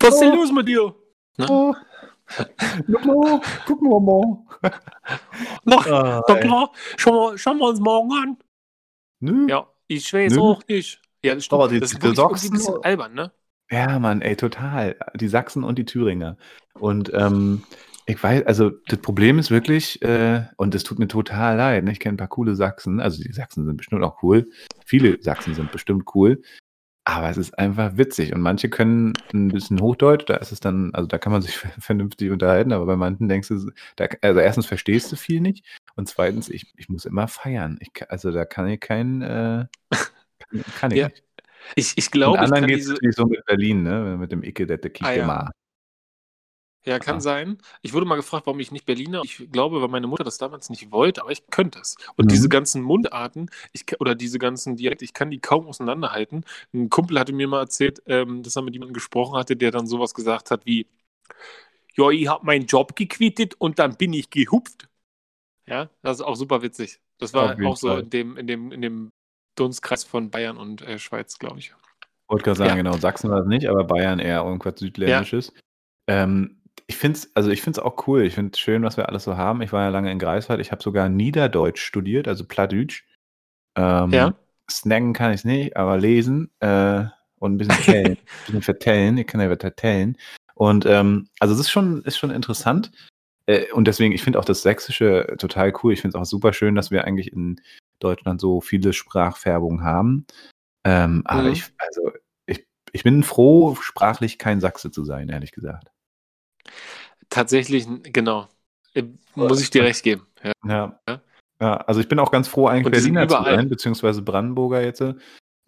Was 0.01 0.15
ist 0.15 0.21
denn 0.21 0.35
los 0.35 0.53
mit 0.53 0.69
dir? 0.69 0.95
Ne? 1.37 1.47
Oh. 1.49 1.75
Guck 2.87 3.05
mal, 3.07 3.41
gucken 3.67 3.89
wir 3.89 4.01
mal. 4.01 4.73
Na, 5.65 5.77
ah, 5.77 6.23
na 6.29 6.35
klar, 6.37 6.73
schauen 6.97 7.15
wir, 7.15 7.39
schauen 7.39 7.59
wir 7.59 7.69
uns 7.69 7.81
morgen 7.81 8.13
an. 8.13 8.37
Nö. 9.21 9.47
Ja, 9.49 9.67
ich 9.87 10.13
weiß 10.13 10.35
Nö. 10.35 10.41
auch 10.41 10.63
nicht. 10.69 11.01
Ja, 11.25 11.35
das 11.35 11.45
stimmt. 11.47 11.61
Aber 11.61 11.69
die, 11.69 11.81
das 11.81 11.93
ist 11.93 12.03
die 12.03 12.15
Sachsen, 12.15 12.49
ein 12.49 12.53
bisschen 12.53 12.85
albern, 12.85 13.15
ne? 13.15 13.33
Ja, 13.71 13.99
Mann, 13.99 14.23
ey, 14.23 14.37
total. 14.37 14.97
Die 15.15 15.29
Sachsen 15.29 15.65
und 15.65 15.79
die 15.79 15.85
Thüringer. 15.85 16.37
Und 16.75 17.13
ähm, 17.15 17.65
ich 18.07 18.23
weiß, 18.23 18.47
also 18.47 18.71
das 18.71 19.01
Problem 19.01 19.39
ist 19.39 19.51
wirklich, 19.51 20.01
äh, 20.03 20.45
und 20.57 20.75
es 20.75 20.85
tut 20.85 20.99
mir 20.99 21.09
total 21.09 21.57
leid, 21.57 21.85
ne? 21.85 21.93
ich 21.93 22.01
kenne 22.01 22.15
ein 22.15 22.19
paar 22.19 22.29
coole 22.29 22.55
Sachsen, 22.55 23.01
also 23.01 23.23
die 23.23 23.33
Sachsen 23.33 23.67
sind 23.67 23.77
bestimmt 23.77 24.03
auch 24.03 24.23
cool. 24.23 24.49
Viele 24.87 25.21
Sachsen 25.23 25.55
sind 25.55 25.73
bestimmt 25.73 26.05
cool. 26.15 26.43
Aber 27.09 27.31
es 27.31 27.39
ist 27.39 27.59
einfach 27.59 27.97
witzig. 27.97 28.35
Und 28.35 28.43
manche 28.43 28.69
können 28.69 29.15
ein 29.33 29.49
bisschen 29.49 29.81
Hochdeutsch, 29.81 30.25
da 30.27 30.35
ist 30.35 30.53
es 30.53 30.61
dann, 30.61 30.95
also 30.95 31.07
da 31.07 31.17
kann 31.17 31.33
man 31.33 31.41
sich 31.41 31.57
vernünftig 31.81 32.31
unterhalten, 32.31 32.71
aber 32.71 32.85
bei 32.85 32.97
manchen 32.97 33.31
denkst 33.31 33.49
du, 33.49 33.71
da, 33.97 34.09
also 34.21 34.41
erstens 34.41 34.67
verstehst 34.67 35.11
du 35.11 35.17
viel 35.17 35.41
nicht 35.41 35.65
und 35.97 36.07
zweitens, 36.07 36.51
ich, 36.51 36.71
ich 36.77 36.91
muss 36.91 37.07
immer 37.07 37.27
feiern. 37.27 37.79
Ich, 37.81 38.11
also 38.11 38.31
da 38.31 38.45
kann 38.45 38.69
ich 38.69 38.81
kein, 38.81 39.23
äh, 39.23 39.65
kann, 39.91 40.65
kann 40.79 40.91
ich 40.91 40.99
ja. 40.99 41.09
nicht. 41.09 41.25
Ich, 41.77 41.95
ich 41.97 42.11
glaube, 42.11 42.45
ich 42.45 42.77
es 42.77 42.95
diese... 43.01 43.13
so 43.13 43.25
mit 43.25 43.43
Berlin, 43.47 43.85
ne? 43.85 44.19
Mit 44.19 44.31
dem 44.31 44.43
Icke, 44.43 44.67
der 44.67 44.79
Kike 44.79 45.07
ah, 45.07 45.13
ja. 45.15 45.51
Ja, 46.89 46.99
kann 46.99 47.17
ja. 47.17 47.21
sein. 47.21 47.59
Ich 47.83 47.93
wurde 47.93 48.07
mal 48.07 48.17
gefragt, 48.17 48.47
warum 48.47 48.59
ich 48.61 48.73
nicht 48.73 48.87
Berliner. 48.87 49.21
Ich 49.23 49.51
glaube, 49.53 49.83
weil 49.83 49.89
meine 49.89 50.07
Mutter 50.07 50.25
das 50.25 50.39
damals 50.39 50.71
nicht 50.71 50.91
wollte, 50.91 51.21
aber 51.21 51.31
ich 51.31 51.47
könnte 51.49 51.79
es. 51.81 51.97
Und 52.17 52.25
mhm. 52.25 52.29
diese 52.31 52.49
ganzen 52.49 52.81
Mundarten 52.83 53.51
ich, 53.75 54.01
oder 54.01 54.15
diese 54.15 54.39
ganzen 54.39 54.77
Dialekte, 54.77 55.05
ich 55.05 55.13
kann 55.13 55.31
die 55.31 55.39
kaum 55.39 55.67
auseinanderhalten. 55.67 56.47
Ein 56.73 56.89
Kumpel 56.89 57.21
hatte 57.21 57.35
mir 57.35 57.47
mal 57.47 57.61
erzählt, 57.61 58.03
ähm, 58.07 58.43
dass 58.43 58.57
er 58.57 58.63
mit 58.63 58.73
jemandem 58.73 58.95
gesprochen 58.95 59.37
hatte, 59.37 59.55
der 59.55 59.71
dann 59.71 59.87
sowas 59.87 60.15
gesagt 60.15 60.51
hat 60.51 60.65
wie: 60.65 60.87
Ja, 61.95 62.09
ich 62.09 62.27
habe 62.27 62.47
meinen 62.47 62.65
Job 62.65 62.97
gequittet 62.97 63.55
und 63.59 63.79
dann 63.79 63.97
bin 63.97 64.15
ich 64.15 64.31
gehupft. 64.31 64.89
Ja, 65.67 65.91
das 66.01 66.21
ist 66.21 66.23
auch 66.23 66.37
super 66.37 66.63
witzig. 66.63 67.01
Das 67.19 67.35
war 67.35 67.55
auch 67.67 67.77
so 67.77 67.97
in 67.97 68.09
dem, 68.09 68.39
in 68.39 68.47
dem, 68.47 68.73
in 68.73 68.81
dem 68.81 69.11
Dunstkreis 69.57 70.05
von 70.05 70.31
Bayern 70.31 70.57
und 70.57 70.81
äh, 70.81 70.99
Schweiz, 70.99 71.39
glaube 71.39 71.59
ich. 71.59 71.75
Wollte 72.29 72.45
gerade 72.45 72.59
sagen, 72.59 72.71
ja. 72.71 72.77
genau, 72.77 72.97
Sachsen 72.97 73.31
war 73.31 73.41
es 73.41 73.47
nicht, 73.47 73.69
aber 73.69 73.85
Bayern 73.85 74.21
eher 74.21 74.43
irgendwas 74.43 74.79
Südländisches. 74.79 75.53
Ja. 75.55 75.63
Ähm, 76.09 76.58
ich 76.89 76.97
finde 76.97 77.19
es 77.19 77.37
also 77.37 77.83
auch 77.83 78.07
cool. 78.09 78.23
Ich 78.23 78.35
finde 78.35 78.53
es 78.55 78.59
schön, 78.59 78.83
was 78.83 78.97
wir 78.97 79.09
alles 79.09 79.25
so 79.25 79.37
haben. 79.37 79.61
Ich 79.61 79.73
war 79.73 79.85
ja 79.85 79.89
lange 79.91 80.11
in 80.11 80.19
Greifswald. 80.19 80.59
Ich 80.61 80.73
habe 80.73 80.83
sogar 80.83 81.09
Niederdeutsch 81.11 81.83
studiert, 81.83 82.27
also 82.27 82.47
Plattdeutsch. 82.47 83.05
Ähm, 83.77 84.11
ja. 84.11 84.35
Snacken 84.71 85.13
kann 85.13 85.33
ich 85.33 85.45
nicht, 85.45 85.77
aber 85.77 85.99
lesen 85.99 86.51
äh, 86.61 87.05
und 87.39 87.55
ein 87.55 87.59
bisschen 87.59 87.83
tellen, 87.83 88.13
ein 88.17 88.47
bisschen 88.47 88.63
vertellen. 88.63 89.19
Ich 89.19 89.27
kann 89.27 89.41
ja 89.41 89.55
vertellen. 89.55 90.17
Und 90.55 90.87
ähm, 90.87 91.29
also 91.39 91.55
es 91.55 91.61
ist 91.61 91.71
schon, 91.71 92.03
ist 92.05 92.19
schon 92.19 92.31
interessant. 92.31 92.91
Äh, 93.45 93.71
und 93.73 93.87
deswegen, 93.87 94.15
ich 94.15 94.23
finde 94.23 94.39
auch 94.39 94.47
das 94.47 94.63
Sächsische 94.63 95.37
total 95.39 95.75
cool. 95.83 95.93
Ich 95.93 96.01
finde 96.01 96.17
es 96.17 96.21
auch 96.21 96.27
super 96.27 96.55
schön, 96.55 96.75
dass 96.75 96.91
wir 96.91 97.05
eigentlich 97.05 97.33
in 97.33 97.61
Deutschland 97.99 98.41
so 98.41 98.63
viele 98.63 98.95
Sprachfärbungen 98.95 99.85
haben. 99.85 100.27
Ähm, 100.85 101.21
aber 101.27 101.43
mhm. 101.43 101.53
ich, 101.53 101.65
also 101.77 102.13
ich, 102.47 102.67
ich 102.93 103.03
bin 103.03 103.23
froh, 103.23 103.75
sprachlich 103.75 104.39
kein 104.39 104.61
Sachse 104.61 104.91
zu 104.91 105.05
sein, 105.05 105.29
ehrlich 105.29 105.53
gesagt. 105.53 105.91
Tatsächlich, 107.31 107.87
genau. 108.05 108.49
Äh, 108.95 109.05
muss 109.35 109.61
ich 109.61 109.71
dir 109.71 109.85
recht 109.85 110.03
geben. 110.03 110.27
Ja. 110.43 110.53
ja. 110.65 111.01
ja. 111.09 111.21
ja 111.61 111.77
also 111.77 112.01
ich 112.01 112.09
bin 112.09 112.19
auch 112.19 112.31
ganz 112.31 112.49
froh, 112.49 112.67
eigentlich 112.67 112.93
Berliner 112.93 113.29
zu 113.29 113.43
sein, 113.43 113.69
beziehungsweise 113.69 114.23
Brandenburger 114.23 114.83
jetzt. 114.83 115.03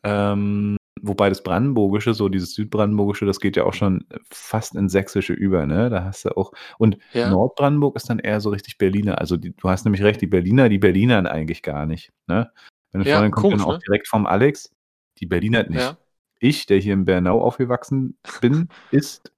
Ähm, 0.02 0.76
wobei 1.02 1.28
das 1.28 1.42
Brandenburgische, 1.42 2.14
so 2.14 2.28
dieses 2.28 2.54
Südbrandenburgische, 2.54 3.26
das 3.26 3.40
geht 3.40 3.56
ja 3.56 3.64
auch 3.64 3.74
schon 3.74 4.04
fast 4.30 4.74
ins 4.74 4.92
Sächsische 4.92 5.32
über, 5.32 5.66
ne? 5.66 5.90
Da 5.90 6.04
hast 6.04 6.24
du 6.24 6.36
auch. 6.36 6.52
Und 6.78 6.98
ja. 7.12 7.30
Nordbrandenburg 7.30 7.96
ist 7.96 8.08
dann 8.08 8.18
eher 8.18 8.40
so 8.40 8.50
richtig 8.50 8.78
Berliner. 8.78 9.18
Also 9.18 9.36
die, 9.36 9.54
du 9.54 9.68
hast 9.68 9.84
nämlich 9.84 10.02
recht, 10.02 10.20
die 10.20 10.26
Berliner, 10.26 10.68
die 10.68 10.78
Berlinern 10.78 11.26
eigentlich 11.26 11.62
gar 11.62 11.86
nicht. 11.86 12.12
Ne? 12.26 12.50
Wenn 12.92 13.02
ja, 13.02 13.16
Freundin 13.16 13.32
kommt 13.32 13.42
komisch, 13.42 13.58
dann 13.58 13.68
auch 13.68 13.74
ne? 13.74 13.82
direkt 13.86 14.08
vom 14.08 14.26
Alex, 14.26 14.72
die 15.18 15.26
Berlinert 15.26 15.70
nicht. 15.70 15.80
Ja. 15.80 15.96
Ich, 16.38 16.66
der 16.66 16.78
hier 16.78 16.94
in 16.94 17.04
Bernau 17.04 17.40
aufgewachsen 17.42 18.18
bin, 18.40 18.68
ist 18.90 19.30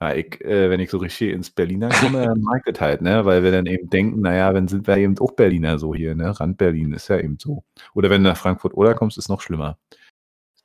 ja, 0.00 0.14
ich, 0.14 0.40
äh, 0.44 0.70
wenn 0.70 0.80
ich 0.80 0.90
so 0.90 0.98
richtig 0.98 1.32
ins 1.32 1.50
Berliner 1.50 1.88
komme, 1.88 2.24
dann 2.24 2.40
mag 2.40 2.62
das 2.64 2.80
halt, 2.80 3.02
ne? 3.02 3.24
Weil 3.24 3.42
wir 3.42 3.50
dann 3.50 3.66
eben 3.66 3.90
denken, 3.90 4.20
naja, 4.20 4.54
wenn 4.54 4.68
sind 4.68 4.86
wir 4.86 4.96
eben 4.96 5.18
auch 5.18 5.32
Berliner 5.32 5.78
so 5.78 5.94
hier, 5.94 6.14
ne? 6.14 6.38
Rand 6.38 6.56
Berlin 6.56 6.92
ist 6.92 7.08
ja 7.08 7.18
eben 7.18 7.38
so. 7.40 7.64
Oder 7.94 8.08
wenn 8.10 8.22
du 8.22 8.30
nach 8.30 8.36
Frankfurt 8.36 8.74
oder 8.74 8.94
kommst, 8.94 9.18
ist 9.18 9.28
noch 9.28 9.40
schlimmer. 9.40 9.78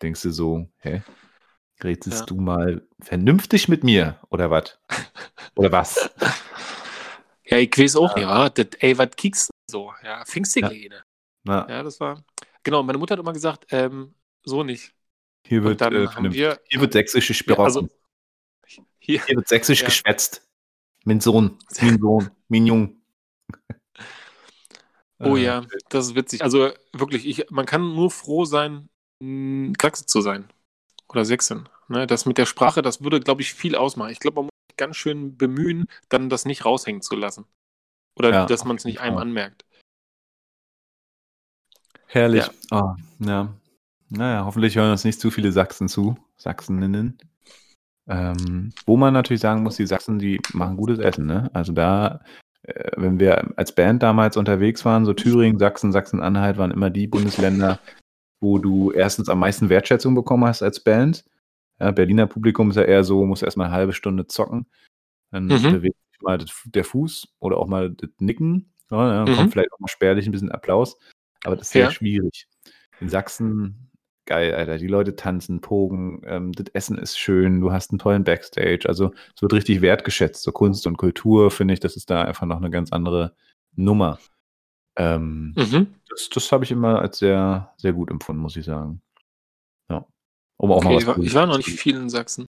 Denkst 0.02 0.22
du 0.22 0.32
so, 0.32 0.68
hä? 0.80 1.02
Redest 1.84 2.20
ja. 2.20 2.26
du 2.28 2.36
mal 2.36 2.86
vernünftig 3.00 3.68
mit 3.68 3.84
mir 3.84 4.20
oder 4.30 4.52
was? 4.52 4.78
Oder 5.56 5.72
was? 5.72 6.10
Ja, 7.46 7.58
ich 7.58 7.78
weiß 7.78 7.98
auch 7.98 8.18
ja. 8.18 8.46
nicht, 8.46 8.58
ja. 8.58 8.80
ey, 8.80 8.98
was 8.98 9.12
kickst 9.18 9.50
du 9.50 9.54
so? 9.70 9.94
Ja, 10.02 10.24
Pfingstgene. 10.26 11.04
Ja. 11.46 11.68
ja, 11.70 11.84
das 11.84 12.00
war. 12.00 12.24
Genau, 12.64 12.82
meine 12.82 12.98
Mutter 12.98 13.14
hat 13.14 13.20
immer 13.20 13.34
gesagt, 13.34 13.66
ähm, 13.70 14.16
so 14.44 14.64
nicht. 14.64 14.94
Hier 15.46 15.62
wird, 15.64 15.82
äh, 15.82 15.92
wir, 16.32 16.60
hier 16.70 16.82
wird 16.82 16.94
sächsische 16.94 17.34
Sprache. 17.34 17.62
Also, 17.62 17.90
hier, 19.04 19.22
Hier 19.26 19.36
wird 19.36 19.50
sächsisch 19.50 19.82
ja. 19.82 19.88
geschwätzt. 19.88 20.48
Mein 21.04 21.20
Sohn, 21.20 21.60
mein 21.82 22.00
Sohn, 22.00 22.32
mein 22.48 22.66
Jung. 22.66 23.02
Oh 25.20 25.36
äh, 25.36 25.44
ja, 25.44 25.66
das 25.90 26.08
ist 26.08 26.16
witzig. 26.16 26.42
Also 26.42 26.72
wirklich, 26.94 27.28
ich, 27.28 27.50
man 27.50 27.66
kann 27.66 27.82
nur 27.82 28.10
froh 28.12 28.46
sein, 28.46 28.88
Sachse 29.82 30.06
zu 30.06 30.22
sein. 30.22 30.50
Oder 31.10 31.26
Sächsin. 31.26 31.68
Ne? 31.90 32.08
Das 32.08 32.26
mit 32.26 32.38
der 32.38 32.46
Sprache, 32.46 32.82
das 32.82 33.04
würde, 33.04 33.20
glaube 33.20 33.42
ich, 33.42 33.54
viel 33.54 33.76
ausmachen. 33.76 34.12
Ich 34.12 34.20
glaube, 34.20 34.36
man 34.36 34.46
muss 34.46 34.52
sich 34.70 34.78
ganz 34.78 34.96
schön 34.96 35.38
bemühen, 35.38 35.88
dann 36.08 36.30
das 36.30 36.46
nicht 36.46 36.64
raushängen 36.64 37.02
zu 37.02 37.16
lassen. 37.16 37.46
Oder 38.16 38.32
ja, 38.32 38.46
dass 38.46 38.64
man 38.64 38.78
es 38.78 38.86
nicht 38.86 39.02
einem 39.02 39.18
anmerkt. 39.18 39.66
Herrlich. 42.06 42.50
Ja. 42.72 42.80
Oh, 42.80 42.96
ja. 43.26 43.54
Naja, 44.10 44.46
hoffentlich 44.46 44.78
hören 44.78 44.92
uns 44.92 45.04
nicht 45.04 45.20
zu 45.20 45.30
viele 45.30 45.52
Sachsen 45.52 45.90
zu. 45.90 46.16
Sachseninnen. 46.38 47.18
Ähm, 48.08 48.74
wo 48.86 48.98
man 48.98 49.14
natürlich 49.14 49.42
sagen 49.42 49.64
muss, 49.64 49.78
die 49.78 49.86
Sachsen, 49.86 50.20
die 50.20 50.42
machen 50.54 50.78
gutes 50.78 51.00
Essen, 51.00 51.26
ne? 51.26 51.50
Also 51.54 51.72
da, 51.72 52.20
äh, 52.64 52.92
wenn 52.98 53.20
wir 53.20 53.58
als 53.58 53.74
Band 53.74 54.04
damals 54.04 54.36
unterwegs 54.36 54.84
waren, 54.84 55.06
so 55.06 55.14
Thüringen, 55.14 55.60
Sachsen, 55.60 55.92
Sachsen-Anhalt 55.92 56.58
waren 56.58 56.72
immer 56.72 56.90
die 56.90 57.08
Bundesländer, 57.08 57.80
wo 58.42 58.58
du 58.58 58.92
erstens 58.92 59.30
am 59.30 59.40
meisten 59.40 59.70
Wertschätzung 59.70 60.16
bekommen 60.16 60.46
hast 60.46 60.62
als 60.62 60.82
Band. 60.82 61.24
Ja, 61.80 61.92
Berliner 61.92 62.28
Publikum 62.28 62.70
ist 62.70 62.76
ja 62.76 62.84
eher 62.84 63.04
so, 63.04 63.26
muss 63.26 63.42
erstmal 63.42 63.68
eine 63.68 63.76
halbe 63.76 63.94
Stunde 63.94 64.28
zocken. 64.28 64.68
Dann 65.32 65.46
mhm. 65.46 65.62
bewegt 65.62 65.98
sich 66.12 66.22
mal 66.22 66.40
der 66.66 66.84
Fuß 66.84 67.36
oder 67.40 67.58
auch 67.58 67.68
mal 67.68 67.92
das 67.92 68.10
Nicken. 68.20 68.74
Ja, 68.92 69.24
dann 69.24 69.32
mhm. 69.32 69.38
kommt 69.38 69.54
vielleicht 69.54 69.72
auch 69.72 69.80
mal 69.80 69.88
spärlich 69.88 70.26
ein 70.26 70.32
bisschen 70.32 70.52
Applaus. 70.52 70.98
Aber 71.46 71.56
das 71.56 71.68
ist 71.68 71.74
sehr 71.74 71.86
ja. 71.86 71.92
schwierig. 71.92 72.48
In 73.00 73.10
Sachsen 73.10 73.90
geil, 74.26 74.54
Alter. 74.54 74.78
Die 74.78 74.88
Leute 74.88 75.16
tanzen, 75.16 75.62
pogen, 75.62 76.22
ähm, 76.26 76.52
das 76.54 76.68
Essen 76.74 76.98
ist 76.98 77.18
schön, 77.18 77.60
du 77.62 77.72
hast 77.72 77.92
einen 77.92 78.00
tollen 78.00 78.24
Backstage. 78.24 78.88
Also 78.88 79.12
es 79.36 79.42
wird 79.42 79.54
richtig 79.54 79.82
wertgeschätzt. 79.82 80.44
So 80.44 80.52
Kunst 80.52 80.88
und 80.88 80.98
Kultur, 80.98 81.52
finde 81.52 81.74
ich, 81.74 81.80
das 81.80 81.96
ist 81.96 82.10
da 82.10 82.24
einfach 82.24 82.46
noch 82.46 82.58
eine 82.58 82.70
ganz 82.70 82.92
andere 82.92 83.36
Nummer. 83.76 84.20
Ähm, 84.96 85.54
mhm. 85.58 85.96
Das, 86.10 86.30
das 86.30 86.52
habe 86.52 86.64
ich 86.64 86.72
immer 86.72 87.00
als 87.00 87.20
sehr, 87.20 87.74
sehr 87.78 87.94
gut 87.94 88.12
empfunden, 88.12 88.42
muss 88.42 88.56
ich 88.56 88.66
sagen. 88.66 89.02
Ja. 89.90 90.06
Um 90.58 90.72
auch 90.72 90.78
okay, 90.78 90.88
mal 90.88 90.96
was 90.96 91.02
ich, 91.02 91.08
war, 91.08 91.18
ich 91.20 91.34
war 91.34 91.46
noch 91.48 91.58
nicht 91.58 91.70
viel 91.70 91.96
in 91.96 92.10
Sachsen. 92.10 92.46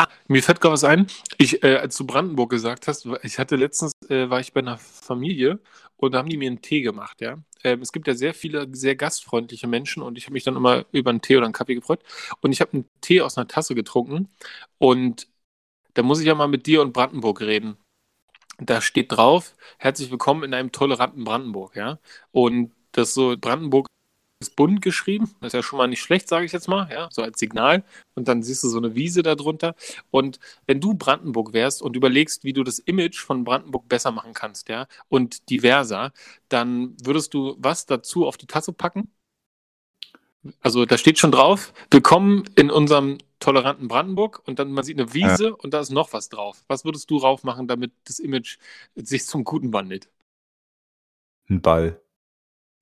Ah, 0.00 0.08
mir 0.28 0.42
fällt 0.42 0.62
gerade 0.62 0.72
was 0.72 0.84
ein. 0.84 1.08
Ich, 1.36 1.62
äh, 1.62 1.76
als 1.76 1.94
du 1.94 2.06
Brandenburg 2.06 2.48
gesagt 2.48 2.88
hast, 2.88 3.06
ich 3.22 3.38
hatte 3.38 3.56
letztens, 3.56 3.92
äh, 4.08 4.30
war 4.30 4.40
ich 4.40 4.54
bei 4.54 4.60
einer 4.60 4.78
Familie 4.78 5.58
und 5.98 6.12
da 6.12 6.18
haben 6.18 6.28
die 6.30 6.38
mir 6.38 6.48
einen 6.48 6.62
Tee 6.62 6.80
gemacht, 6.80 7.20
ja. 7.20 7.36
Ähm, 7.64 7.82
es 7.82 7.92
gibt 7.92 8.06
ja 8.08 8.14
sehr 8.14 8.32
viele 8.32 8.66
sehr 8.74 8.96
gastfreundliche 8.96 9.66
Menschen 9.66 10.02
und 10.02 10.16
ich 10.16 10.24
habe 10.24 10.32
mich 10.32 10.44
dann 10.44 10.56
immer 10.56 10.86
über 10.92 11.10
einen 11.10 11.20
Tee 11.20 11.36
oder 11.36 11.44
einen 11.44 11.52
Kaffee 11.52 11.74
gefreut. 11.74 12.02
Und 12.40 12.52
ich 12.52 12.62
habe 12.62 12.72
einen 12.72 12.88
Tee 13.02 13.20
aus 13.20 13.36
einer 13.36 13.46
Tasse 13.46 13.74
getrunken 13.74 14.30
und 14.78 15.28
da 15.94 16.02
muss 16.02 16.20
ich 16.20 16.26
ja 16.26 16.34
mal 16.34 16.48
mit 16.48 16.66
dir 16.66 16.82
und 16.82 16.92
Brandenburg 16.94 17.42
reden. 17.42 17.76
Da 18.58 18.80
steht 18.82 19.12
drauf, 19.12 19.56
herzlich 19.78 20.10
willkommen 20.10 20.44
in 20.44 20.54
einem 20.54 20.72
toleranten 20.72 21.24
Brandenburg, 21.24 21.76
ja. 21.76 21.98
Und 22.32 22.72
das 22.92 23.14
so, 23.14 23.36
Brandenburg 23.38 23.88
ist 24.40 24.56
bunt 24.56 24.80
geschrieben. 24.80 25.30
Das 25.40 25.48
ist 25.48 25.52
ja 25.52 25.62
schon 25.62 25.76
mal 25.76 25.86
nicht 25.86 26.00
schlecht, 26.00 26.26
sage 26.28 26.46
ich 26.46 26.52
jetzt 26.52 26.66
mal, 26.66 26.88
ja, 26.90 27.08
so 27.12 27.22
als 27.22 27.38
Signal. 27.38 27.84
Und 28.14 28.26
dann 28.26 28.42
siehst 28.42 28.64
du 28.64 28.68
so 28.68 28.78
eine 28.78 28.94
Wiese 28.94 29.22
darunter. 29.22 29.74
Und 30.10 30.40
wenn 30.66 30.80
du 30.80 30.94
Brandenburg 30.94 31.52
wärst 31.52 31.82
und 31.82 31.94
überlegst, 31.94 32.42
wie 32.42 32.54
du 32.54 32.64
das 32.64 32.78
Image 32.78 33.20
von 33.20 33.44
Brandenburg 33.44 33.86
besser 33.88 34.10
machen 34.10 34.32
kannst, 34.32 34.70
ja, 34.70 34.86
und 35.08 35.50
diverser, 35.50 36.12
dann 36.48 36.96
würdest 37.04 37.34
du 37.34 37.54
was 37.58 37.84
dazu 37.84 38.26
auf 38.26 38.38
die 38.38 38.46
Tasse 38.46 38.72
packen? 38.72 39.10
Also 40.62 40.86
da 40.86 40.96
steht 40.96 41.18
schon 41.18 41.32
drauf, 41.32 41.74
willkommen 41.90 42.44
in 42.56 42.70
unserem 42.70 43.18
toleranten 43.40 43.88
Brandenburg 43.88 44.40
und 44.46 44.58
dann 44.58 44.72
man 44.72 44.84
sieht 44.84 44.98
eine 44.98 45.12
Wiese 45.12 45.48
ja. 45.48 45.54
und 45.54 45.74
da 45.74 45.80
ist 45.80 45.90
noch 45.90 46.14
was 46.14 46.30
drauf. 46.30 46.64
Was 46.66 46.86
würdest 46.86 47.10
du 47.10 47.18
drauf 47.18 47.44
machen, 47.44 47.68
damit 47.68 47.92
das 48.04 48.18
Image 48.18 48.56
sich 48.94 49.26
zum 49.26 49.44
Guten 49.44 49.74
wandelt? 49.74 50.08
Ein 51.50 51.60
Ball. 51.60 52.00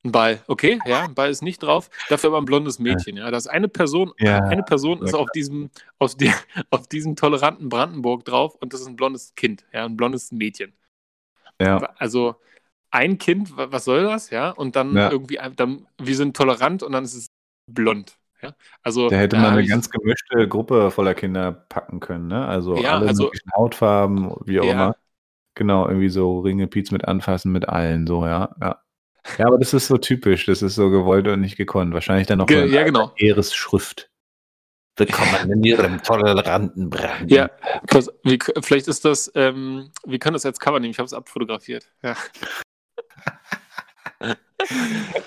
Ein 0.04 0.12
Ball, 0.12 0.42
okay, 0.46 0.78
ja, 0.86 1.02
ein 1.02 1.14
Ball 1.14 1.28
ist 1.28 1.42
nicht 1.42 1.60
drauf, 1.60 1.90
dafür 2.08 2.30
aber 2.30 2.38
ein 2.38 2.44
blondes 2.44 2.78
Mädchen, 2.78 3.16
ja. 3.16 3.30
Das 3.32 3.46
ist 3.46 3.50
eine 3.50 3.68
Person, 3.68 4.12
ja. 4.18 4.38
eine 4.44 4.62
Person 4.62 5.02
ist 5.02 5.14
auf 5.14 5.28
diesem, 5.32 5.70
auf, 5.98 6.14
die, 6.14 6.32
auf 6.70 6.86
diesem 6.86 7.16
toleranten 7.16 7.68
Brandenburg 7.68 8.24
drauf 8.24 8.54
und 8.60 8.72
das 8.72 8.80
ist 8.80 8.86
ein 8.86 8.96
blondes 8.96 9.34
Kind, 9.34 9.66
ja, 9.72 9.84
ein 9.84 9.96
blondes 9.96 10.30
Mädchen. 10.30 10.72
Ja. 11.60 11.78
Also 11.96 12.36
ein 12.90 13.18
Kind, 13.18 13.52
was 13.56 13.84
soll 13.84 14.04
das, 14.04 14.30
ja? 14.30 14.50
Und 14.50 14.76
dann 14.76 14.94
ja. 14.94 15.10
irgendwie, 15.10 15.38
dann, 15.56 15.86
wir 15.98 16.16
sind 16.16 16.36
tolerant 16.36 16.82
und 16.82 16.92
dann 16.92 17.04
ist 17.04 17.14
es 17.14 17.26
blond. 17.66 18.16
Ja? 18.42 18.54
Also, 18.82 19.08
da 19.08 19.16
hätte 19.16 19.36
man 19.36 19.52
eine 19.52 19.66
ganz 19.66 19.90
gemischte 19.90 20.48
Gruppe 20.48 20.90
voller 20.90 21.14
Kinder 21.14 21.52
packen 21.52 22.00
können, 22.00 22.28
ne? 22.28 22.46
Also 22.46 22.76
ja, 22.76 22.94
alle 22.94 23.08
also, 23.08 23.24
möglichen 23.24 23.50
Hautfarben, 23.56 24.32
wie 24.44 24.60
auch 24.60 24.64
ja. 24.64 24.72
immer. 24.72 24.96
Genau, 25.54 25.88
irgendwie 25.88 26.08
so 26.08 26.40
Ringe, 26.40 26.68
Piez 26.68 26.92
mit 26.92 27.06
anfassen 27.06 27.50
mit 27.50 27.68
allen, 27.68 28.06
so, 28.06 28.24
ja. 28.24 28.54
ja. 28.60 28.80
Ja, 29.36 29.46
aber 29.46 29.58
das 29.58 29.74
ist 29.74 29.88
so 29.88 29.98
typisch, 29.98 30.46
das 30.46 30.62
ist 30.62 30.74
so 30.74 30.90
gewollt 30.90 31.28
und 31.28 31.40
nicht 31.40 31.56
gekonnt. 31.56 31.92
Wahrscheinlich 31.92 32.26
dann 32.26 32.38
noch 32.38 32.46
Ge 32.46 32.66
ja, 32.66 32.84
genau. 32.84 33.12
Ehresschrift. 33.16 34.10
Willkommen 34.96 35.52
in 35.52 35.62
Ihrem 35.62 36.02
toleranten 36.02 36.90
Brand. 36.90 37.30
Ja, 37.30 37.50
pass, 37.86 38.10
wie, 38.24 38.38
vielleicht 38.62 38.88
ist 38.88 39.04
das, 39.04 39.30
ähm, 39.36 39.92
wir 40.04 40.18
können 40.18 40.34
das 40.34 40.44
als 40.44 40.58
Cover 40.58 40.80
nehmen, 40.80 40.90
ich 40.90 40.98
habe 40.98 41.06
es 41.06 41.12
abfotografiert. 41.12 41.86
Ja. 42.02 42.16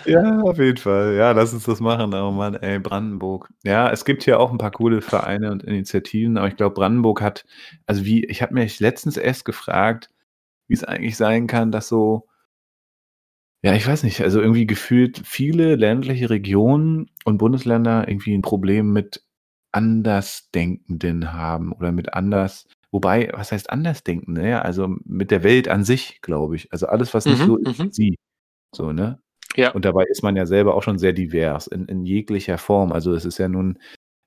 ja, 0.06 0.40
auf 0.42 0.58
jeden 0.58 0.76
Fall. 0.76 1.16
Ja, 1.16 1.32
lass 1.32 1.54
uns 1.54 1.64
das 1.64 1.80
machen. 1.80 2.14
Oh 2.14 2.32
Mann, 2.32 2.56
ey, 2.56 2.80
Brandenburg. 2.80 3.50
Ja, 3.64 3.90
es 3.90 4.04
gibt 4.04 4.24
hier 4.24 4.42
auch 4.42 4.52
ein 4.52 4.58
paar 4.58 4.72
coole 4.72 5.02
Vereine 5.02 5.52
und 5.52 5.64
Initiativen, 5.64 6.38
aber 6.38 6.50
ich 6.50 6.58
glaube, 6.58 6.76
Brandenburg 6.76 7.22
hat, 7.22 7.46
also 7.86 8.04
wie, 8.04 8.26
ich 8.26 8.42
habe 8.42 8.54
mich 8.54 8.82
letztens 8.82 9.16
erst 9.16 9.46
gefragt, 9.46 10.10
wie 10.68 10.74
es 10.74 10.84
eigentlich 10.84 11.16
sein 11.16 11.48
kann, 11.48 11.72
dass 11.72 11.88
so, 11.88 12.28
ja, 13.64 13.74
ich 13.76 13.88
weiß 13.88 14.04
nicht, 14.04 14.22
also 14.22 14.42
irgendwie 14.42 14.66
gefühlt 14.66 15.22
viele 15.24 15.76
ländliche 15.76 16.30
Regionen 16.30 17.10
und 17.26 17.38
Bundesländer 17.38 18.08
irgendwie 18.08 18.34
ein 18.34 18.42
Problem 18.42 18.92
mit 18.92 19.24
Andersdenkenden 19.72 21.34
haben 21.34 21.72
oder 21.72 21.92
mit 21.92 22.14
anders, 22.14 22.68
wobei, 22.92 23.30
was 23.34 23.52
heißt 23.52 23.70
Andersdenkende? 23.70 24.48
Ja, 24.48 24.62
also 24.62 24.96
mit 25.06 25.32
der 25.32 25.44
Welt 25.44 25.68
an 25.68 25.84
sich, 25.84 26.22
glaube 26.22 26.56
ich. 26.56 26.72
Also 26.74 26.88
alles, 26.88 27.14
was 27.14 27.26
nicht 27.26 27.42
mhm, 27.42 27.46
so 27.46 27.58
ist 27.58 27.80
mhm. 27.80 27.92
sie. 27.92 28.18
So, 28.76 28.92
ne? 28.92 29.20
Ja. 29.56 29.72
Und 29.72 29.86
dabei 29.86 30.06
ist 30.10 30.24
man 30.24 30.36
ja 30.36 30.46
selber 30.46 30.76
auch 30.76 30.84
schon 30.84 30.98
sehr 30.98 31.14
divers 31.14 31.68
in, 31.68 31.86
in 31.86 32.06
jeglicher 32.06 32.58
Form. 32.58 32.92
Also 32.92 33.14
es 33.14 33.26
ist 33.26 33.38
ja 33.38 33.48
nun, 33.48 33.80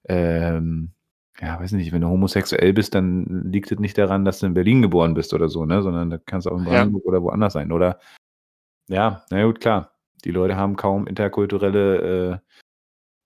ähm, 0.08 0.92
ja, 1.40 1.58
weiß 1.58 1.72
nicht, 1.72 1.92
wenn 1.92 2.02
du 2.02 2.08
homosexuell 2.08 2.72
bist, 2.72 2.94
dann 2.94 3.50
liegt 3.50 3.72
es 3.72 3.78
nicht 3.78 3.98
daran, 3.98 4.24
dass 4.24 4.38
du 4.38 4.46
in 4.46 4.54
Berlin 4.54 4.82
geboren 4.82 5.14
bist 5.14 5.34
oder 5.34 5.48
so, 5.48 5.64
ne? 5.64 5.82
Sondern 5.82 6.10
da 6.10 6.18
kannst 6.18 6.46
du 6.46 6.50
auch 6.50 6.58
in 6.58 6.64
Brandenburg 6.64 7.04
ja. 7.04 7.08
oder 7.08 7.22
woanders 7.22 7.54
sein. 7.54 7.72
Oder 7.72 7.98
ja, 8.88 9.24
na 9.30 9.44
gut, 9.44 9.60
klar. 9.60 9.92
Die 10.24 10.30
Leute 10.30 10.56
haben 10.56 10.76
kaum 10.76 11.06
interkulturelle 11.06 12.32
äh, 12.32 12.38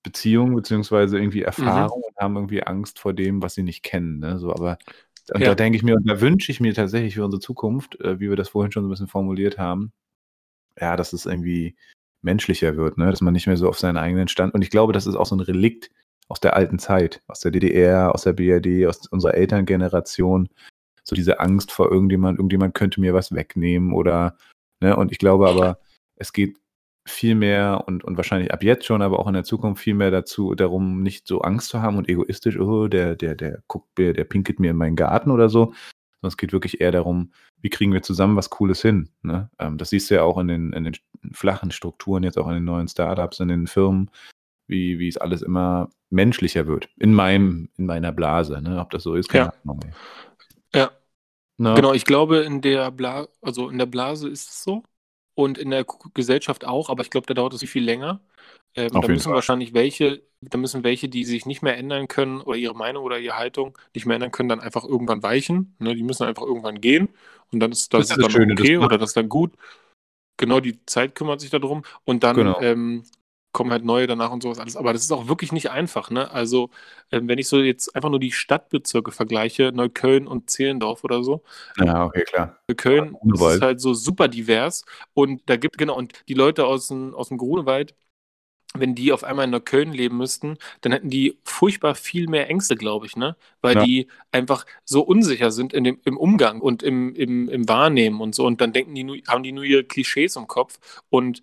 Beziehungen 0.03 0.55
beziehungsweise 0.55 1.19
irgendwie 1.19 1.41
mhm. 1.41 1.47
Erfahrung 1.47 2.01
mhm. 2.01 2.05
und 2.05 2.17
haben 2.23 2.37
irgendwie 2.37 2.63
Angst 2.63 2.99
vor 2.99 3.13
dem, 3.13 3.43
was 3.43 3.55
sie 3.55 3.63
nicht 3.63 3.83
kennen. 3.83 4.19
Ne? 4.19 4.39
So, 4.39 4.53
aber 4.53 4.79
und 5.33 5.43
ja. 5.43 5.49
da 5.49 5.55
denke 5.55 5.77
ich 5.77 5.83
mir, 5.83 5.95
und 5.95 6.09
da 6.09 6.21
wünsche 6.21 6.51
ich 6.51 6.61
mir 6.61 6.73
tatsächlich 6.73 7.15
für 7.15 7.25
unsere 7.25 7.41
Zukunft, 7.41 8.01
äh, 8.01 8.19
wie 8.19 8.31
wir 8.31 8.37
das 8.37 8.49
vorhin 8.49 8.73
schon 8.73 8.85
so 8.85 8.89
ein 8.89 8.91
bisschen 8.91 9.09
formuliert 9.09 9.59
haben, 9.59 9.93
ja, 10.81 10.97
dass 10.97 11.13
es 11.13 11.27
irgendwie 11.27 11.77
menschlicher 12.23 12.77
wird, 12.77 12.99
ne? 12.99 13.11
dass 13.11 13.21
man 13.21 13.35
nicht 13.35 13.47
mehr 13.47 13.57
so 13.57 13.69
auf 13.69 13.79
seinen 13.79 13.97
eigenen 13.97 14.29
Stand. 14.29 14.55
Und 14.55 14.63
ich 14.63 14.71
glaube, 14.71 14.93
das 14.93 15.07
ist 15.07 15.17
auch 15.17 15.27
so 15.27 15.37
ein 15.37 15.41
Relikt 15.41 15.91
aus 16.29 16.41
der 16.41 16.57
alten 16.57 16.79
Zeit, 16.79 17.23
aus 17.27 17.41
der 17.41 17.51
DDR, 17.51 18.15
aus 18.15 18.23
der 18.23 18.33
BRD, 18.33 18.87
aus 18.87 19.07
unserer 19.07 19.35
Elterngeneration. 19.35 20.49
So 21.05 21.15
diese 21.15 21.41
Angst 21.41 21.73
vor 21.73 21.91
irgendjemand, 21.91 22.39
irgendjemand 22.39 22.75
könnte 22.75 23.01
mir 23.01 23.15
was 23.15 23.33
wegnehmen 23.33 23.93
oder, 23.93 24.37
ne? 24.81 24.97
Und 24.97 25.13
ich 25.13 25.19
glaube 25.19 25.49
aber, 25.49 25.79
es 26.17 26.33
geht 26.33 26.59
viel 27.09 27.35
mehr 27.35 27.85
und, 27.87 28.05
und 28.05 28.17
wahrscheinlich 28.17 28.53
ab 28.53 28.63
jetzt 28.63 28.85
schon, 28.85 29.03
aber 29.03 29.19
auch 29.19 29.27
in 29.27 29.35
der 29.35 29.45
Zukunft 29.45 29.83
viel 29.83 29.95
mehr 29.95 30.11
dazu, 30.11 30.55
darum, 30.55 31.03
nicht 31.03 31.27
so 31.27 31.41
Angst 31.41 31.69
zu 31.69 31.81
haben 31.81 31.97
und 31.97 32.09
egoistisch, 32.09 32.59
oh, 32.59 32.87
der, 32.89 33.17
der, 33.17 33.35
der 33.35 33.63
guckt 33.67 33.89
mir, 33.99 34.13
der 34.13 34.25
pinkelt 34.25 34.61
mir 34.61 34.71
in 34.71 34.77
meinen 34.77 34.97
Garten 34.97 35.31
oder 35.31 35.49
so, 35.49 35.73
sondern 36.21 36.29
es 36.29 36.37
geht 36.37 36.53
wirklich 36.53 36.81
eher 36.81 36.93
darum, 36.93 37.33
wie 37.61 37.71
kriegen 37.71 37.93
wir 37.93 38.03
zusammen 38.03 38.37
was 38.37 38.51
Cooles 38.51 38.83
hin. 38.83 39.09
Ne? 39.23 39.51
Ähm, 39.59 39.79
das 39.79 39.91
siehst 39.91 40.11
du 40.11 40.17
ja 40.17 40.23
auch 40.23 40.39
in 40.39 40.49
den, 40.49 40.73
in 40.73 40.85
den 40.85 40.97
flachen 41.33 41.71
Strukturen, 41.71 42.23
jetzt 42.23 42.39
auch 42.39 42.49
in 42.49 42.55
den 42.55 42.65
neuen 42.65 42.89
Startups, 42.89 43.41
in 43.41 43.49
den 43.49 43.67
Firmen, 43.67 44.11
wie, 44.67 44.99
wie 44.99 45.09
es 45.09 45.17
alles 45.17 45.43
immer 45.43 45.89
menschlicher 46.11 46.67
wird. 46.67 46.89
In 46.99 47.15
meinem, 47.15 47.71
in 47.77 47.87
meiner 47.87 48.13
Blase. 48.13 48.61
Ne? 48.63 48.81
Ob 48.81 48.91
das 48.91 49.03
so 49.03 49.15
ist, 49.15 49.29
keine 49.29 49.47
ja. 49.47 49.53
Ahnung. 49.65 49.81
Ja. 50.75 50.91
Na? 51.59 51.75
Genau, 51.75 51.93
ich 51.93 52.05
glaube, 52.05 52.39
in 52.39 52.61
der 52.61 52.91
Blase, 52.91 53.29
also 53.43 53.69
in 53.69 53.79
der 53.79 53.87
Blase 53.87 54.29
ist 54.29 54.49
es 54.49 54.65
so. 54.65 54.83
Und 55.35 55.59
in 55.59 55.71
der 55.71 55.85
Gesellschaft 56.15 56.65
auch, 56.65 56.89
aber 56.89 57.03
ich 57.03 57.11
glaube, 57.11 57.27
da 57.27 57.35
dauert 57.35 57.53
es 57.53 57.63
viel 57.63 57.85
länger. 57.85 58.21
Ähm, 58.75 58.91
da 58.93 59.07
müssen 59.07 59.25
Fall. 59.25 59.35
wahrscheinlich 59.35 59.73
welche, 59.75 60.23
da 60.41 60.59
müssen 60.59 60.85
welche, 60.85 61.09
die 61.09 61.25
sich 61.25 61.47
nicht 61.47 61.63
mehr 61.63 61.77
ändern 61.77 62.09
können 62.09 62.41
oder 62.41 62.57
ihre 62.57 62.75
Meinung 62.75 63.05
oder 63.05 63.19
ihre 63.19 63.37
Haltung 63.37 63.77
nicht 63.95 64.07
mehr 64.07 64.17
ändern 64.17 64.33
können, 64.33 64.49
dann 64.49 64.61
einfach 64.61 64.85
irgendwann 64.85 65.23
weichen. 65.23 65.75
Ne? 65.79 65.95
Die 65.95 66.03
müssen 66.03 66.25
einfach 66.25 66.43
irgendwann 66.43 66.81
gehen 66.81 67.09
und 67.53 67.61
dann 67.61 67.73
ist 67.73 67.93
das, 67.95 68.09
das, 68.09 68.17
ist 68.17 68.23
dann 68.23 68.31
Schöne, 68.31 68.53
okay 68.53 68.75
das 68.75 68.85
oder 68.85 68.99
das 68.99 69.11
ist 69.11 69.17
dann 69.17 69.29
gut. 69.29 69.53
Genau, 70.37 70.61
die 70.61 70.85
Zeit 70.87 71.15
kümmert 71.15 71.41
sich 71.41 71.51
darum 71.51 71.83
und 72.05 72.23
dann 72.23 72.37
genau. 72.37 72.61
ähm, 72.61 73.05
kommen 73.53 73.71
halt 73.71 73.85
neue 73.85 74.07
danach 74.07 74.31
und 74.31 74.43
sowas 74.43 74.59
alles. 74.59 74.77
Aber 74.77 74.93
das 74.93 75.03
ist 75.03 75.13
auch 75.13 75.29
wirklich 75.29 75.53
nicht 75.53 75.71
einfach. 75.71 76.11
Ne? 76.11 76.31
Also, 76.31 76.71
ähm, 77.11 77.29
wenn 77.29 77.39
ich 77.39 77.49
so 77.49 77.59
jetzt 77.61 77.95
einfach 77.97 78.11
nur 78.11 78.21
die 78.21 78.33
Stadtbezirke 78.33 79.11
vergleiche, 79.11 79.73
Neukölln 79.73 80.27
und 80.27 80.51
Zehlendorf 80.51 81.05
oder 81.05 81.25
so. 81.25 81.43
Ja, 81.79 82.05
okay, 82.05 82.25
klar. 82.25 82.59
Neukölln 82.69 83.17
ist 83.35 83.63
halt 83.63 83.81
so 83.81 83.95
super 83.95 84.29
divers 84.29 84.85
und 85.15 85.43
da 85.47 85.57
gibt, 85.57 85.79
genau, 85.79 85.97
und 85.97 86.23
die 86.29 86.35
Leute 86.35 86.67
aus 86.67 86.89
dem, 86.89 87.15
aus 87.15 87.29
dem 87.29 87.39
Grunewald, 87.39 87.95
wenn 88.75 88.95
die 88.95 89.13
auf 89.13 89.25
einmal 89.25 89.47
in 89.47 89.51
Neukölln 89.51 89.93
leben 89.93 90.19
müssten, 90.19 90.59
dann 90.83 90.93
hätten 90.93 91.09
die 91.09 91.39
furchtbar 91.43 91.95
viel 91.95 92.29
mehr 92.29 92.51
Ängste, 92.51 92.77
glaube 92.77 93.07
ich, 93.07 93.17
ne? 93.17 93.35
Weil 93.63 93.77
ja. 93.77 93.85
die 93.85 94.09
einfach 94.31 94.67
so 94.85 95.01
unsicher 95.01 95.51
sind 95.51 95.73
in 95.73 95.85
dem, 95.85 96.01
im 96.05 96.19
Umgang 96.19 96.61
und 96.61 96.83
im, 96.83 97.15
im, 97.15 97.49
im 97.49 97.67
Wahrnehmen 97.67 98.21
und 98.21 98.35
so. 98.35 98.47
Und 98.47 98.61
dann 98.61 98.75
denken 98.75 98.95
die 98.95 99.05
nur, 99.05 99.17
haben 99.27 99.43
die 99.43 99.53
nur 99.53 99.65
ihre 99.65 99.85
Klischees 99.85 100.37
im 100.37 100.47
Kopf. 100.47 100.79
Und 101.09 101.41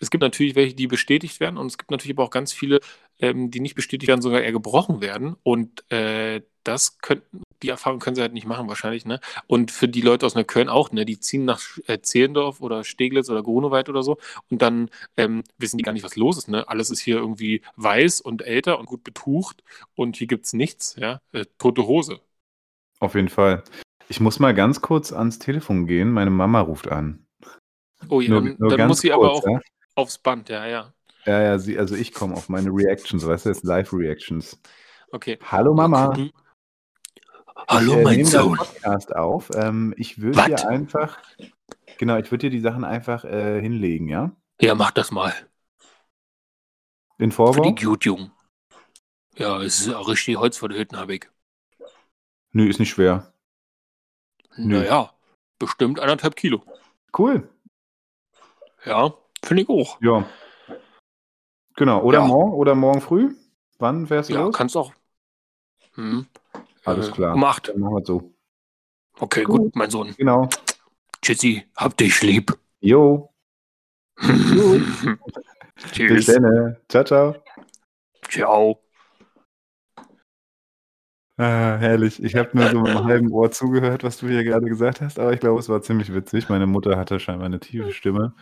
es 0.00 0.10
gibt 0.10 0.22
natürlich 0.22 0.54
welche, 0.54 0.74
die 0.74 0.86
bestätigt 0.86 1.40
werden 1.40 1.56
und 1.56 1.66
es 1.66 1.78
gibt 1.78 1.90
natürlich 1.90 2.16
aber 2.16 2.24
auch 2.24 2.30
ganz 2.30 2.52
viele, 2.52 2.80
ähm, 3.18 3.50
die 3.50 3.60
nicht 3.60 3.74
bestätigt 3.74 4.08
werden, 4.08 4.22
sogar 4.22 4.40
eher 4.40 4.52
gebrochen 4.52 5.00
werden. 5.00 5.36
Und 5.42 5.90
äh, 5.92 6.42
das 6.64 6.98
könnten, 6.98 7.42
die 7.62 7.68
Erfahrung 7.68 8.00
können 8.00 8.16
sie 8.16 8.22
halt 8.22 8.32
nicht 8.32 8.46
machen 8.46 8.68
wahrscheinlich, 8.68 9.04
ne? 9.04 9.20
Und 9.46 9.70
für 9.70 9.88
die 9.88 10.00
Leute 10.00 10.26
aus 10.26 10.34
Neukölln 10.34 10.68
auch, 10.68 10.92
ne? 10.92 11.04
Die 11.04 11.20
ziehen 11.20 11.44
nach 11.44 11.60
äh, 11.86 12.00
Zehlendorf 12.00 12.60
oder 12.60 12.84
Steglitz 12.84 13.30
oder 13.30 13.42
Grunewald 13.42 13.88
oder 13.88 14.02
so 14.02 14.18
und 14.50 14.62
dann 14.62 14.90
ähm, 15.16 15.42
wissen 15.58 15.78
die 15.78 15.84
gar 15.84 15.92
nicht, 15.92 16.04
was 16.04 16.16
los 16.16 16.38
ist, 16.38 16.48
ne? 16.48 16.68
Alles 16.68 16.90
ist 16.90 17.00
hier 17.00 17.16
irgendwie 17.16 17.62
weiß 17.76 18.20
und 18.20 18.42
älter 18.42 18.78
und 18.78 18.86
gut 18.86 19.04
betucht 19.04 19.62
und 19.94 20.16
hier 20.16 20.26
gibt's 20.26 20.52
nichts, 20.52 20.96
ja? 20.98 21.20
Äh, 21.32 21.44
tote 21.58 21.86
Hose. 21.86 22.20
Auf 23.00 23.14
jeden 23.14 23.28
Fall. 23.30 23.64
Ich 24.08 24.20
muss 24.20 24.38
mal 24.38 24.54
ganz 24.54 24.80
kurz 24.80 25.12
ans 25.12 25.38
Telefon 25.38 25.86
gehen. 25.86 26.10
Meine 26.10 26.30
Mama 26.30 26.60
ruft 26.60 26.88
an. 26.88 27.26
Oh 28.08 28.20
ja, 28.20 28.30
nur, 28.30 28.56
nur 28.58 28.76
dann 28.76 28.88
muss 28.88 29.00
sie 29.00 29.08
kurz, 29.08 29.18
aber 29.18 29.32
auch 29.32 29.46
ja? 29.46 29.60
Aufs 29.94 30.18
Band, 30.18 30.48
ja, 30.48 30.66
ja. 30.66 30.92
Ja, 31.26 31.42
ja, 31.42 31.58
sie, 31.58 31.78
also 31.78 31.94
ich 31.94 32.12
komme 32.12 32.34
auf 32.34 32.48
meine 32.48 32.70
Reactions, 32.70 33.26
weißt 33.26 33.44
du, 33.44 33.50
jetzt 33.50 33.64
Live-Reactions. 33.64 34.58
Okay. 35.12 35.38
Hallo 35.42 35.74
Mama. 35.74 36.16
Hallo, 37.68 37.92
ich, 37.92 37.98
äh, 37.98 38.02
mein 38.02 38.24
Sohn. 38.24 38.56
Podcast 38.56 39.14
auf. 39.14 39.50
Ähm, 39.54 39.92
ich 39.96 40.20
würde 40.20 40.42
dir 40.44 40.68
einfach, 40.68 41.18
genau, 41.98 42.16
ich 42.16 42.30
würde 42.30 42.48
dir 42.48 42.50
die 42.50 42.60
Sachen 42.60 42.84
einfach 42.84 43.24
äh, 43.24 43.60
hinlegen, 43.60 44.08
ja? 44.08 44.34
Ja, 44.60 44.74
mach 44.74 44.92
das 44.92 45.10
mal. 45.10 45.34
Den 47.18 47.32
Vorbau? 47.32 47.62
Für 47.62 47.72
die 47.72 47.84
Gut-Jungen. 47.84 48.32
Ja, 49.36 49.60
es 49.60 49.80
ist 49.80 49.94
auch 49.94 50.08
richtig 50.08 50.36
Holz 50.36 50.56
vor 50.56 50.68
der 50.68 50.78
Hütten, 50.78 50.96
habe 50.96 51.16
ich. 51.16 51.28
Nö, 52.52 52.68
ist 52.68 52.80
nicht 52.80 52.90
schwer. 52.90 53.32
Naja, 54.56 55.12
bestimmt 55.58 56.00
anderthalb 56.00 56.34
Kilo. 56.34 56.64
Cool. 57.16 57.48
Ja, 58.84 59.14
finde 59.44 59.62
ich 59.62 59.68
auch. 59.68 60.00
Ja. 60.00 60.24
Genau, 61.76 62.02
oder 62.02 62.20
ja. 62.20 62.26
morgen 62.26 62.52
oder 62.52 62.74
morgen 62.74 63.00
früh? 63.00 63.34
Wann 63.78 64.10
wärst 64.10 64.28
du 64.28 64.34
ja, 64.34 64.40
los? 64.42 64.54
Ja, 64.54 64.58
kannst 64.58 64.76
auch. 64.76 64.92
Hm. 65.94 66.26
Alles 66.84 67.08
äh, 67.08 67.12
klar. 67.12 67.34
Um 67.34 67.44
acht. 67.44 67.68
Dann 67.68 67.80
machen 67.80 67.94
wir 67.94 68.04
so. 68.04 68.34
Okay, 69.18 69.44
gut. 69.44 69.58
gut, 69.58 69.76
mein 69.76 69.90
Sohn. 69.90 70.14
Genau. 70.16 70.48
Tschüssi, 71.22 71.66
hab 71.76 71.96
dich 71.96 72.22
lieb. 72.22 72.56
Jo. 72.80 73.32
Bis 74.16 75.92
Tschüss. 75.92 76.26
dann. 76.26 76.76
Ciao, 76.88 77.04
ciao. 77.04 77.36
Ciao. 78.28 78.82
Ah, 81.36 81.78
herrlich. 81.78 82.22
Ich 82.22 82.34
habe 82.36 82.50
nur 82.52 82.68
so 82.68 82.80
mit 82.80 82.90
einem 82.90 83.04
halben 83.04 83.32
Ohr 83.32 83.50
zugehört, 83.50 84.04
was 84.04 84.18
du 84.18 84.28
hier 84.28 84.44
gerade 84.44 84.66
gesagt 84.66 85.00
hast, 85.00 85.18
aber 85.18 85.32
ich 85.32 85.40
glaube, 85.40 85.58
es 85.60 85.70
war 85.70 85.80
ziemlich 85.80 86.12
witzig. 86.12 86.50
Meine 86.50 86.66
Mutter 86.66 86.98
hatte 86.98 87.18
scheinbar 87.18 87.46
eine 87.46 87.60
tiefe 87.60 87.92
Stimme 87.92 88.34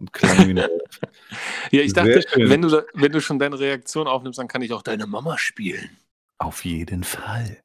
und 0.00 0.12
klang. 0.12 0.56
Ja, 1.70 1.82
ich 1.82 1.92
dachte, 1.92 2.24
wenn 2.36 2.62
du, 2.62 2.68
da- 2.68 2.84
wenn 2.94 3.12
du 3.12 3.20
schon 3.20 3.38
deine 3.38 3.58
Reaktion 3.58 4.06
aufnimmst, 4.06 4.38
dann 4.38 4.48
kann 4.48 4.62
ich 4.62 4.72
auch 4.72 4.82
deine 4.82 5.06
Mama 5.06 5.36
spielen. 5.36 5.90
Auf 6.38 6.64
jeden 6.64 7.04
Fall. 7.04 7.58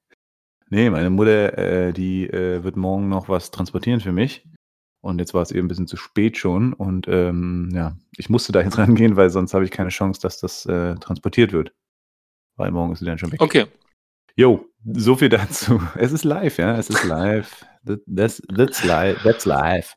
Nee, 0.70 0.90
meine 0.90 1.10
Mutter, 1.10 1.58
äh, 1.58 1.94
die 1.94 2.26
äh, 2.28 2.64
wird 2.64 2.76
morgen 2.76 3.08
noch 3.08 3.30
was 3.30 3.52
transportieren 3.52 4.02
für 4.02 4.12
mich. 4.12 4.46
Und 5.02 5.20
jetzt 5.20 5.34
war 5.34 5.42
es 5.42 5.52
eben 5.52 5.66
ein 5.66 5.68
bisschen 5.70 5.88
zu 5.88 5.96
spät 5.98 6.38
schon. 6.38 6.74
Und 6.74 7.08
ähm, 7.08 7.70
ja, 7.74 7.96
ich 8.18 8.30
musste 8.30 8.52
da 8.52 8.62
jetzt 8.62 8.78
rangehen, 8.78 9.16
weil 9.16 9.30
sonst 9.30 9.54
habe 9.54 9.64
ich 9.66 9.72
keine 9.72 9.90
Chance, 9.90 10.20
dass 10.22 10.40
das 10.40 10.66
äh, 10.66 10.96
transportiert 10.96 11.54
wird. 11.54 11.72
Weil 12.58 12.72
morgen 12.72 12.92
ist 12.94 13.00
sie 13.00 13.06
dann 13.06 13.18
schon 13.20 13.32
weg. 13.32 13.42
Okay. 13.42 13.66
Jo, 14.36 14.68
so 14.94 15.16
viel 15.16 15.30
dazu. 15.30 15.82
Es 15.96 16.12
ist 16.12 16.24
live, 16.24 16.58
ja, 16.58 16.78
es 16.78 16.90
ist 16.90 17.04
live. 17.04 17.66
That- 17.86 18.02
That's, 18.08 18.42
that's 18.56 18.84
live. 18.84 19.22
That's 19.24 19.46
live. 19.46 19.96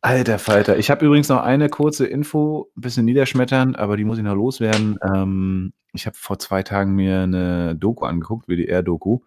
Alter 0.00 0.38
Falter. 0.38 0.78
Ich 0.78 0.90
habe 0.90 1.04
übrigens 1.04 1.28
noch 1.28 1.42
eine 1.42 1.68
kurze 1.68 2.06
Info, 2.06 2.70
ein 2.76 2.80
bisschen 2.80 3.04
niederschmetternd, 3.04 3.78
aber 3.78 3.96
die 3.96 4.04
muss 4.04 4.18
ich 4.18 4.24
noch 4.24 4.34
loswerden. 4.34 4.96
Ähm, 5.02 5.72
ich 5.92 6.06
habe 6.06 6.16
vor 6.16 6.38
zwei 6.38 6.62
Tagen 6.62 6.94
mir 6.94 7.22
eine 7.22 7.74
Doku 7.74 8.04
angeguckt, 8.04 8.48
WDR-Doku. 8.48 9.20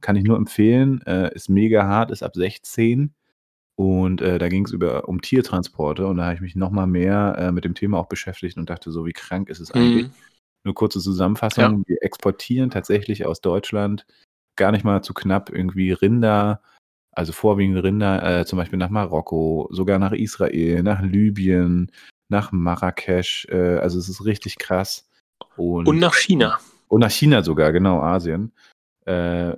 Kann 0.00 0.16
ich 0.16 0.24
nur 0.24 0.36
empfehlen. 0.36 1.02
Äh, 1.06 1.34
ist 1.34 1.50
mega 1.50 1.84
hart, 1.86 2.10
ist 2.10 2.22
ab 2.22 2.34
16. 2.34 3.14
Und 3.76 4.22
äh, 4.22 4.38
da 4.38 4.48
ging 4.48 4.64
es 4.64 4.72
um 4.72 5.20
Tiertransporte 5.20 6.06
und 6.06 6.18
da 6.18 6.24
habe 6.24 6.34
ich 6.34 6.40
mich 6.40 6.54
nochmal 6.54 6.86
mehr 6.86 7.36
äh, 7.38 7.52
mit 7.52 7.64
dem 7.64 7.74
Thema 7.74 7.98
auch 7.98 8.06
beschäftigt 8.06 8.56
und 8.56 8.70
dachte 8.70 8.92
so, 8.92 9.04
wie 9.04 9.12
krank 9.12 9.48
ist 9.48 9.60
es 9.60 9.72
eigentlich? 9.72 10.06
Mhm. 10.06 10.12
Nur 10.62 10.74
kurze 10.74 11.00
Zusammenfassung. 11.00 11.84
Wir 11.86 11.98
exportieren 12.02 12.70
tatsächlich 12.70 13.26
aus 13.26 13.40
Deutschland 13.40 14.06
gar 14.56 14.70
nicht 14.70 14.84
mal 14.84 15.02
zu 15.02 15.12
knapp 15.12 15.50
irgendwie 15.50 15.92
Rinder, 15.92 16.62
also 17.16 17.32
vorwiegend 17.32 17.82
Rinder, 17.82 18.40
äh, 18.40 18.44
zum 18.44 18.58
Beispiel 18.58 18.78
nach 18.78 18.90
Marokko, 18.90 19.68
sogar 19.70 19.98
nach 19.98 20.12
Israel, 20.12 20.82
nach 20.82 21.02
Libyen, 21.02 21.90
nach 22.28 22.52
Marrakesch. 22.52 23.46
Äh, 23.50 23.78
also 23.78 23.98
es 23.98 24.08
ist 24.08 24.24
richtig 24.24 24.58
krass. 24.58 25.08
Und, 25.56 25.86
Und 25.86 25.98
nach 25.98 26.14
China. 26.14 26.58
und 26.88 27.00
nach 27.00 27.10
China 27.10 27.42
sogar, 27.42 27.72
genau, 27.72 28.00
Asien. 28.00 28.52
Äh, 29.06 29.56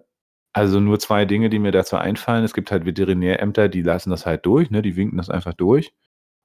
also 0.53 0.81
nur 0.81 0.99
zwei 0.99 1.27
Dinge, 1.27 1.51
die 1.51 1.59
mir 1.59 1.73
dazu 1.73 1.97
einfallen. 1.97 2.45
Es 2.45 2.55
gibt 2.55 2.71
halt 2.71 2.87
Veterinärämter, 2.87 3.69
die 3.69 3.83
lassen 3.83 4.11
das 4.11 4.25
halt 4.25 4.47
durch, 4.47 4.71
ne? 4.71 4.81
die 4.81 4.97
winken 4.97 5.19
das 5.19 5.29
einfach 5.29 5.53
durch. 5.53 5.93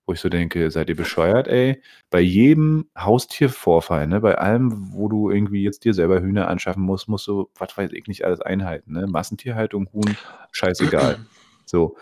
Wo 0.08 0.14
ich 0.14 0.20
so 0.20 0.30
denke, 0.30 0.72
seid 0.72 0.90
ihr 0.90 0.96
bescheuert, 0.96 1.48
ey? 1.48 1.82
Bei 2.10 2.20
jedem 2.20 2.90
Haustiervorfall, 2.98 4.08
ne, 4.08 4.20
bei 4.20 4.36
allem, 4.38 4.92
wo 4.94 5.08
du 5.08 5.30
irgendwie 5.30 5.64
jetzt 5.64 5.86
dir 5.86 5.94
selber 5.94 6.22
Hühner 6.22 6.48
anschaffen 6.48 6.82
musst, 6.84 7.08
musst 7.08 7.28
du, 7.28 7.50
was 7.56 7.78
weiß 7.78 7.92
ich, 7.94 8.08
nicht 8.08 8.26
alles 8.26 8.42
einhalten, 8.42 8.94
ne? 8.94 9.06
Massentierhaltung, 9.08 9.90
Huhn, 9.94 10.18
scheißegal. 10.52 11.20
So. 11.66 11.96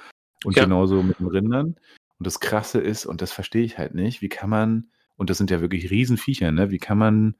Und 0.45 0.55
Ja. 0.55 0.63
genauso 0.63 1.03
mit 1.03 1.19
den 1.19 1.27
Rindern. 1.27 1.75
Und 2.17 2.25
das 2.25 2.39
Krasse 2.39 2.79
ist, 2.79 3.05
und 3.05 3.21
das 3.21 3.31
verstehe 3.31 3.63
ich 3.63 3.77
halt 3.77 3.93
nicht, 3.93 4.21
wie 4.21 4.29
kann 4.29 4.49
man, 4.49 4.89
und 5.17 5.29
das 5.29 5.37
sind 5.37 5.51
ja 5.51 5.61
wirklich 5.61 5.91
Riesenviecher, 5.91 6.51
ne? 6.51 6.71
Wie 6.71 6.79
kann 6.79 6.97
man, 6.97 7.35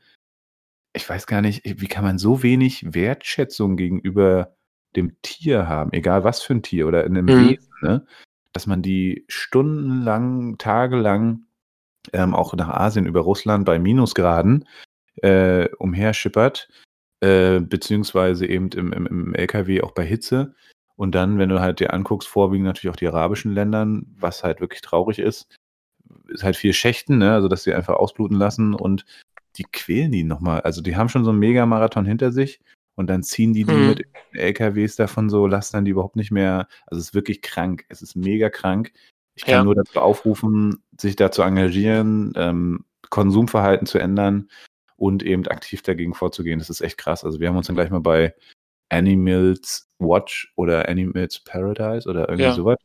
ich 0.94 1.10
weiß 1.10 1.26
gar 1.26 1.42
nicht, 1.42 1.64
wie 1.66 1.88
kann 1.88 2.04
man 2.04 2.18
so 2.20 2.44
wenig 2.44 2.94
Wertschätzung 2.94 3.78
gegenüber 3.78 4.56
dem 4.96 5.16
Tier 5.24 5.68
haben, 5.68 5.92
egal 5.94 6.24
was 6.24 6.42
für 6.44 6.54
ein 6.54 6.62
Tier 6.62 6.88
oder 6.88 7.04
in 7.06 7.18
einem 7.18 7.28
Mhm. 7.28 7.38
Wesen, 7.38 7.74
ne? 7.82 8.06
Dass 8.54 8.68
man 8.68 8.82
die 8.82 9.26
stundenlang, 9.28 10.58
tagelang 10.58 11.46
ähm, 12.14 12.34
auch 12.34 12.54
nach 12.54 12.70
Asien 12.70 13.06
über 13.06 13.22
Russland 13.22 13.66
bei 13.66 13.80
Minusgraden 13.80 14.68
äh, 15.22 15.70
umherschippert, 15.78 16.70
äh, 17.22 17.60
beziehungsweise 17.60 18.46
eben 18.46 18.70
im, 18.70 18.94
im, 18.94 19.06
im 19.08 19.36
LKW 19.36 19.82
auch 19.82 19.92
bei 19.92 20.06
Hitze. 20.06 20.56
Und 20.96 21.16
dann, 21.16 21.38
wenn 21.38 21.50
du 21.50 21.62
halt 21.62 21.80
dir 21.80 21.94
anguckst, 21.94 22.28
vorwiegend 22.28 22.66
natürlich 22.66 22.94
auch 22.94 23.00
die 23.00 23.08
arabischen 23.08 23.54
Ländern, 23.54 24.06
was 24.18 24.44
halt 24.44 24.60
wirklich 24.60 24.82
traurig 24.82 25.20
ist, 25.20 25.48
ist 26.28 26.44
halt 26.44 26.56
viel 26.56 26.74
Schächten, 26.74 27.18
ne? 27.20 27.34
also 27.34 27.48
dass 27.48 27.64
sie 27.64 27.74
einfach 27.74 27.96
ausbluten 27.96 28.38
lassen 28.38 28.74
und 28.74 29.06
die 29.58 29.64
quälen 29.64 30.12
die 30.12 30.24
nochmal. 30.24 30.62
Also 30.62 30.82
die 30.82 30.96
haben 30.96 31.10
schon 31.10 31.24
so 31.24 31.32
einen 31.32 31.40
Megamarathon 31.40 32.06
hinter 32.06 32.32
sich 32.32 32.60
und 33.00 33.08
dann 33.08 33.24
ziehen 33.24 33.54
die 33.54 33.64
die 33.64 33.74
Mhm. 33.74 33.88
mit 33.88 34.04
LKWs 34.34 34.98
davon 34.98 35.30
so, 35.30 35.48
lassen 35.48 35.78
dann 35.78 35.86
die 35.86 35.92
überhaupt 35.92 36.18
nicht 36.18 36.32
mehr. 36.32 36.68
Also 36.88 37.00
es 37.00 37.08
ist 37.08 37.14
wirklich 37.16 37.42
krank. 37.42 37.86
Es 37.88 38.02
ist 38.02 38.18
mega 38.18 38.50
krank. 38.50 38.92
Ich 39.36 39.46
kann 39.46 39.54
Ja. 39.60 39.64
nur 39.64 39.76
dazu 39.76 40.02
aufrufen, 40.02 40.84
sich 41.00 41.16
da 41.16 41.32
zu 41.32 41.42
engagieren, 41.42 42.34
ähm, 42.36 42.84
Konsumverhalten 43.10 43.88
zu 43.88 44.00
ändern 44.00 44.50
und 44.98 45.24
eben 45.24 45.48
aktiv 45.48 45.82
dagegen 45.82 46.14
vorzugehen. 46.14 46.60
Das 46.60 46.70
ist 46.70 46.82
echt 46.82 46.98
krass. 46.98 47.24
Also 47.24 47.40
wir 47.40 47.48
haben 47.48 47.56
uns 47.56 47.68
dann 47.68 47.78
gleich 47.78 47.90
mal 47.90 48.02
bei 48.02 48.36
Animals 48.90 49.90
Watch 50.00 50.52
oder 50.58 50.90
Animals 50.90 51.40
Paradise 51.40 52.08
oder 52.10 52.28
irgendwie 52.28 52.44
Ja. 52.44 52.54
sowas 52.54 52.78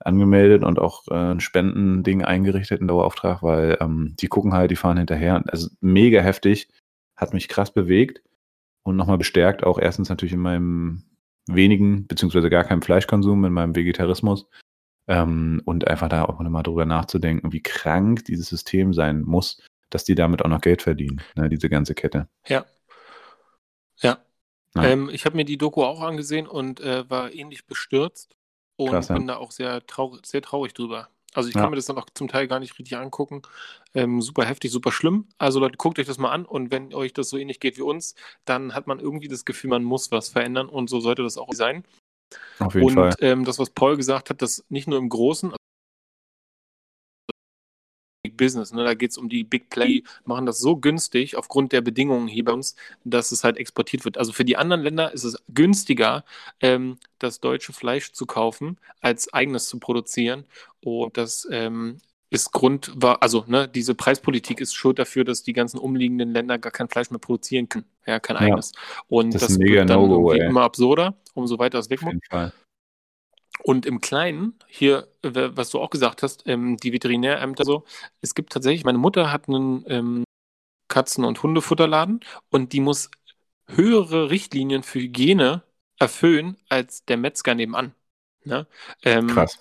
angemeldet 0.00 0.64
und 0.64 0.80
auch 0.80 1.06
äh, 1.08 1.14
ein 1.14 1.40
Spendending 1.40 2.24
eingerichtet, 2.24 2.80
einen 2.80 2.88
Dauerauftrag, 2.88 3.42
weil 3.44 3.78
ähm, 3.80 4.16
die 4.18 4.26
gucken 4.26 4.52
halt, 4.52 4.72
die 4.72 4.76
fahren 4.76 4.98
hinterher. 4.98 5.44
Also 5.46 5.68
mega 5.80 6.20
heftig, 6.20 6.68
hat 7.16 7.32
mich 7.32 7.48
krass 7.48 7.72
bewegt 7.72 8.20
und 8.84 8.96
nochmal 8.96 9.18
bestärkt, 9.18 9.64
auch 9.64 9.78
erstens 9.78 10.08
natürlich 10.08 10.34
in 10.34 10.40
meinem 10.40 11.02
wenigen, 11.46 12.06
beziehungsweise 12.06 12.50
gar 12.50 12.64
keinem 12.64 12.82
Fleischkonsum, 12.82 13.44
in 13.44 13.52
meinem 13.52 13.74
Vegetarismus. 13.74 14.46
Ähm, 15.06 15.60
und 15.66 15.86
einfach 15.86 16.08
da 16.08 16.24
auch 16.24 16.40
nochmal 16.40 16.62
drüber 16.62 16.86
nachzudenken, 16.86 17.52
wie 17.52 17.62
krank 17.62 18.24
dieses 18.24 18.48
System 18.48 18.94
sein 18.94 19.20
muss, 19.20 19.60
dass 19.90 20.04
die 20.04 20.14
damit 20.14 20.42
auch 20.42 20.48
noch 20.48 20.62
Geld 20.62 20.80
verdienen, 20.80 21.20
ne, 21.34 21.50
diese 21.50 21.68
ganze 21.68 21.94
Kette. 21.94 22.28
Ja. 22.46 22.64
Ja. 24.00 24.18
Ähm, 24.76 25.10
ich 25.12 25.24
habe 25.26 25.36
mir 25.36 25.44
die 25.44 25.58
Doku 25.58 25.82
auch 25.82 26.00
angesehen 26.00 26.46
und 26.46 26.80
äh, 26.80 27.08
war 27.08 27.32
ähnlich 27.32 27.66
bestürzt 27.66 28.34
und 28.76 28.90
Krass, 28.90 29.08
ja. 29.08 29.16
bin 29.16 29.26
da 29.26 29.36
auch 29.36 29.50
sehr 29.52 29.86
traurig, 29.86 30.26
sehr 30.26 30.42
traurig 30.42 30.72
drüber. 30.74 31.08
Also 31.34 31.48
ich 31.50 31.54
Ja. 31.54 31.62
kann 31.62 31.70
mir 31.70 31.76
das 31.76 31.86
dann 31.86 31.98
auch 31.98 32.06
zum 32.14 32.28
Teil 32.28 32.48
gar 32.48 32.60
nicht 32.60 32.78
richtig 32.78 32.96
angucken. 32.96 33.42
Ähm, 33.92 34.22
super 34.22 34.44
heftig, 34.46 34.70
super 34.70 34.92
schlimm. 34.92 35.26
Also 35.36 35.60
Leute, 35.60 35.76
guckt 35.76 35.98
euch 35.98 36.06
das 36.06 36.18
mal 36.18 36.30
an 36.30 36.46
und 36.46 36.70
wenn 36.70 36.94
euch 36.94 37.12
das 37.12 37.28
so 37.28 37.36
ähnlich 37.36 37.60
geht 37.60 37.76
wie 37.76 37.82
uns, 37.82 38.14
dann 38.44 38.74
hat 38.74 38.86
man 38.86 39.00
irgendwie 39.00 39.28
das 39.28 39.44
Gefühl, 39.44 39.70
man 39.70 39.84
muss 39.84 40.10
was 40.10 40.28
verändern 40.30 40.68
und 40.68 40.88
so 40.88 41.00
sollte 41.00 41.22
das 41.22 41.36
auch 41.36 41.52
sein. 41.52 41.84
Auf 42.58 42.74
jeden 42.74 42.86
und 42.86 42.94
Fall. 42.94 43.16
ähm, 43.20 43.44
das, 43.44 43.58
was 43.58 43.70
Paul 43.70 43.96
gesagt 43.96 44.30
hat, 44.30 44.40
dass 44.42 44.64
nicht 44.68 44.88
nur 44.88 44.98
im 44.98 45.08
Großen, 45.08 45.52
Big 48.34 48.46
Business, 48.46 48.72
ne, 48.72 48.84
da 48.84 48.94
geht 48.94 49.10
es 49.12 49.18
um 49.18 49.28
die 49.28 49.44
Big 49.44 49.70
Play, 49.70 50.02
die 50.02 50.04
machen 50.24 50.46
das 50.46 50.58
so 50.60 50.76
günstig 50.76 51.36
aufgrund 51.36 51.72
der 51.72 51.80
Bedingungen 51.80 52.28
hier 52.28 52.44
bei 52.44 52.52
uns, 52.52 52.76
dass 53.04 53.32
es 53.32 53.44
halt 53.44 53.56
exportiert 53.56 54.04
wird. 54.04 54.18
Also 54.18 54.32
für 54.32 54.44
die 54.44 54.56
anderen 54.56 54.82
Länder 54.82 55.12
ist 55.12 55.24
es 55.24 55.36
günstiger, 55.52 56.24
ähm, 56.60 56.98
das 57.18 57.40
deutsche 57.40 57.72
Fleisch 57.72 58.12
zu 58.12 58.26
kaufen, 58.26 58.78
als 59.00 59.32
eigenes 59.32 59.66
zu 59.68 59.78
produzieren. 59.78 60.44
Und 60.80 61.16
das 61.16 61.46
ähm, 61.50 61.98
ist 62.30 62.52
Grund, 62.52 62.92
war, 62.96 63.22
also 63.22 63.44
ne, 63.46 63.68
diese 63.68 63.94
Preispolitik 63.94 64.60
ist 64.60 64.74
schuld 64.74 64.98
dafür, 64.98 65.24
dass 65.24 65.42
die 65.42 65.52
ganzen 65.52 65.78
umliegenden 65.78 66.32
Länder 66.32 66.58
gar 66.58 66.72
kein 66.72 66.88
Fleisch 66.88 67.10
mehr 67.10 67.20
produzieren 67.20 67.68
können. 67.68 67.86
Ja, 68.06 68.18
kein 68.20 68.36
Ja. 68.38 68.42
eigenes. 68.42 68.72
Und 69.08 69.34
Das 69.34 69.42
das, 69.42 69.58
wird 69.58 69.88
dann 69.88 70.08
No-Go, 70.08 70.32
irgendwie 70.32 70.38
ey. 70.40 70.48
immer 70.48 70.62
absurder, 70.62 71.14
umso 71.34 71.58
weiter 71.58 71.78
es 71.78 71.90
weg 71.90 72.00
Auf 72.00 72.04
muss. 72.06 72.14
jeden 72.14 72.22
Fall. 72.30 72.52
Und 73.62 73.86
im 73.86 74.00
Kleinen, 74.00 74.58
hier, 74.66 75.08
was 75.22 75.70
du 75.70 75.80
auch 75.80 75.90
gesagt 75.90 76.22
hast, 76.22 76.46
ähm, 76.46 76.76
die 76.76 76.92
Veterinärämter 76.92 77.64
so, 77.64 77.84
es 78.20 78.34
gibt 78.34 78.52
tatsächlich, 78.52 78.84
meine 78.84 78.98
Mutter 78.98 79.32
hat 79.32 79.48
einen 79.48 79.84
ähm, 79.88 80.24
Katzen- 80.88 81.24
und 81.24 81.42
Hundefutterladen 81.42 82.20
und 82.50 82.72
die 82.72 82.80
muss 82.80 83.10
höhere 83.66 84.30
Richtlinien 84.30 84.82
für 84.82 85.00
Hygiene 85.00 85.62
erfüllen 85.98 86.56
als 86.68 87.04
der 87.04 87.16
Metzger 87.16 87.54
nebenan. 87.54 87.94
Ne? 88.44 88.66
Ähm, 89.02 89.28
Krass. 89.28 89.58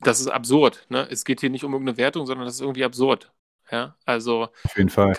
Das 0.00 0.20
ist 0.20 0.28
absurd. 0.28 0.86
Ne? 0.88 1.08
Es 1.10 1.24
geht 1.24 1.40
hier 1.40 1.50
nicht 1.50 1.64
um 1.64 1.72
irgendeine 1.72 1.98
Wertung, 1.98 2.26
sondern 2.26 2.46
das 2.46 2.54
ist 2.54 2.60
irgendwie 2.60 2.84
absurd. 2.84 3.32
Ja, 3.70 3.96
also 4.04 4.48
Auf 4.64 4.76
jeden 4.76 4.88
Fall. 4.88 5.18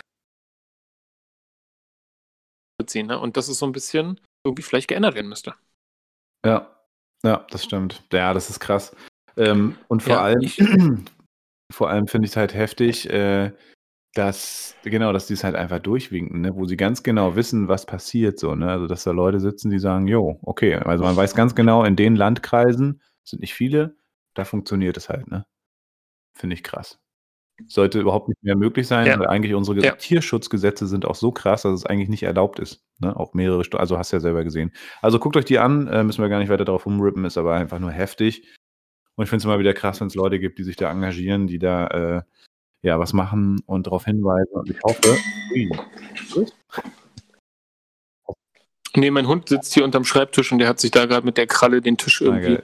beziehen. 2.77 3.07
Ne? 3.07 3.19
Und 3.19 3.37
das 3.37 3.49
ist 3.49 3.59
so 3.59 3.65
ein 3.65 3.71
bisschen 3.71 4.19
irgendwie 4.43 4.63
vielleicht 4.63 4.87
geändert 4.87 5.15
werden 5.15 5.27
müsste. 5.27 5.55
Ja, 6.45 6.78
ja, 7.23 7.45
das 7.51 7.63
stimmt. 7.63 8.03
Ja, 8.11 8.33
das 8.33 8.49
ist 8.49 8.59
krass. 8.59 8.95
Ähm, 9.37 9.75
und 9.87 10.03
vor 10.03 10.13
Ja, 10.13 10.21
allem, 10.23 10.41
ich- 10.41 10.57
vor 11.71 11.89
allem 11.89 12.07
finde 12.07 12.25
ich 12.25 12.31
es 12.31 12.37
halt 12.37 12.53
heftig, 12.53 13.09
äh, 13.09 13.51
dass, 14.15 14.75
genau, 14.83 15.13
dass 15.13 15.27
die 15.27 15.33
es 15.33 15.43
halt 15.43 15.55
einfach 15.55 15.79
durchwinken, 15.79 16.41
ne? 16.41 16.55
wo 16.55 16.65
sie 16.65 16.77
ganz 16.77 17.03
genau 17.03 17.35
wissen, 17.35 17.67
was 17.67 17.85
passiert, 17.85 18.39
so, 18.39 18.55
ne? 18.55 18.69
Also, 18.71 18.87
dass 18.87 19.03
da 19.03 19.11
Leute 19.11 19.39
sitzen, 19.39 19.69
die 19.69 19.79
sagen, 19.79 20.07
jo, 20.07 20.39
okay, 20.41 20.75
also 20.75 21.03
man 21.03 21.15
weiß 21.15 21.35
ganz 21.35 21.53
genau, 21.55 21.83
in 21.83 21.95
den 21.95 22.15
Landkreisen, 22.15 23.01
sind 23.23 23.41
nicht 23.41 23.53
viele, 23.53 23.95
da 24.33 24.45
funktioniert 24.45 24.97
es 24.97 25.09
halt, 25.09 25.27
ne? 25.29 25.45
Finde 26.35 26.55
ich 26.55 26.63
krass. 26.63 26.99
Sollte 27.67 27.99
überhaupt 27.99 28.29
nicht 28.29 28.41
mehr 28.43 28.55
möglich 28.55 28.87
sein, 28.87 29.05
Ja. 29.07 29.19
weil 29.19 29.27
eigentlich 29.27 29.53
unsere 29.53 29.79
Ja. 29.83 29.91
Tierschutzgesetze 29.91 30.87
sind 30.87 31.05
auch 31.05 31.15
so 31.15 31.31
krass, 31.31 31.63
dass 31.63 31.73
es 31.73 31.85
eigentlich 31.85 32.09
nicht 32.09 32.23
erlaubt 32.23 32.59
ist. 32.59 32.83
Ne? 32.99 33.15
Auch 33.15 33.33
mehrere 33.33 33.63
Stunden, 33.63 33.81
also 33.81 33.97
hast 33.97 34.11
du 34.11 34.15
ja 34.17 34.19
selber 34.21 34.43
gesehen. 34.43 34.71
Also 35.01 35.19
guckt 35.19 35.35
euch 35.37 35.45
die 35.45 35.59
an, 35.59 35.87
äh, 35.87 36.03
müssen 36.03 36.21
wir 36.21 36.29
gar 36.29 36.39
nicht 36.39 36.49
weiter 36.49 36.65
darauf 36.65 36.85
rumrippen, 36.85 37.25
ist 37.25 37.37
aber 37.37 37.53
einfach 37.55 37.79
nur 37.79 37.91
heftig. 37.91 38.47
Und 39.15 39.23
ich 39.23 39.29
finde 39.29 39.41
es 39.41 39.45
immer 39.45 39.59
wieder 39.59 39.73
krass, 39.73 39.99
wenn 39.99 40.07
es 40.07 40.15
Leute 40.15 40.39
gibt, 40.39 40.59
die 40.59 40.63
sich 40.63 40.77
da 40.77 40.89
engagieren, 40.91 41.47
die 41.47 41.59
da 41.59 41.87
äh, 41.87 42.21
ja, 42.81 42.97
was 42.99 43.11
machen 43.11 43.61
und 43.65 43.87
darauf 43.87 44.05
hinweisen. 44.05 44.53
Und 44.53 44.69
ich 44.69 44.77
hoffe, 44.83 45.17
ui. 45.53 45.69
Nee, 48.95 49.11
mein 49.11 49.27
Hund 49.27 49.49
sitzt 49.49 49.73
hier 49.73 49.83
unterm 49.83 50.03
Schreibtisch 50.03 50.51
und 50.51 50.59
der 50.59 50.67
hat 50.67 50.79
sich 50.79 50.91
da 50.91 51.05
gerade 51.05 51.25
mit 51.25 51.37
der 51.37 51.45
Kralle 51.47 51.81
den 51.81 51.97
Tisch 51.97 52.21
irgendwie. 52.21 52.59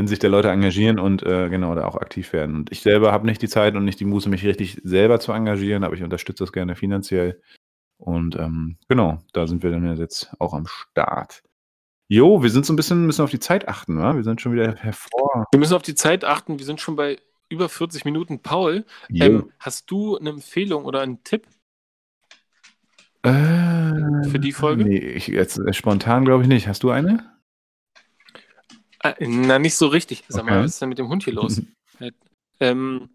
Wenn 0.00 0.08
sich 0.08 0.18
da 0.18 0.28
Leute 0.28 0.48
engagieren 0.48 0.98
und 0.98 1.22
äh, 1.24 1.50
genau 1.50 1.74
da 1.74 1.84
auch 1.84 1.96
aktiv 1.96 2.32
werden. 2.32 2.56
Und 2.56 2.72
ich 2.72 2.80
selber 2.80 3.12
habe 3.12 3.26
nicht 3.26 3.42
die 3.42 3.50
Zeit 3.50 3.74
und 3.74 3.84
nicht 3.84 4.00
die 4.00 4.06
Muße, 4.06 4.30
mich 4.30 4.46
richtig 4.46 4.80
selber 4.82 5.20
zu 5.20 5.30
engagieren, 5.30 5.84
aber 5.84 5.94
ich 5.94 6.02
unterstütze 6.02 6.42
das 6.42 6.54
gerne 6.54 6.74
finanziell. 6.74 7.42
Und 7.98 8.34
ähm, 8.36 8.78
genau, 8.88 9.18
da 9.34 9.46
sind 9.46 9.62
wir 9.62 9.70
dann 9.70 9.94
jetzt 9.98 10.32
auch 10.38 10.54
am 10.54 10.66
Start. 10.66 11.42
Jo, 12.08 12.42
wir 12.42 12.48
sind 12.48 12.64
so 12.64 12.72
ein 12.72 12.76
bisschen, 12.76 13.04
müssen 13.04 13.20
auf 13.20 13.30
die 13.30 13.40
Zeit 13.40 13.68
achten, 13.68 13.98
wa? 13.98 14.16
Wir 14.16 14.22
sind 14.22 14.40
schon 14.40 14.54
wieder 14.54 14.74
hervor. 14.74 15.44
Wir 15.52 15.60
müssen 15.60 15.74
auf 15.74 15.82
die 15.82 15.94
Zeit 15.94 16.24
achten. 16.24 16.58
Wir 16.58 16.64
sind 16.64 16.80
schon 16.80 16.96
bei 16.96 17.18
über 17.50 17.68
40 17.68 18.06
Minuten. 18.06 18.40
Paul, 18.40 18.86
ähm, 19.10 19.52
hast 19.58 19.90
du 19.90 20.16
eine 20.16 20.30
Empfehlung 20.30 20.86
oder 20.86 21.02
einen 21.02 21.22
Tipp 21.24 21.46
Äh, 23.22 23.30
für 24.30 24.38
die 24.38 24.52
Folge? 24.52 24.82
Nee, 24.82 24.96
ich, 24.96 25.26
jetzt 25.26 25.58
äh, 25.58 25.74
spontan 25.74 26.24
glaube 26.24 26.44
ich 26.44 26.48
nicht. 26.48 26.68
Hast 26.68 26.84
du 26.84 26.88
eine? 26.88 27.29
Äh, 29.02 29.14
na, 29.20 29.58
nicht 29.58 29.76
so 29.76 29.86
richtig. 29.88 30.24
Sag 30.28 30.44
mal, 30.44 30.52
Okay. 30.52 30.64
was 30.64 30.72
ist 30.72 30.82
denn 30.82 30.88
mit 30.90 30.98
dem 30.98 31.08
Hund 31.08 31.24
hier 31.24 31.34
los? 31.34 31.62
ähm, 32.60 33.10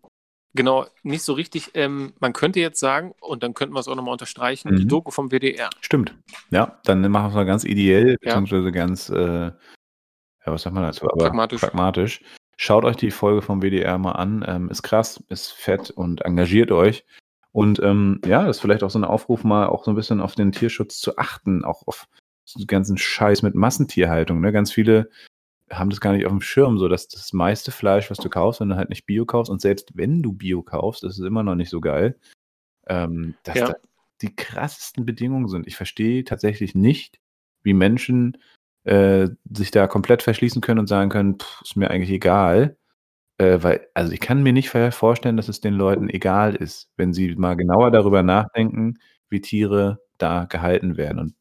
genau, 0.54 0.86
nicht 1.04 1.24
so 1.24 1.34
richtig. 1.34 1.72
Ähm, 1.74 2.14
man 2.20 2.34
könnte 2.34 2.60
jetzt 2.60 2.80
sagen, 2.80 3.14
und 3.22 3.44
dann 3.44 3.54
könnten 3.54 3.74
wir 3.76 3.80
es 3.80 3.88
auch 3.88 3.96
nochmal 3.96 4.14
unterstreichen, 4.14 4.76
die 4.76 4.84
Mhm. 4.86 4.90
Doku 4.90 5.12
vom 5.12 5.30
WDR. 5.32 5.70
Stimmt. 5.82 6.16
Ja, 6.50 6.80
dann 6.86 7.02
machen 7.12 7.26
wir 7.26 7.30
es 7.30 7.36
mal 7.36 7.46
ganz 7.46 7.64
ideell, 7.64 8.12
Ja. 8.22 8.40
beziehungsweise 8.40 8.72
ganz, 8.72 9.10
äh, 9.10 9.46
ja, 9.48 9.54
was 10.46 10.64
sagt 10.64 10.74
man 10.74 10.84
dazu? 10.84 11.06
Aber 11.10 11.18
Pragmatisch. 11.26 11.62
pragmatisch. 11.62 12.22
Schaut 12.58 12.86
euch 12.86 12.96
die 12.96 13.12
Folge 13.12 13.42
vom 13.42 13.62
WDR 13.62 13.98
mal 13.98 14.14
an. 14.14 14.44
Ähm, 14.48 14.70
ist 14.70 14.82
krass, 14.84 15.22
ist 15.30 15.52
fett 15.52 15.92
und 15.92 16.22
engagiert 16.22 16.72
euch. 16.72 17.04
Und 17.52 17.80
ähm, 17.84 18.22
ja, 18.26 18.46
das 18.46 18.58
ist 18.58 18.62
vielleicht 18.62 18.84
auch 18.84 18.90
so 18.90 19.00
ein 19.00 19.04
Aufruf, 19.06 19.44
mal 19.44 19.68
auch 19.68 19.84
so 19.84 19.92
ein 19.92 19.96
bisschen 19.96 20.22
auf 20.22 20.36
den 20.36 20.52
Tierschutz 20.52 21.00
zu 21.00 21.18
achten, 21.18 21.64
auch 21.66 21.84
auf 21.88 22.08
den 22.56 22.68
ganzen 22.68 22.98
Scheiß 22.98 23.42
mit 23.44 23.56
Massentierhaltung. 23.56 24.40
Ne? 24.42 24.52
Ganz 24.52 24.72
viele 24.72 25.10
haben 25.72 25.90
das 25.90 26.02
gar 26.02 26.14
nicht 26.14 26.26
auf 26.26 26.32
dem 26.32 26.42
Schirm, 26.42 26.78
so 26.78 26.88
dass 26.88 27.08
das 27.08 27.34
meiste 27.34 27.72
Fleisch, 27.72 28.10
was 28.12 28.18
du 28.20 28.30
kaufst, 28.30 28.62
wenn 28.62 28.70
du 28.70 28.76
halt 28.78 28.90
nicht 28.90 29.06
Bio 29.06 29.26
kaufst, 29.26 29.52
und 29.52 29.62
selbst 29.62 29.92
wenn 29.96 30.22
du 30.24 30.34
Bio 30.34 30.62
kaufst, 30.64 31.04
ist 31.04 31.20
es 31.20 31.26
immer 31.26 31.44
noch 31.44 31.56
nicht 31.56 31.70
so 31.70 31.82
geil, 31.82 32.20
ähm, 32.88 33.36
dass 33.44 33.56
Ja. 33.58 33.68
da 33.70 33.76
die 34.22 34.36
krassesten 34.36 35.06
Bedingungen 35.06 35.50
sind. 35.50 35.68
Ich 35.68 35.76
verstehe 35.78 36.24
tatsächlich 36.26 36.76
nicht, 36.76 37.20
wie 37.64 37.74
Menschen 37.74 38.38
äh, 38.86 39.30
sich 39.52 39.72
da 39.72 39.88
komplett 39.88 40.24
verschließen 40.24 40.62
können 40.62 40.80
und 40.80 40.88
sagen 40.88 41.10
können, 41.10 41.40
pff, 41.40 41.62
ist 41.64 41.76
mir 41.78 41.90
eigentlich 41.92 42.12
egal. 42.12 42.78
Äh, 43.40 43.60
weil, 43.64 43.88
also 43.96 44.12
ich 44.14 44.22
kann 44.22 44.44
mir 44.44 44.54
nicht 44.54 44.70
vorstellen, 44.70 45.38
dass 45.38 45.50
es 45.50 45.62
den 45.62 45.74
Leuten 45.76 46.10
egal 46.10 46.56
ist, 46.56 46.90
wenn 46.98 47.14
sie 47.14 47.36
mal 47.36 47.56
genauer 47.56 47.92
darüber 47.92 48.24
nachdenken, 48.24 49.00
wie 49.30 49.42
Tiere 49.42 50.00
da 50.20 50.46
gehalten 50.46 50.98
werden. 50.98 51.20
Und 51.20 51.36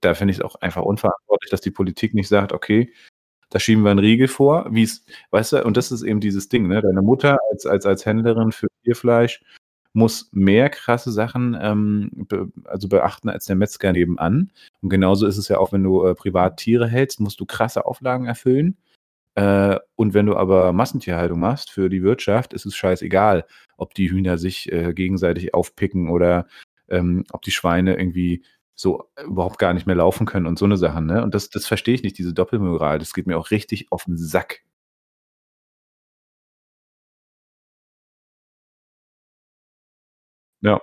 da 0.00 0.14
finde 0.14 0.32
ich 0.32 0.38
es 0.38 0.44
auch 0.44 0.56
einfach 0.56 0.82
unverantwortlich, 0.82 1.50
dass 1.50 1.60
die 1.62 1.72
Politik 1.72 2.14
nicht 2.14 2.28
sagt, 2.28 2.52
okay, 2.52 2.92
da 3.50 3.58
schieben 3.58 3.84
wir 3.84 3.90
einen 3.90 4.00
Riegel 4.00 4.28
vor, 4.28 4.66
wie 4.70 4.84
es, 4.84 5.04
weißt 5.30 5.52
du, 5.52 5.64
und 5.64 5.76
das 5.76 5.92
ist 5.92 6.02
eben 6.02 6.20
dieses 6.20 6.48
Ding, 6.48 6.68
ne? 6.68 6.80
Deine 6.80 7.02
Mutter 7.02 7.38
als, 7.50 7.66
als, 7.66 7.84
als 7.84 8.06
Händlerin 8.06 8.52
für 8.52 8.68
Tierfleisch 8.84 9.42
muss 9.92 10.28
mehr 10.32 10.70
krasse 10.70 11.10
Sachen 11.10 11.58
ähm, 11.60 12.10
be, 12.28 12.48
also 12.64 12.88
beachten 12.88 13.28
als 13.28 13.46
der 13.46 13.56
Metzger 13.56 13.92
nebenan. 13.92 14.52
Und 14.82 14.88
genauso 14.90 15.26
ist 15.26 15.36
es 15.36 15.48
ja 15.48 15.58
auch, 15.58 15.72
wenn 15.72 15.82
du 15.82 16.04
äh, 16.06 16.14
privat 16.14 16.58
Tiere 16.58 16.86
hältst, 16.86 17.20
musst 17.20 17.40
du 17.40 17.46
krasse 17.46 17.84
Auflagen 17.86 18.26
erfüllen. 18.26 18.76
Äh, 19.34 19.78
und 19.96 20.14
wenn 20.14 20.26
du 20.26 20.36
aber 20.36 20.72
Massentierhaltung 20.72 21.40
machst 21.40 21.70
für 21.70 21.88
die 21.88 22.02
Wirtschaft, 22.02 22.52
ist 22.52 22.66
es 22.66 22.76
scheißegal, 22.76 23.46
ob 23.76 23.94
die 23.94 24.10
Hühner 24.10 24.38
sich 24.38 24.70
äh, 24.72 24.92
gegenseitig 24.94 25.54
aufpicken 25.54 26.08
oder 26.08 26.46
ähm, 26.88 27.24
ob 27.32 27.42
die 27.42 27.52
Schweine 27.52 27.96
irgendwie 27.96 28.42
so 28.80 29.08
überhaupt 29.22 29.58
gar 29.58 29.74
nicht 29.74 29.86
mehr 29.86 29.96
laufen 29.96 30.26
können 30.26 30.46
und 30.46 30.58
so 30.58 30.64
eine 30.64 30.76
Sachen. 30.76 31.06
Ne? 31.06 31.22
Und 31.22 31.34
das, 31.34 31.50
das 31.50 31.66
verstehe 31.66 31.94
ich 31.94 32.02
nicht, 32.02 32.18
diese 32.18 32.34
Doppelmoral. 32.34 32.98
Das 32.98 33.12
geht 33.14 33.26
mir 33.26 33.38
auch 33.38 33.50
richtig 33.50 33.92
auf 33.92 34.04
den 34.04 34.16
Sack. 34.18 34.62
Ja, 40.60 40.80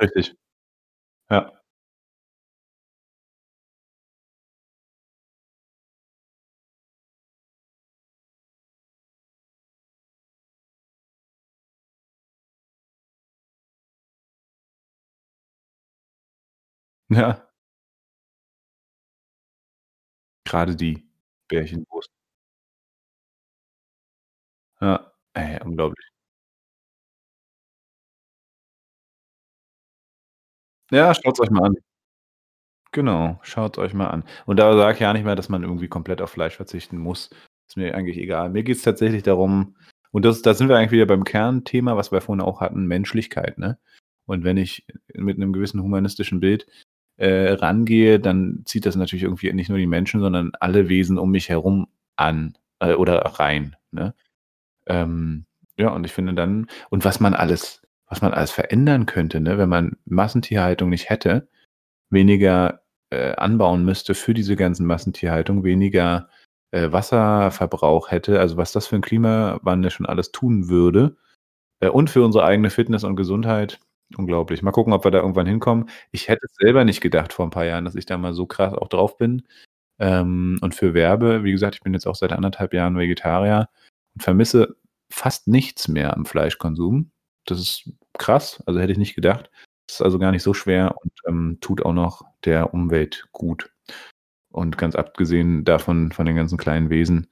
richtig. 0.00 0.34
Ja. 1.30 1.52
Ja, 17.08 17.46
gerade 20.44 20.74
die 20.76 21.06
Bärchenwurst. 21.48 22.10
Ja, 24.80 25.12
ey, 25.34 25.58
unglaublich. 25.64 26.06
Ja, 30.90 31.14
schaut's 31.14 31.40
euch 31.40 31.50
mal 31.50 31.64
an. 31.66 31.76
Genau, 32.92 33.38
schaut's 33.42 33.78
euch 33.78 33.92
mal 33.94 34.08
an. 34.08 34.24
Und 34.46 34.58
da 34.58 34.74
sage 34.76 34.94
ich 34.94 35.00
ja 35.00 35.12
nicht 35.12 35.24
mehr, 35.24 35.34
dass 35.36 35.48
man 35.48 35.62
irgendwie 35.62 35.88
komplett 35.88 36.22
auf 36.22 36.30
Fleisch 36.30 36.56
verzichten 36.56 36.98
muss. 36.98 37.30
Ist 37.68 37.76
mir 37.76 37.94
eigentlich 37.94 38.16
egal. 38.18 38.50
Mir 38.50 38.62
geht's 38.62 38.82
tatsächlich 38.82 39.22
darum 39.22 39.76
und 40.12 40.24
das 40.24 40.40
da 40.42 40.54
sind 40.54 40.68
wir 40.68 40.76
eigentlich 40.76 40.92
wieder 40.92 41.06
beim 41.06 41.24
Kernthema, 41.24 41.96
was 41.96 42.12
wir 42.12 42.20
vorhin 42.20 42.40
auch 42.40 42.60
hatten, 42.60 42.86
Menschlichkeit, 42.86 43.58
ne? 43.58 43.78
Und 44.26 44.44
wenn 44.44 44.56
ich 44.56 44.86
mit 45.14 45.38
'nem 45.38 45.52
gewissen 45.52 45.82
humanistischen 45.82 46.40
Bild, 46.40 46.66
äh, 47.18 47.52
rangehe, 47.52 48.20
dann 48.20 48.62
zieht 48.66 48.86
das 48.86 48.96
natürlich 48.96 49.24
irgendwie 49.24 49.52
nicht 49.52 49.68
nur 49.70 49.78
die 49.78 49.86
Menschen, 49.86 50.20
sondern 50.20 50.52
alle 50.60 50.88
Wesen 50.88 51.18
um 51.18 51.30
mich 51.32 51.48
herum 51.50 51.88
an, 52.16 52.54
äh, 52.80 52.94
oder 52.94 53.18
rein, 53.40 53.76
ne? 53.92 54.14
Ähm, 54.86 55.46
ja, 55.78 55.90
und 55.90 56.04
ich 56.06 56.12
finde 56.12 56.34
dann 56.34 56.68
und 56.90 57.04
was 57.04 57.20
man 57.20 57.34
alles 57.34 57.82
was 58.08 58.22
man 58.22 58.34
alles 58.34 58.52
verändern 58.52 59.06
könnte, 59.06 59.40
ne, 59.40 59.58
wenn 59.58 59.68
man 59.70 59.96
Massentierhaltung 60.06 60.90
nicht 60.90 61.10
hätte, 61.10 61.48
weniger, 62.10 62.82
äh, 63.10 63.34
anbauen 63.36 63.84
müsste 63.84 64.14
für 64.14 64.34
diese 64.34 64.56
ganzen 64.56 64.86
Massentierhaltung, 64.86 65.64
weniger, 65.64 66.28
äh, 66.72 66.92
Wasserverbrauch 66.92 68.10
hätte, 68.12 68.40
also 68.40 68.56
was 68.58 68.72
das 68.72 68.86
für 68.88 68.96
'n 68.96 69.02
Klimawandel 69.02 69.90
schon 69.92 70.06
alles 70.06 70.32
tun 70.32 70.68
würde, 70.70 71.16
äh, 71.80 71.88
und 71.90 72.10
für 72.10 72.24
unsere 72.24 72.44
eigene 72.46 72.70
Fitness 72.70 73.04
und 73.04 73.16
Gesundheit, 73.16 73.80
unglaublich. 74.16 74.62
Mal 74.62 74.72
gucken, 74.72 74.92
ob 74.92 75.04
wir 75.04 75.10
da 75.10 75.18
irgendwann 75.20 75.46
hinkommen. 75.46 75.88
Ich 76.12 76.28
hätte 76.28 76.46
es 76.46 76.54
selber 76.56 76.84
nicht 76.84 77.00
gedacht 77.00 77.32
vor 77.32 77.44
'n 77.46 77.50
paar 77.50 77.64
Jahren, 77.66 77.84
dass 77.84 77.94
ich 77.96 78.06
da 78.06 78.18
mal 78.18 78.34
so 78.34 78.46
krass 78.46 78.74
auch 78.74 78.88
drauf 78.88 79.16
bin, 79.18 79.42
ähm, 80.00 80.58
und 80.62 80.74
für 80.74 80.94
werbe. 80.94 81.44
Wie 81.44 81.52
gesagt, 81.52 81.76
ich 81.76 81.82
bin 81.82 81.94
jetzt 81.94 82.06
auch 82.06 82.16
seit 82.16 82.32
1,5 82.32 82.72
Jahren 82.74 82.98
Vegetarier 82.98 83.68
und 84.14 84.22
vermisse 84.22 84.76
fast 85.10 85.48
nichts 85.48 85.88
mehr 85.88 86.16
am 86.16 86.26
Fleischkonsum. 86.26 87.10
Das 87.46 87.60
ist 87.60 87.90
krass, 88.18 88.62
also 88.66 88.80
hätte 88.80 88.92
ich 88.92 88.98
nicht 88.98 89.14
gedacht. 89.16 89.50
Ist 89.90 90.02
also 90.02 90.18
gar 90.18 90.32
nicht 90.32 90.42
so 90.44 90.54
schwer 90.54 90.96
und, 91.02 91.12
ähm, 91.28 91.58
tut 91.60 91.84
auch 91.84 91.92
noch 91.94 92.22
der 92.44 92.74
Umwelt 92.74 93.28
gut. 93.32 93.70
Und 94.52 94.78
ganz 94.78 94.96
abgesehen 94.96 95.64
davon 95.64 96.12
von 96.12 96.26
den 96.26 96.36
ganzen 96.36 96.58
kleinen 96.58 96.90
Wesen, 96.90 97.28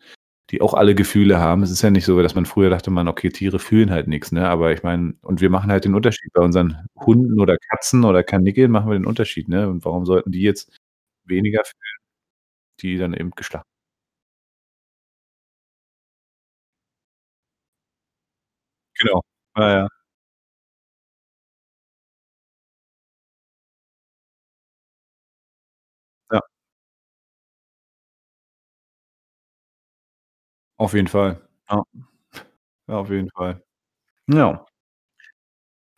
die 0.50 0.60
auch 0.62 0.74
alle 0.74 0.94
Gefühle 0.94 1.38
haben. 1.38 1.62
Es 1.62 1.70
ist 1.70 1.82
ja 1.82 1.90
nicht 1.90 2.04
so, 2.04 2.20
dass 2.22 2.34
man 2.34 2.46
früher 2.46 2.70
dachte 2.70 2.90
man: 2.90 3.08
„Okay, 3.08 3.30
Tiere 3.30 3.58
fühlen 3.58 3.90
halt 3.90 4.08
nix“, 4.08 4.32
ne? 4.32 4.48
Aber 4.48 4.72
ich 4.72 4.82
meine 4.82 5.14
und 5.22 5.40
wir 5.40 5.50
machen 5.50 5.70
halt 5.70 5.84
den 5.86 5.94
Unterschied. 5.94 6.32
Bei 6.34 6.42
unseren 6.42 6.86
Hunden 6.96 7.40
oder 7.40 7.56
Katzen 7.58 8.04
oder 8.04 8.22
Kanickeln 8.22 8.70
machen 8.70 8.90
wir 8.90 8.98
den 8.98 9.06
Unterschied, 9.06 9.48
ne? 9.48 9.68
Und 9.68 9.84
warum 9.84 10.06
sollten 10.06 10.32
die 10.32 10.42
jetzt 10.42 10.70
weniger 11.24 11.62
fühlen, 11.64 11.80
die 12.82 12.98
dann 12.98 13.14
eben 13.14 13.32
geschlachtet 13.32 13.64
Genau. 19.00 19.20
Ja, 19.56 19.68
ja. 19.70 19.76
Ja. 19.82 19.88
Auf 30.84 30.92
jeden 30.92 31.08
Fall. 31.08 31.40
Ja. 31.70 31.82
Ja, 32.88 32.96
auf 32.98 33.10
jeden 33.10 33.30
Fall. 33.30 33.62
Ja. 34.28 34.66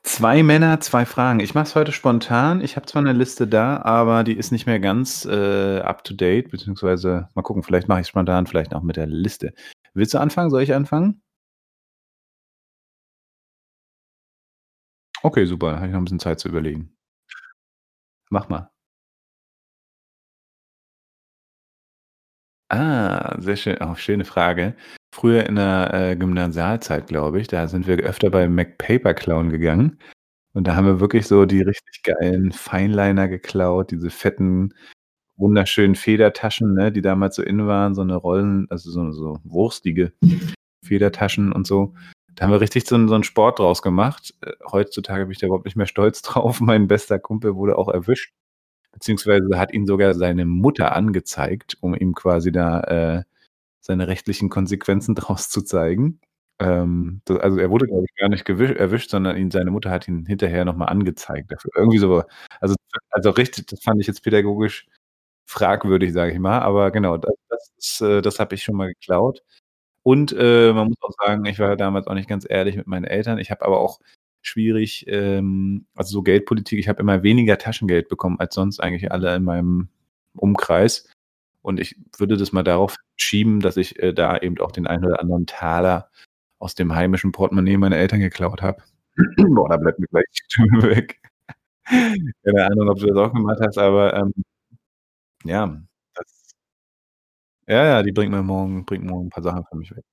2 0.04 0.42
Männer, 0.42 0.80
2 0.80 1.04
Fragen. 1.04 1.40
Ich 1.40 1.54
mache 1.54 1.64
es 1.66 1.74
heute 1.74 1.90
spontan. 1.92 2.60
Ich 2.60 2.76
habe 2.76 2.86
zwar 2.86 3.02
'ne 3.02 3.12
Liste 3.12 3.46
da, 3.48 3.78
aber 3.82 4.22
die 4.24 4.34
ist 4.36 4.52
nicht 4.52 4.66
mehr 4.66 4.78
ganz, 4.78 5.24
äh, 5.24 5.80
up 5.80 6.04
to 6.04 6.14
date, 6.14 6.50
beziehungsweise 6.50 7.28
mal 7.34 7.42
gucken, 7.42 7.62
vielleicht 7.62 7.88
mache 7.88 8.00
ich's 8.00 8.08
spontan, 8.10 8.46
vielleicht 8.46 8.74
auch 8.74 8.82
mit 8.82 8.96
der 8.96 9.06
Liste. 9.06 9.52
Willst 9.94 10.14
du 10.14 10.18
anfangen? 10.18 10.50
Soll 10.50 10.62
ich 10.62 10.74
anfangen? 10.74 11.20
Okay, 15.24 15.44
super, 15.46 15.76
habe 15.76 15.86
ich 15.86 15.92
noch 15.92 16.00
'n 16.00 16.04
bisschen 16.04 16.20
Zeit 16.20 16.40
zu 16.40 16.48
überlegen. 16.48 16.96
Mach 18.30 18.48
mal. 18.48 18.70
Ah, 22.70 23.36
sehr 23.40 23.56
schön. 23.56 23.78
Auch 23.80 23.96
schöne 23.96 24.24
Frage. 24.24 24.74
Früher 25.14 25.46
in 25.46 25.54
der, 25.54 25.94
äh, 25.94 26.16
Gymnasialzeit, 26.16 27.06
glaube 27.06 27.40
ich, 27.40 27.46
da 27.46 27.68
sind 27.68 27.86
wir 27.86 27.96
öfter 27.98 28.28
bei 28.30 28.48
McPaper 28.48 29.14
klauen 29.14 29.50
gegangen. 29.50 29.98
Und 30.54 30.66
da 30.68 30.76
haben 30.76 30.86
wir 30.86 31.00
wirklich 31.00 31.26
so 31.28 31.46
die 31.46 31.62
richtig 31.62 32.02
geilen 32.04 32.52
Fineliner 32.52 33.28
geklaut, 33.28 33.90
diese 33.92 34.10
fetten, 34.10 34.74
wunderschönen 35.36 35.96
Federtaschen, 35.96 36.74
ne, 36.74 36.92
die 36.92 37.02
damals 37.02 37.36
so 37.36 37.42
in 37.44 37.66
waren, 37.66 37.94
so 37.94 38.04
'ne 38.04 38.16
Rollen 38.16 38.66
also 38.70 38.90
so 38.90 39.12
so 39.12 39.38
wurstige 39.44 40.12
Federtaschen 40.84 41.52
und 41.52 41.66
so. 41.66 41.94
Da 42.36 42.44
haben 42.46 42.52
wir 42.52 42.60
richtig 42.62 42.86
so 42.88 43.08
so 43.08 43.14
'n 43.16 43.24
Sport 43.24 43.60
draus 43.60 43.82
gemacht. 43.82 44.34
Äh, 44.42 44.52
heutzutage 44.72 45.24
bin 45.26 45.32
ich 45.32 45.38
da 45.40 45.46
überhaupt 45.48 45.66
nicht 45.66 45.76
mehr 45.76 45.86
stolz 45.86 46.22
drauf. 46.22 46.60
Mein 46.62 46.88
bester 46.88 47.18
Kumpel 47.20 47.56
wurde 47.56 47.78
auch 47.78 47.88
erwischt, 47.90 48.32
beziehungsweise 48.96 49.58
hat 49.58 49.72
ihn 49.74 49.86
sogar 49.86 50.14
seine 50.14 50.46
Mutter 50.46 50.96
angezeigt, 50.96 51.76
um 51.82 51.94
ihm 51.94 52.14
quasi 52.14 52.50
da, 52.52 52.80
äh, 52.82 53.24
seine 53.80 54.08
rechtlichen 54.08 54.50
Konsequenzen 54.50 55.14
draus 55.16 55.50
zu 55.50 55.62
zeigen. 55.62 56.20
Ähm, 56.60 57.20
d 57.28 57.34
also 57.40 57.58
er 57.58 57.70
wurde, 57.70 57.86
glaube 57.86 58.06
ich, 58.08 58.16
gar 58.16 58.28
nicht 58.30 58.48
erwischt, 58.48 59.10
sondern 59.10 59.36
ihn 59.36 59.50
seine 59.50 59.70
Mutter 59.72 59.90
hat 59.90 60.08
ihn 60.08 60.26
hinterher 60.26 60.64
noch 60.64 60.76
mal 60.76 60.86
angezeigt 60.86 61.52
dafür. 61.52 61.70
Irgendwie 61.76 61.98
so 61.98 62.24
also 62.60 62.74
also 63.10 63.30
richtig 63.30 63.66
das 63.68 63.82
fand 63.84 64.00
ich 64.00 64.06
jetzt 64.08 64.22
pädagogisch 64.24 64.86
fragwürdig, 65.46 66.12
sage 66.14 66.32
ich 66.32 66.38
mal. 66.40 66.60
Aber 66.60 66.90
genau, 66.92 67.18
das 67.18 67.34
das 67.50 67.72
ist 67.78 68.00
äh, 68.02 68.22
das 68.22 68.40
habe 68.40 68.54
ich 68.56 68.64
schon 68.64 68.76
mal 68.76 68.88
geklaut. 68.88 69.42
Und, 70.04 70.32
äh, 70.38 70.72
man 70.72 70.88
muss 70.88 70.98
auch 71.02 71.12
sagen, 71.26 71.44
ich 71.46 71.58
war 71.60 71.76
damals 71.76 72.06
auch 72.08 72.14
nicht 72.14 72.28
ganz 72.28 72.46
ehrlich 72.48 72.76
mit 72.76 72.86
meinen 72.88 73.04
Eltern. 73.06 73.38
Ich 73.38 73.50
habe 73.50 73.64
aber 73.66 73.80
auch 73.80 74.00
schwierig, 74.48 75.06
ähm 75.08 75.86
also 75.96 76.12
so 76.12 76.22
Geldpolitik 76.22 76.78
ich 76.78 76.88
habe 76.88 77.00
immer 77.02 77.22
weniger 77.22 77.58
Taschengeld 77.58 78.08
bekommen 78.08 78.38
als 78.40 78.54
sonst 78.54 78.80
eigentlich 78.80 79.12
alle 79.12 79.34
in 79.36 79.44
meinem 79.44 79.88
Umkreis. 80.36 81.08
Und 81.62 81.80
ich 81.80 81.96
würde 82.18 82.36
das 82.36 82.52
mal 82.52 82.62
darauf 82.64 82.96
schieben, 83.16 83.60
dass 83.60 83.76
ich, 83.78 83.98
äh, 84.02 84.12
da 84.14 84.38
eben 84.38 84.58
auch 84.60 84.72
den 84.72 84.86
einen 84.86 85.04
oder 85.06 85.20
anderen 85.20 85.46
Taler 85.46 86.10
aus 86.60 86.74
dem 86.76 86.94
heimischen 86.94 87.32
Portemonnaie 87.32 87.76
meiner 87.78 87.96
Eltern 87.98 88.20
geklaut 88.20 88.62
habe. 88.62 88.82
Boah, 89.56 89.68
da 89.70 89.76
bleibt 89.78 89.98
mir 90.00 90.06
gleich 90.08 90.26
die 90.32 90.42
Stimme 90.46 90.82
weg. 90.84 91.20
Keine 92.44 92.66
Ahnung, 92.66 92.88
ob 92.90 92.98
du 93.00 93.06
das 93.08 93.16
auch 93.18 93.32
gemacht 93.34 93.60
hast, 93.62 93.78
aber, 93.78 94.14
ähm 94.16 94.32
ja, 95.44 95.66
das 96.14 96.26
Ja, 97.68 97.84
ja, 97.84 98.02
die 98.04 98.12
bringt 98.12 98.30
mir 98.30 98.42
morgen 98.44 98.84
bringt 98.84 99.04
morgen 99.04 99.26
'n 99.26 99.30
paar 99.30 99.42
Sachen 99.42 99.64
für 99.68 99.74
mich 99.76 99.90
weg. 99.90 100.04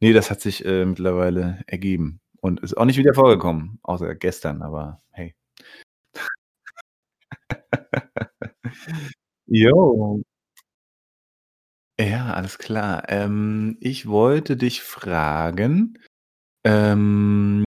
Ne, 0.00 0.14
das 0.14 0.30
hat 0.30 0.40
sich, 0.42 0.64
äh, 0.66 0.86
mittlerweile 0.86 1.62
ergeben 1.68 2.20
und 2.42 2.60
ist 2.60 2.76
auch 2.76 2.84
nicht 2.84 2.98
wieder 2.98 3.14
vorgekommen, 3.14 3.78
außer 3.84 4.14
gestern, 4.16 4.62
aber 4.62 5.00
hey. 5.12 5.34
Jo. 9.46 10.22
Ja, 12.00 12.32
alles 12.34 12.58
klar. 12.58 13.04
Ähm, 13.08 13.76
ich 13.80 14.06
wollte 14.08 14.56
dich 14.56 14.82
fragen, 14.82 15.98
ähm, 16.64 17.64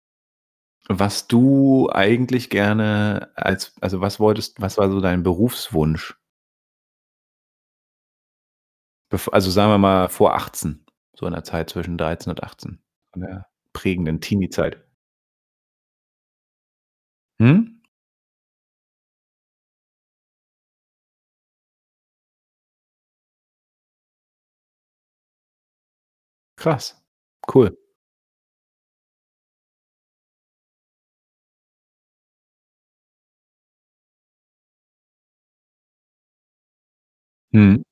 was 0.89 1.27
du 1.27 1.89
eigentlich 1.91 2.49
gerne 2.49 3.31
als 3.35 3.73
also 3.81 4.01
was 4.01 4.19
wolltest 4.19 4.61
was 4.61 4.77
war 4.77 4.89
so 4.91 5.01
dein 5.01 5.23
Berufswunsch? 5.23 6.17
Bef 9.11 9.29
also 9.31 9.49
sagen 9.51 9.71
wir 9.71 9.77
mal 9.77 10.09
vor 10.09 10.35
18, 10.35 10.85
so 11.15 11.25
in 11.27 11.33
der 11.33 11.43
Zeit 11.43 11.69
zwischen 11.69 11.97
13 11.97 12.31
und 12.31 12.43
18, 12.43 12.79
in 13.15 13.21
der 13.21 13.47
prägenden 13.73 14.21
Teenie-Zeit. 14.21 14.83
Mhm. 17.39 17.83
Krass, 26.57 26.95
cool. 27.47 27.75
Mhm. 37.53 37.83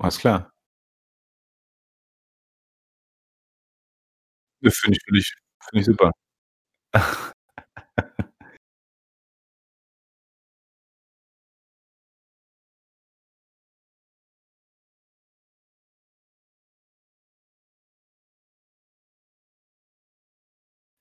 Alles 0.00 0.18
klar. 0.18 0.50
Ja, 4.62 4.70
finde 4.70 4.96
ich 4.98 5.02
finde 5.04 5.20
ich 5.20 5.34
finde 5.68 5.80
ich 5.80 5.86
super. 5.86 6.12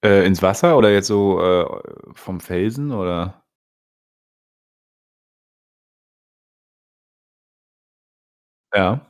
Äh, 0.03 0.25
ins 0.25 0.41
Wasser 0.41 0.77
oder 0.77 0.91
jetzt 0.91 1.07
so, 1.07 1.41
äh, 1.41 1.65
vom 2.13 2.39
Felsen, 2.39 2.91
oder? 2.93 3.38
Ja. 8.73 9.05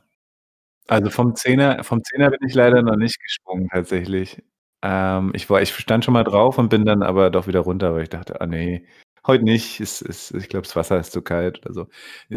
Also 0.88 1.10
vom 1.10 1.36
Zehner 1.36 1.84
vom 1.84 2.02
Zehner 2.04 2.30
bin 2.30 2.40
ich 2.48 2.54
leider 2.54 2.82
noch 2.82 2.96
nicht 2.96 3.20
gesprungen 3.22 3.68
tatsächlich. 3.70 4.42
Ähm, 4.82 5.32
ich 5.34 5.50
war 5.50 5.62
ich 5.62 5.74
stand 5.74 6.04
schon 6.04 6.14
mal 6.14 6.24
drauf 6.24 6.58
und 6.58 6.70
bin 6.70 6.86
dann 6.86 7.02
aber 7.02 7.30
doch 7.30 7.46
wieder 7.48 7.60
runter, 7.60 7.94
weil 7.94 8.04
ich 8.04 8.10
dachte: 8.10 8.40
„Ah 8.40 8.46
ne, 8.46 8.84
heute 9.26 9.44
nicht. 9.44 9.80
Es 9.80 10.02
es 10.02 10.32
ich 10.32 10.48
glaube, 10.48 10.64
das 10.66 10.76
Wasser 10.76 11.00
ist 11.00 11.12
zu 11.12 11.22
kalt“, 11.22 11.60
oder 11.66 11.74
so. 11.74 11.88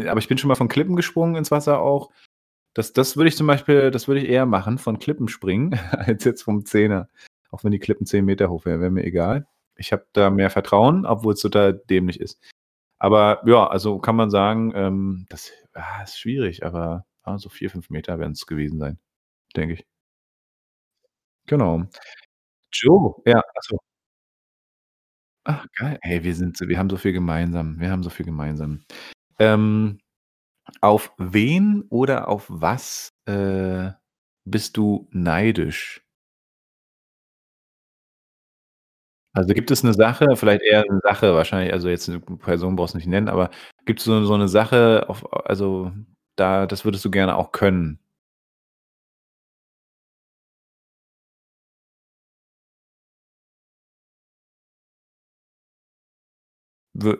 Aber 0.08 0.20
ich 0.20 0.28
bin 0.28 0.38
schon 0.38 0.48
mal 0.48 0.56
von 0.56 0.68
Klippen 0.68 0.96
gesprungen 0.96 1.36
ins 1.36 1.50
Wasser 1.52 1.80
auch. 1.80 2.10
Das 2.74 2.92
das 2.94 3.16
würde 3.16 3.28
ich 3.28 3.36
zum 3.36 3.46
Beispiel 3.48 3.90
das 3.92 4.08
würde 4.08 4.22
ich 4.22 4.28
eher 4.30 4.46
machen, 4.46 4.78
von 4.78 4.98
Klippen 5.00 5.28
springen, 5.28 5.72
als 5.92 6.24
jetzt 6.24 6.42
vom 6.44 6.64
Zehner. 6.66 7.08
Auch 7.50 7.64
wenn 7.64 7.72
die 7.72 7.80
Klippen 7.80 8.06
10 8.06 8.24
Meter 8.26 8.50
hoch 8.50 8.66
wären, 8.66 8.80
wäre 8.80 8.90
mir 8.92 9.04
egal. 9.04 9.46
Ich 9.76 9.92
habe 9.92 10.06
da 10.14 10.30
mehr 10.30 10.50
Vertrauen, 10.50 11.06
obwohl's 11.06 11.40
total 11.42 11.74
dämlich 11.74 12.20
ist. 12.20 12.40
Aber 12.98 13.42
ja, 13.46 13.66
also 13.68 13.98
kann 14.00 14.16
man 14.16 14.30
sagen, 14.30 14.72
ähm, 14.76 15.26
das 15.30 15.52
ah, 15.74 16.02
ist 16.04 16.18
schwierig, 16.18 16.64
aber, 16.66 17.06
ja, 17.26 17.38
so 17.38 17.48
4, 17.48 17.70
5 17.70 17.90
Meter 17.90 18.18
werden's 18.18 18.46
gewesen 18.46 18.78
sein, 18.78 18.98
denke 19.56 19.74
ich. 19.74 19.84
Genau. 21.48 21.84
Jo, 22.84 23.22
ja, 23.26 23.40
ach 23.40 23.62
so. 23.62 23.78
Ach 25.46 25.66
geil. 25.76 25.98
Hey, 26.02 26.24
wir 26.24 26.34
sind 26.34 26.56
so 26.56 26.68
wir 26.68 26.78
haben 26.78 26.88
so 26.88 26.96
viel 26.96 27.12
gemeinsam. 27.12 27.78
Wir 27.78 27.90
haben 27.90 28.02
so 28.02 28.08
viel 28.10 28.24
gemeinsam. 28.24 28.80
Ähm, 29.38 30.00
auf 30.82 31.12
wen 31.18 31.84
oder 31.90 32.28
auf 32.28 32.46
was, 32.48 33.10
äh, 33.26 33.90
bist 34.46 34.76
du 34.78 35.08
neidisch? 35.12 36.02
Also, 39.36 39.52
gibt 39.52 39.72
es 39.72 39.82
'ne 39.82 39.92
Sache 39.92 40.36
vielleicht 40.36 40.62
eher 40.62 40.84
'ne 40.88 41.00
Sache 41.02 41.34
wahrscheinlich, 41.34 41.72
also 41.72 41.88
jetzt 41.88 42.08
'ne 42.08 42.20
Person 42.20 42.76
brauchst 42.76 42.94
du 42.94 42.98
nicht 42.98 43.08
nennen, 43.08 43.28
aber 43.28 43.50
gibt's 43.84 44.04
so 44.04 44.24
so 44.24 44.36
'ne 44.36 44.46
Sache, 44.46 45.06
auf 45.08 45.24
also 45.50 45.90
da 46.36 46.66
das 46.66 46.84
würdest 46.84 47.04
du 47.04 47.10
gerne 47.10 47.36
auch 47.36 47.52
können? 47.52 47.98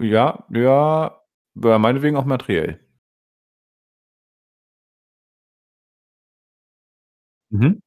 Ja, 0.00 0.44
ja, 0.50 1.20
meinetwegen 1.78 2.16
auch 2.16 2.24
materiell. 2.24 2.78
Mhm. 7.50 7.80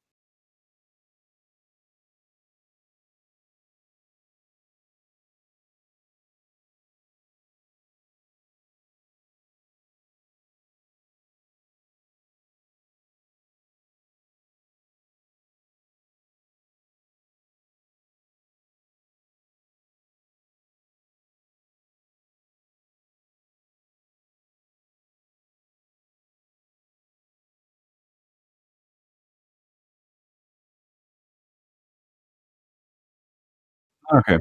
Okay. 34.13 34.37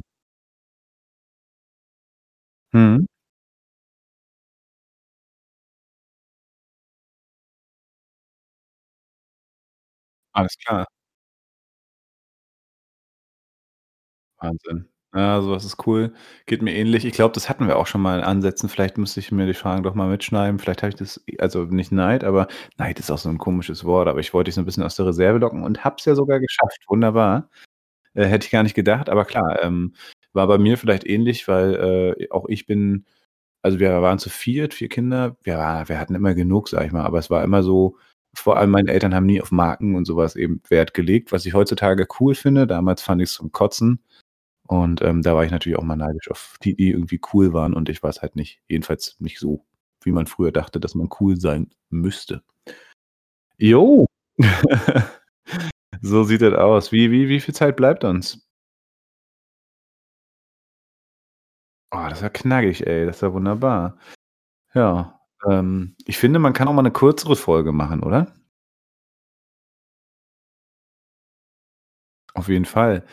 Mhm. 2.72 3.06
Alles 10.34 10.56
klar. 10.58 10.86
Wahnsinn. 14.40 14.88
Ja, 15.14 15.40
sowas 15.40 15.64
ist 15.64 15.86
cool. 15.86 16.12
Geht 16.44 16.60
mir 16.62 16.74
ähnlich. 16.74 17.04
Ich 17.06 17.14
glaube, 17.14 17.32
das 17.32 17.48
hatten 17.48 17.66
wir 17.68 17.78
auch 17.78 17.86
schon 17.86 18.02
mal 18.02 18.18
in 18.18 18.24
Ansätzen. 18.24 18.68
Vielleicht 18.68 18.98
müsste 18.98 19.20
ich 19.20 19.32
mir 19.32 19.46
die 19.46 19.54
Fragen 19.54 19.82
doch 19.82 19.94
mal 19.94 20.08
mitschneiden. 20.10 20.58
Vielleicht 20.58 20.82
habe 20.82 20.90
ich 20.90 20.96
das 20.96 21.24
also 21.38 21.64
nicht 21.64 21.90
Neid, 21.90 22.22
aber 22.22 22.48
Neid 22.76 22.98
ist 22.98 23.10
auch 23.10 23.16
so 23.18 23.30
ein 23.30 23.38
komisches 23.38 23.84
Wort, 23.84 24.08
aber 24.08 24.20
ich 24.20 24.34
wollte 24.34 24.48
dich 24.48 24.56
so 24.56 24.60
ein 24.60 24.66
bisschen 24.66 24.82
aus 24.82 24.96
der 24.96 25.06
Reserve 25.06 25.38
locken 25.38 25.62
und 25.64 25.84
habe 25.84 25.96
es 25.98 26.04
ja 26.04 26.14
sogar 26.14 26.38
geschafft. 26.40 26.84
Wunderbar. 26.88 27.48
Äh, 28.16 28.26
hätte 28.26 28.46
ich 28.46 28.50
gar 28.52 28.62
nicht 28.62 28.74
gedacht, 28.74 29.08
aber 29.10 29.24
klar, 29.24 29.62
ähm, 29.62 29.94
war 30.32 30.46
bei 30.48 30.58
mir 30.58 30.78
vielleicht 30.78 31.06
ähnlich, 31.06 31.48
weil, 31.48 32.14
äh, 32.18 32.30
auch 32.30 32.46
ich 32.48 32.66
bin 32.66 33.04
also 33.62 33.80
wir 33.80 34.00
waren 34.02 34.20
zu 34.20 34.30
viert, 34.30 34.74
4 34.74 34.88
Kinder. 34.88 35.36
Ja, 35.44 35.88
wir 35.88 35.98
hatten 35.98 36.14
immer 36.14 36.34
genug, 36.34 36.68
sage 36.68 36.86
ich 36.86 36.92
mal, 36.92 37.04
aber 37.04 37.18
es 37.18 37.30
war 37.30 37.42
immer 37.44 37.62
so 37.64 37.96
vor 38.34 38.58
allem 38.58 38.70
meine 38.70 38.92
Eltern 38.92 39.14
haben 39.14 39.26
nie 39.26 39.40
auf 39.42 39.50
Marken 39.50 39.96
und 39.96 40.04
so 40.06 40.16
was 40.16 40.36
eben 40.36 40.62
Wert 40.68 40.94
gelegt, 40.94 41.32
was 41.32 41.46
ich 41.46 41.54
heutzutage 41.54 42.06
cool 42.20 42.34
finde. 42.36 42.66
Damals 42.68 43.02
fand 43.02 43.22
ich's 43.22 43.32
zum 43.34 43.50
Kotzen 43.52 44.00
und, 44.68 45.02
ähm, 45.02 45.22
da 45.22 45.34
war 45.36 45.44
ich 45.44 45.50
natürlich 45.52 45.78
auch 45.78 45.84
mal 45.84 45.96
neidisch 45.96 46.30
auf 46.30 46.58
die, 46.64 46.76
die 46.76 46.90
irgendwie 46.90 47.20
cool 47.34 47.52
waren 47.54 47.74
und 47.74 47.88
ich 47.88 48.02
war's 48.02 48.22
halt 48.22 48.36
nicht. 48.36 48.60
Jedenfalls 48.68 49.16
nicht 49.20 49.38
so, 49.40 49.64
wie 50.04 50.12
man 50.12 50.26
früher 50.26 50.52
dachte, 50.52 50.80
dass 50.80 50.94
man 50.94 51.08
cool 51.20 51.38
sein 51.40 51.70
müsste. 51.90 52.42
Jo. 53.58 54.06
So 56.02 56.24
sieht 56.24 56.42
das 56.42 56.54
aus. 56.54 56.92
Wie 56.92 57.10
wie 57.10 57.28
wie 57.28 57.40
viel 57.40 57.54
Zeit 57.54 57.76
bleibt 57.76 58.04
uns? 58.04 58.40
Oh, 61.92 62.06
das 62.08 62.20
ja 62.20 62.28
knackig, 62.28 62.86
ey. 62.86 63.06
Das 63.06 63.20
ja 63.20 63.32
wunderbar. 63.32 63.96
Ja, 64.74 65.20
ähm, 65.48 65.96
ich 66.06 66.18
finde, 66.18 66.38
man 66.40 66.54
kann 66.54 66.68
auch 66.68 66.74
mal 66.74 66.82
'ne 66.82 66.92
kürzere 66.92 67.36
Folge 67.36 67.72
machen, 67.72 68.02
oder? 68.02 68.34
Auf 72.34 72.48
jeden 72.48 72.64
Fall. 72.66 73.04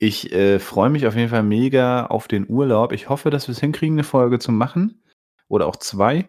Ich, 0.00 0.32
äh, 0.32 0.58
freue 0.60 0.90
mich 0.90 1.06
auf 1.06 1.16
jeden 1.16 1.30
Fall 1.30 1.44
mega 1.44 2.06
auf 2.06 2.28
den 2.28 2.48
Urlaub. 2.50 2.92
Ich 2.92 3.08
hoffe, 3.10 3.30
dass 3.30 3.48
wir's 3.48 3.60
hinkriegen, 3.60 3.96
'ne 3.96 4.04
Folge 4.04 4.38
zu 4.40 4.52
machen 4.52 5.02
oder 5.48 5.66
auch 5.66 5.76
2. 5.76 6.28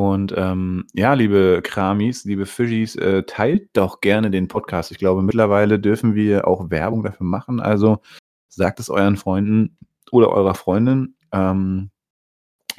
Und, 0.00 0.32
ähm, 0.34 0.86
ja, 0.94 1.12
liebe 1.12 1.60
Kramis, 1.62 2.24
liebe 2.24 2.46
Fischis, 2.46 2.96
äh, 2.96 3.24
teilt 3.24 3.68
doch 3.74 4.00
gerne 4.00 4.30
den 4.30 4.48
Podcast. 4.48 4.90
Ich 4.90 4.96
glaube, 4.96 5.20
mittlerweile 5.20 5.78
dürfen 5.78 6.14
wir 6.14 6.48
auch 6.48 6.70
Werbung 6.70 7.02
dafür 7.02 7.26
machen. 7.26 7.60
Also, 7.60 8.00
sagt 8.48 8.80
es 8.80 8.88
euren 8.88 9.18
Freunden 9.18 9.76
oder 10.10 10.30
eurer 10.30 10.54
Freundin. 10.54 11.16
Ähm, 11.32 11.90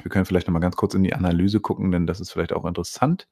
wir 0.02 0.10
können 0.10 0.24
vielleicht 0.24 0.48
noch 0.48 0.52
mal 0.52 0.58
ganz 0.58 0.74
kurz 0.74 0.94
in 0.94 1.04
die 1.04 1.14
Analyse 1.14 1.60
gucken, 1.60 1.92
denn 1.92 2.08
das 2.08 2.20
ist 2.20 2.32
vielleicht 2.32 2.52
auch 2.52 2.64
interessant, 2.64 3.28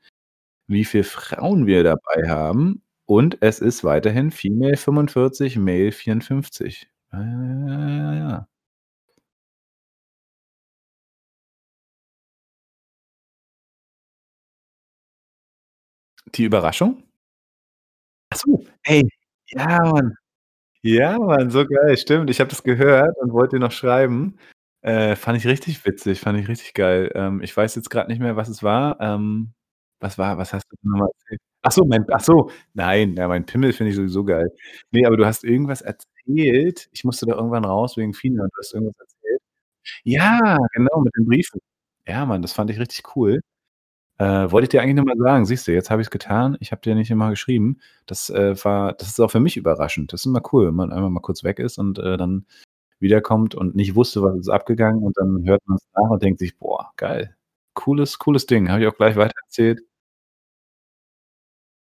wie 0.68 0.84
viel 0.84 1.02
Frauen 1.02 1.66
wir 1.66 1.82
dabei 1.82 2.28
haben. 2.28 2.82
Und 3.06 3.38
es 3.40 3.58
ist 3.60 3.82
weiterhin 3.82 4.30
Female 4.30 4.76
45, 4.76 5.56
Male 5.58 5.90
54. 5.92 6.88
Ja, 7.12 7.22
ja, 7.22 7.88
ja, 7.88 8.14
ja, 8.14 8.48
Die 16.34 16.44
Überraschung? 16.44 17.02
Ach 18.32 18.36
so, 18.38 18.64
ey, 18.84 19.08
ja, 19.48 19.66
Mann. 19.92 20.14
Ja, 20.82 21.18
Mann, 21.18 21.50
so 21.50 21.66
geil, 21.66 21.96
stimmt. 21.98 22.30
Ich 22.30 22.40
habe 22.40 22.50
das 22.50 22.62
gehört 22.64 23.16
und 23.18 23.32
wollte 23.32 23.56
dir 23.56 23.60
noch 23.60 23.72
schreiben. 23.72 24.38
Äh, 24.82 25.16
fand 25.16 25.38
ich 25.38 25.46
richtig 25.46 25.84
witzig, 25.86 26.20
fand 26.20 26.38
ich 26.40 26.48
richtig 26.48 26.74
geil. 26.74 27.10
Ähm, 27.14 27.42
ich 27.42 27.56
weiß 27.56 27.74
jetzt 27.76 27.90
grad 27.90 28.08
nicht 28.08 28.20
mehr, 28.20 28.36
was 28.36 28.48
es 28.48 28.62
war. 28.62 29.00
Ähm, 29.00 29.52
was 30.00 30.18
war 30.18 30.38
was 30.38 30.52
hast 30.54 30.66
du 30.70 30.76
noch 30.82 30.98
mal 31.00 31.08
erzählt? 31.08 31.40
Ach 31.62 31.72
so, 31.72 31.84
mein 31.86 32.06
ach 32.12 32.20
so, 32.20 32.50
nein, 32.74 33.14
ja, 33.16 33.28
meinen 33.28 33.46
Pimmel 33.46 33.72
finde 33.74 33.90
ich 33.90 33.96
sowieso 33.96 34.24
geil. 34.24 34.50
Ne, 34.92 35.06
aber 35.06 35.16
du 35.18 35.26
hast 35.26 35.44
irgendwas 35.44 35.82
erzählt. 35.82 36.88
Ich 36.92 37.04
musste 37.04 37.26
da 37.26 37.34
irgendwann 37.36 37.64
raus 37.66 37.96
wegen 37.98 38.14
Fina 38.14 38.44
und 38.44 38.50
du 38.54 38.58
hast 38.60 38.74
irgendwas 38.74 38.98
erzählt. 39.00 39.42
Ja, 40.04 40.58
genau, 40.74 41.00
mit 41.02 41.14
den 41.16 41.26
Briefen. 41.26 41.60
Ja, 42.06 42.26
Mann, 42.26 42.42
das 42.42 42.52
fand 42.54 42.70
ich 42.70 42.80
richtig 42.80 43.16
cool. 43.16 43.40
Äh, 44.20 44.52
wollte 44.52 44.64
ich 44.64 44.68
dir 44.68 44.82
eigentlich 44.82 44.96
nur 44.96 45.06
mal 45.06 45.16
sagen. 45.16 45.46
Siehst 45.46 45.66
du, 45.66 45.72
jetzt 45.72 45.90
habe 45.90 46.02
ich's 46.02 46.10
getan. 46.10 46.58
Ich 46.60 46.72
habe 46.72 46.82
dir 46.82 46.94
nicht 46.94 47.10
immer 47.10 47.30
geschrieben. 47.30 47.78
Das, 48.04 48.28
äh, 48.28 48.54
war 48.64 48.92
das 48.92 49.08
ist 49.08 49.20
auch 49.20 49.30
für 49.30 49.40
mich 49.40 49.56
überraschend. 49.56 50.12
Das 50.12 50.20
ist 50.20 50.26
immer 50.26 50.42
cool, 50.52 50.66
wenn 50.68 50.74
man 50.74 50.92
einmal 50.92 51.08
mal 51.08 51.20
kurz 51.20 51.42
weg 51.42 51.58
ist 51.58 51.78
und, 51.78 51.98
äh, 51.98 52.18
dann 52.18 52.44
wiederkommt 53.00 53.54
und 53.54 53.76
nicht 53.76 53.94
wusste, 53.96 54.22
was 54.22 54.36
ist 54.38 54.48
abgegangen 54.50 55.02
und 55.04 55.16
dann 55.18 55.44
hört 55.46 55.62
man's 55.66 55.86
nach 55.94 56.10
und 56.10 56.22
denkt 56.22 56.38
sich: 56.40 56.58
„Boah, 56.58 56.92
geil. 56.96 57.34
Cooles 57.74 58.18
cooles 58.18 58.46
Ding.“ 58.46 58.70
Habe 58.70 58.82
ich 58.82 58.88
auch 58.88 58.96
gleich 58.96 59.16
weitererzählt. 59.16 59.80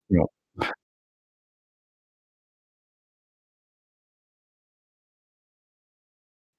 Ja. 0.10 0.24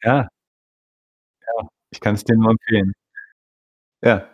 Ja. 0.02 0.28
Ja, 1.42 1.68
ich 1.90 2.00
kann's 2.00 2.24
dir 2.24 2.36
nur 2.36 2.50
empfehlen. 2.50 2.94
Ja. 4.02 4.33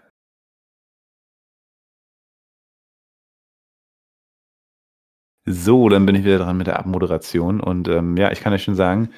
So, 5.50 5.88
dann 5.88 6.06
bin 6.06 6.14
ich 6.16 6.24
wieder 6.24 6.38
dran 6.38 6.56
mit 6.58 6.66
der 6.66 6.78
Abmoderation 6.78 7.60
und, 7.60 7.88
ähm, 7.88 8.16
ja, 8.16 8.30
ich 8.30 8.40
kann 8.40 8.52
euch 8.52 8.62
schon 8.62 8.74
sagen, 8.74 9.08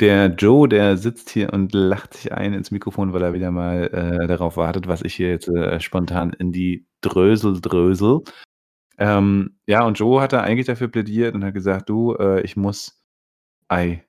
der 0.00 0.28
Joe, 0.28 0.68
der 0.68 0.96
sitzt 0.98 1.30
hier 1.30 1.52
und 1.52 1.72
lacht 1.74 2.14
sich 2.14 2.32
ein 2.32 2.54
ins 2.54 2.70
Mikrofon, 2.72 3.12
weil 3.12 3.22
er 3.22 3.34
wieder 3.34 3.50
mal, 3.52 3.88
äh, 4.22 4.26
darauf 4.28 4.56
wartet, 4.58 4.88
was 4.88 5.02
ich 5.02 5.14
hier 5.14 5.30
jetzt, 5.30 5.48
äh, 5.48 5.80
spontan 5.80 6.32
in 6.34 6.52
die 6.52 6.86
Drösel 7.02 7.60
drösel. 7.60 8.22
Ähm, 8.98 9.58
ja, 9.66 9.84
und 9.86 9.98
Joe 10.00 10.20
hatte 10.22 10.42
eigentlich 10.42 10.66
dafür 10.66 10.88
plädiert 10.88 11.34
und 11.34 11.44
hat 11.44 11.54
gesagt: 11.54 11.88
„Du, 11.90 12.14
äh, 12.16 12.42
ich 12.42 12.56
muss 12.56 13.02
ei“ 13.68 14.04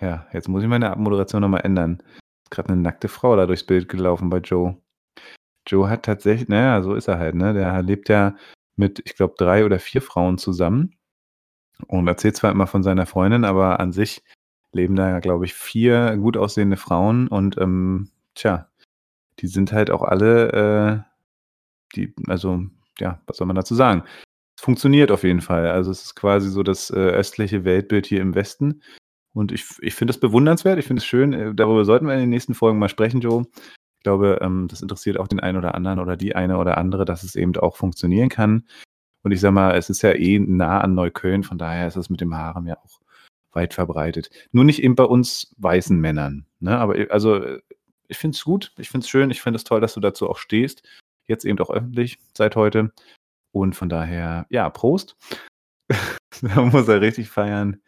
Ja, 0.00 0.26
jetzt 0.32 0.48
muss 0.48 0.62
ich 0.64 0.68
meine 0.70 0.90
Abmoderation 0.90 1.42
noch 1.42 1.48
mal 1.50 1.60
ändern. 1.60 2.02
Ist 2.44 2.50
grad 2.52 2.68
'ne 2.70 2.76
nackte 2.76 3.08
Frau 3.08 3.36
da 3.36 3.46
durchs 3.46 3.64
Bild 3.66 3.88
gelaufen 3.88 4.30
bei 4.30 4.38
Joe. 4.38 4.76
Joe 5.68 5.88
hat 5.90 6.04
tatsächlich 6.04 6.48
na 6.50 6.56
ja, 6.78 6.82
so 6.82 6.94
ist 6.94 7.08
er 7.08 7.18
halt, 7.20 7.34
ne? 7.36 7.54
Der 7.54 7.82
lebt 7.82 8.08
ja 8.10 8.36
mit, 8.76 9.02
ich 9.04 9.16
glaube, 9.16 9.34
3 9.38 9.64
oder 9.64 9.78
4 9.80 10.02
Frauen 10.02 10.38
zusammen 10.38 10.96
und 11.88 12.08
erzählt 12.08 12.36
zwar 12.36 12.50
immer 12.52 12.66
von 12.66 12.82
seiner 12.82 13.06
Freundin, 13.06 13.44
aber 13.44 13.80
an 13.80 13.92
sich 13.92 14.22
leben 14.72 14.96
da 14.96 15.20
glaube 15.20 15.44
ich, 15.46 15.54
4 15.54 16.16
gut 16.18 16.36
aussehende 16.36 16.76
Frauen 16.78 17.28
und, 17.28 17.58
ähm, 17.58 18.10
tja, 18.34 18.68
die 19.40 19.48
sind 19.48 19.72
halt 19.72 19.90
auch 19.90 20.02
alle, 20.02 21.04
äh 21.06 21.12
die 21.96 22.14
also, 22.28 22.64
ja, 23.00 23.20
was 23.26 23.36
soll 23.38 23.46
man 23.46 23.56
dazu 23.56 23.74
sagen? 23.74 24.04
Es 24.56 24.64
funktioniert 24.64 25.10
auf 25.10 25.24
jeden 25.24 25.40
Fall. 25.42 25.68
Also, 25.68 25.90
es 25.90 26.04
ist 26.04 26.14
quasi 26.16 26.50
so 26.50 26.62
das, 26.62 26.90
äh, 26.90 26.94
östliche 26.96 27.64
Weltbild 27.64 28.06
hier 28.06 28.20
im 28.22 28.34
Westen 28.34 28.82
und 29.34 29.52
ich 29.52 29.66
ich 29.82 29.94
finde 29.94 30.12
das 30.12 30.20
bewundernswert. 30.20 30.78
Ich 30.78 30.86
finde 30.86 31.00
es 31.00 31.06
schön. 31.06 31.32
Äh, 31.34 31.54
darüber 31.54 31.84
sollten 31.84 32.06
wir 32.06 32.14
in 32.14 32.20
den 32.20 32.30
nächsten 32.30 32.54
Folgen 32.54 32.78
mal 32.78 32.88
sprechen, 32.90 33.20
Joe. 33.22 33.46
Ich 34.02 34.04
glaube, 34.04 34.40
ähm, 34.42 34.66
das 34.66 34.82
interessiert 34.82 35.16
auch 35.16 35.28
den 35.28 35.38
einen 35.38 35.56
oder 35.56 35.76
anderen 35.76 36.00
oder 36.00 36.16
die 36.16 36.34
eine 36.34 36.58
oder 36.58 36.76
andere, 36.76 37.04
dass 37.04 37.22
es 37.22 37.36
eben 37.36 37.54
auch 37.54 37.76
funktionieren 37.76 38.28
kann. 38.28 38.66
Und 39.22 39.30
ich 39.30 39.40
sage 39.40 39.52
mal, 39.52 39.76
es 39.76 39.90
ist 39.90 40.02
ja 40.02 40.10
eh 40.10 40.40
nah 40.40 40.80
an 40.80 40.96
Neukölln, 40.96 41.44
von 41.44 41.56
daher 41.56 41.86
ist 41.86 41.94
es 41.94 42.10
mit 42.10 42.20
dem 42.20 42.34
Harem 42.36 42.66
ja 42.66 42.76
auch 42.78 43.00
weit 43.52 43.74
verbreitet. 43.74 44.28
Nur 44.50 44.64
nicht 44.64 44.82
eben 44.82 44.96
bei 44.96 45.04
uns 45.04 45.54
weißen 45.58 46.00
Männern, 46.00 46.46
ne? 46.58 46.76
Aber, 46.78 46.98
äh, 46.98 47.10
also, 47.10 47.36
äh, 47.36 47.62
ich 48.08 48.18
finde 48.18 48.34
es 48.34 48.42
gut. 48.42 48.72
Ich 48.76 48.88
finde 48.88 49.04
es 49.04 49.08
schön. 49.08 49.30
Ich 49.30 49.40
finde 49.40 49.58
es 49.58 49.62
toll, 49.62 49.80
dass 49.80 49.94
du 49.94 50.00
dazu 50.00 50.28
auch 50.28 50.38
stehst. 50.38 50.82
Jetzt 51.28 51.44
eben 51.44 51.60
auch 51.60 51.70
öffentlich 51.70 52.18
seit 52.36 52.56
heute. 52.56 52.92
Und 53.52 53.76
von 53.76 53.88
daher, 53.88 54.46
ja, 54.50 54.68
Prost. 54.68 55.16
Da 56.40 56.60
muss 56.60 56.88
er 56.88 57.00
richtig 57.00 57.28
feiern. 57.30 57.80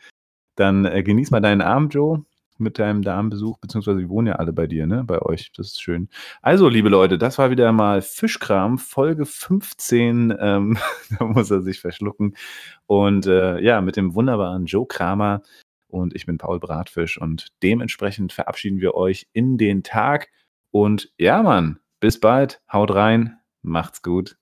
Dann, 0.55 0.85
äh, 0.85 1.03
genieß 1.03 1.33
mal 1.33 1.41
deinen 1.41 1.61
Abend, 1.61 1.93
Joe, 1.93 2.25
mit 2.59 2.79
deinem 2.79 3.03
Damenbesuch, 3.03 3.59
beziehungsweise 3.59 3.99
die 3.99 4.09
wohnen 4.09 4.29
ja 4.29 4.35
alle 4.35 4.53
bei 4.53 4.67
dir, 4.67 4.87
ne, 4.87 5.05
bei 5.05 5.21
euch. 5.23 5.53
Das 5.57 5.69
ist 5.69 5.83
schön. 5.83 6.09
Also, 6.43 6.69
liebe 6.69 6.89
Leute, 6.89 7.19
das 7.19 7.39
war 7.39 7.51
wieder 7.51 7.73
mal 7.73 8.03
Fischkram, 8.03 8.79
Folge 8.79 9.27
15. 9.27 10.35
Ähm, 10.39 10.79
da 11.19 11.25
muss 11.25 11.51
er 11.51 11.63
sich 11.63 11.81
verschlucken. 11.81 12.37
Und, 12.87 13.27
äh, 13.27 13.61
ja, 13.61 13.81
mit 13.81 13.97
dem 13.97 14.15
wunderbaren 14.15 14.67
Joe 14.67 14.87
Kramer 14.87 15.43
und 15.95 16.15
ich 16.15 16.27
bin 16.27 16.39
Paul 16.39 16.59
Bratfisch 16.59 17.21
und 17.21 17.49
dementsprechend 17.63 18.33
verabschieden 18.33 18.81
wir 18.81 18.95
euch 18.95 19.29
in 19.33 19.57
den 19.59 19.83
Tag. 19.83 20.29
Und 20.71 21.13
ja, 21.19 21.43
Mann, 21.43 21.79
bis 22.01 22.19
bald. 22.19 22.61
Haut 22.71 22.93
rein. 22.93 23.39
Macht's 23.63 24.03
gut. 24.03 24.37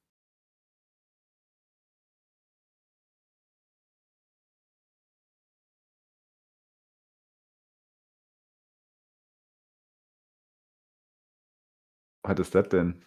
Was 12.25 12.39
ist 12.41 12.55
das 12.57 12.69
denn? 12.69 13.05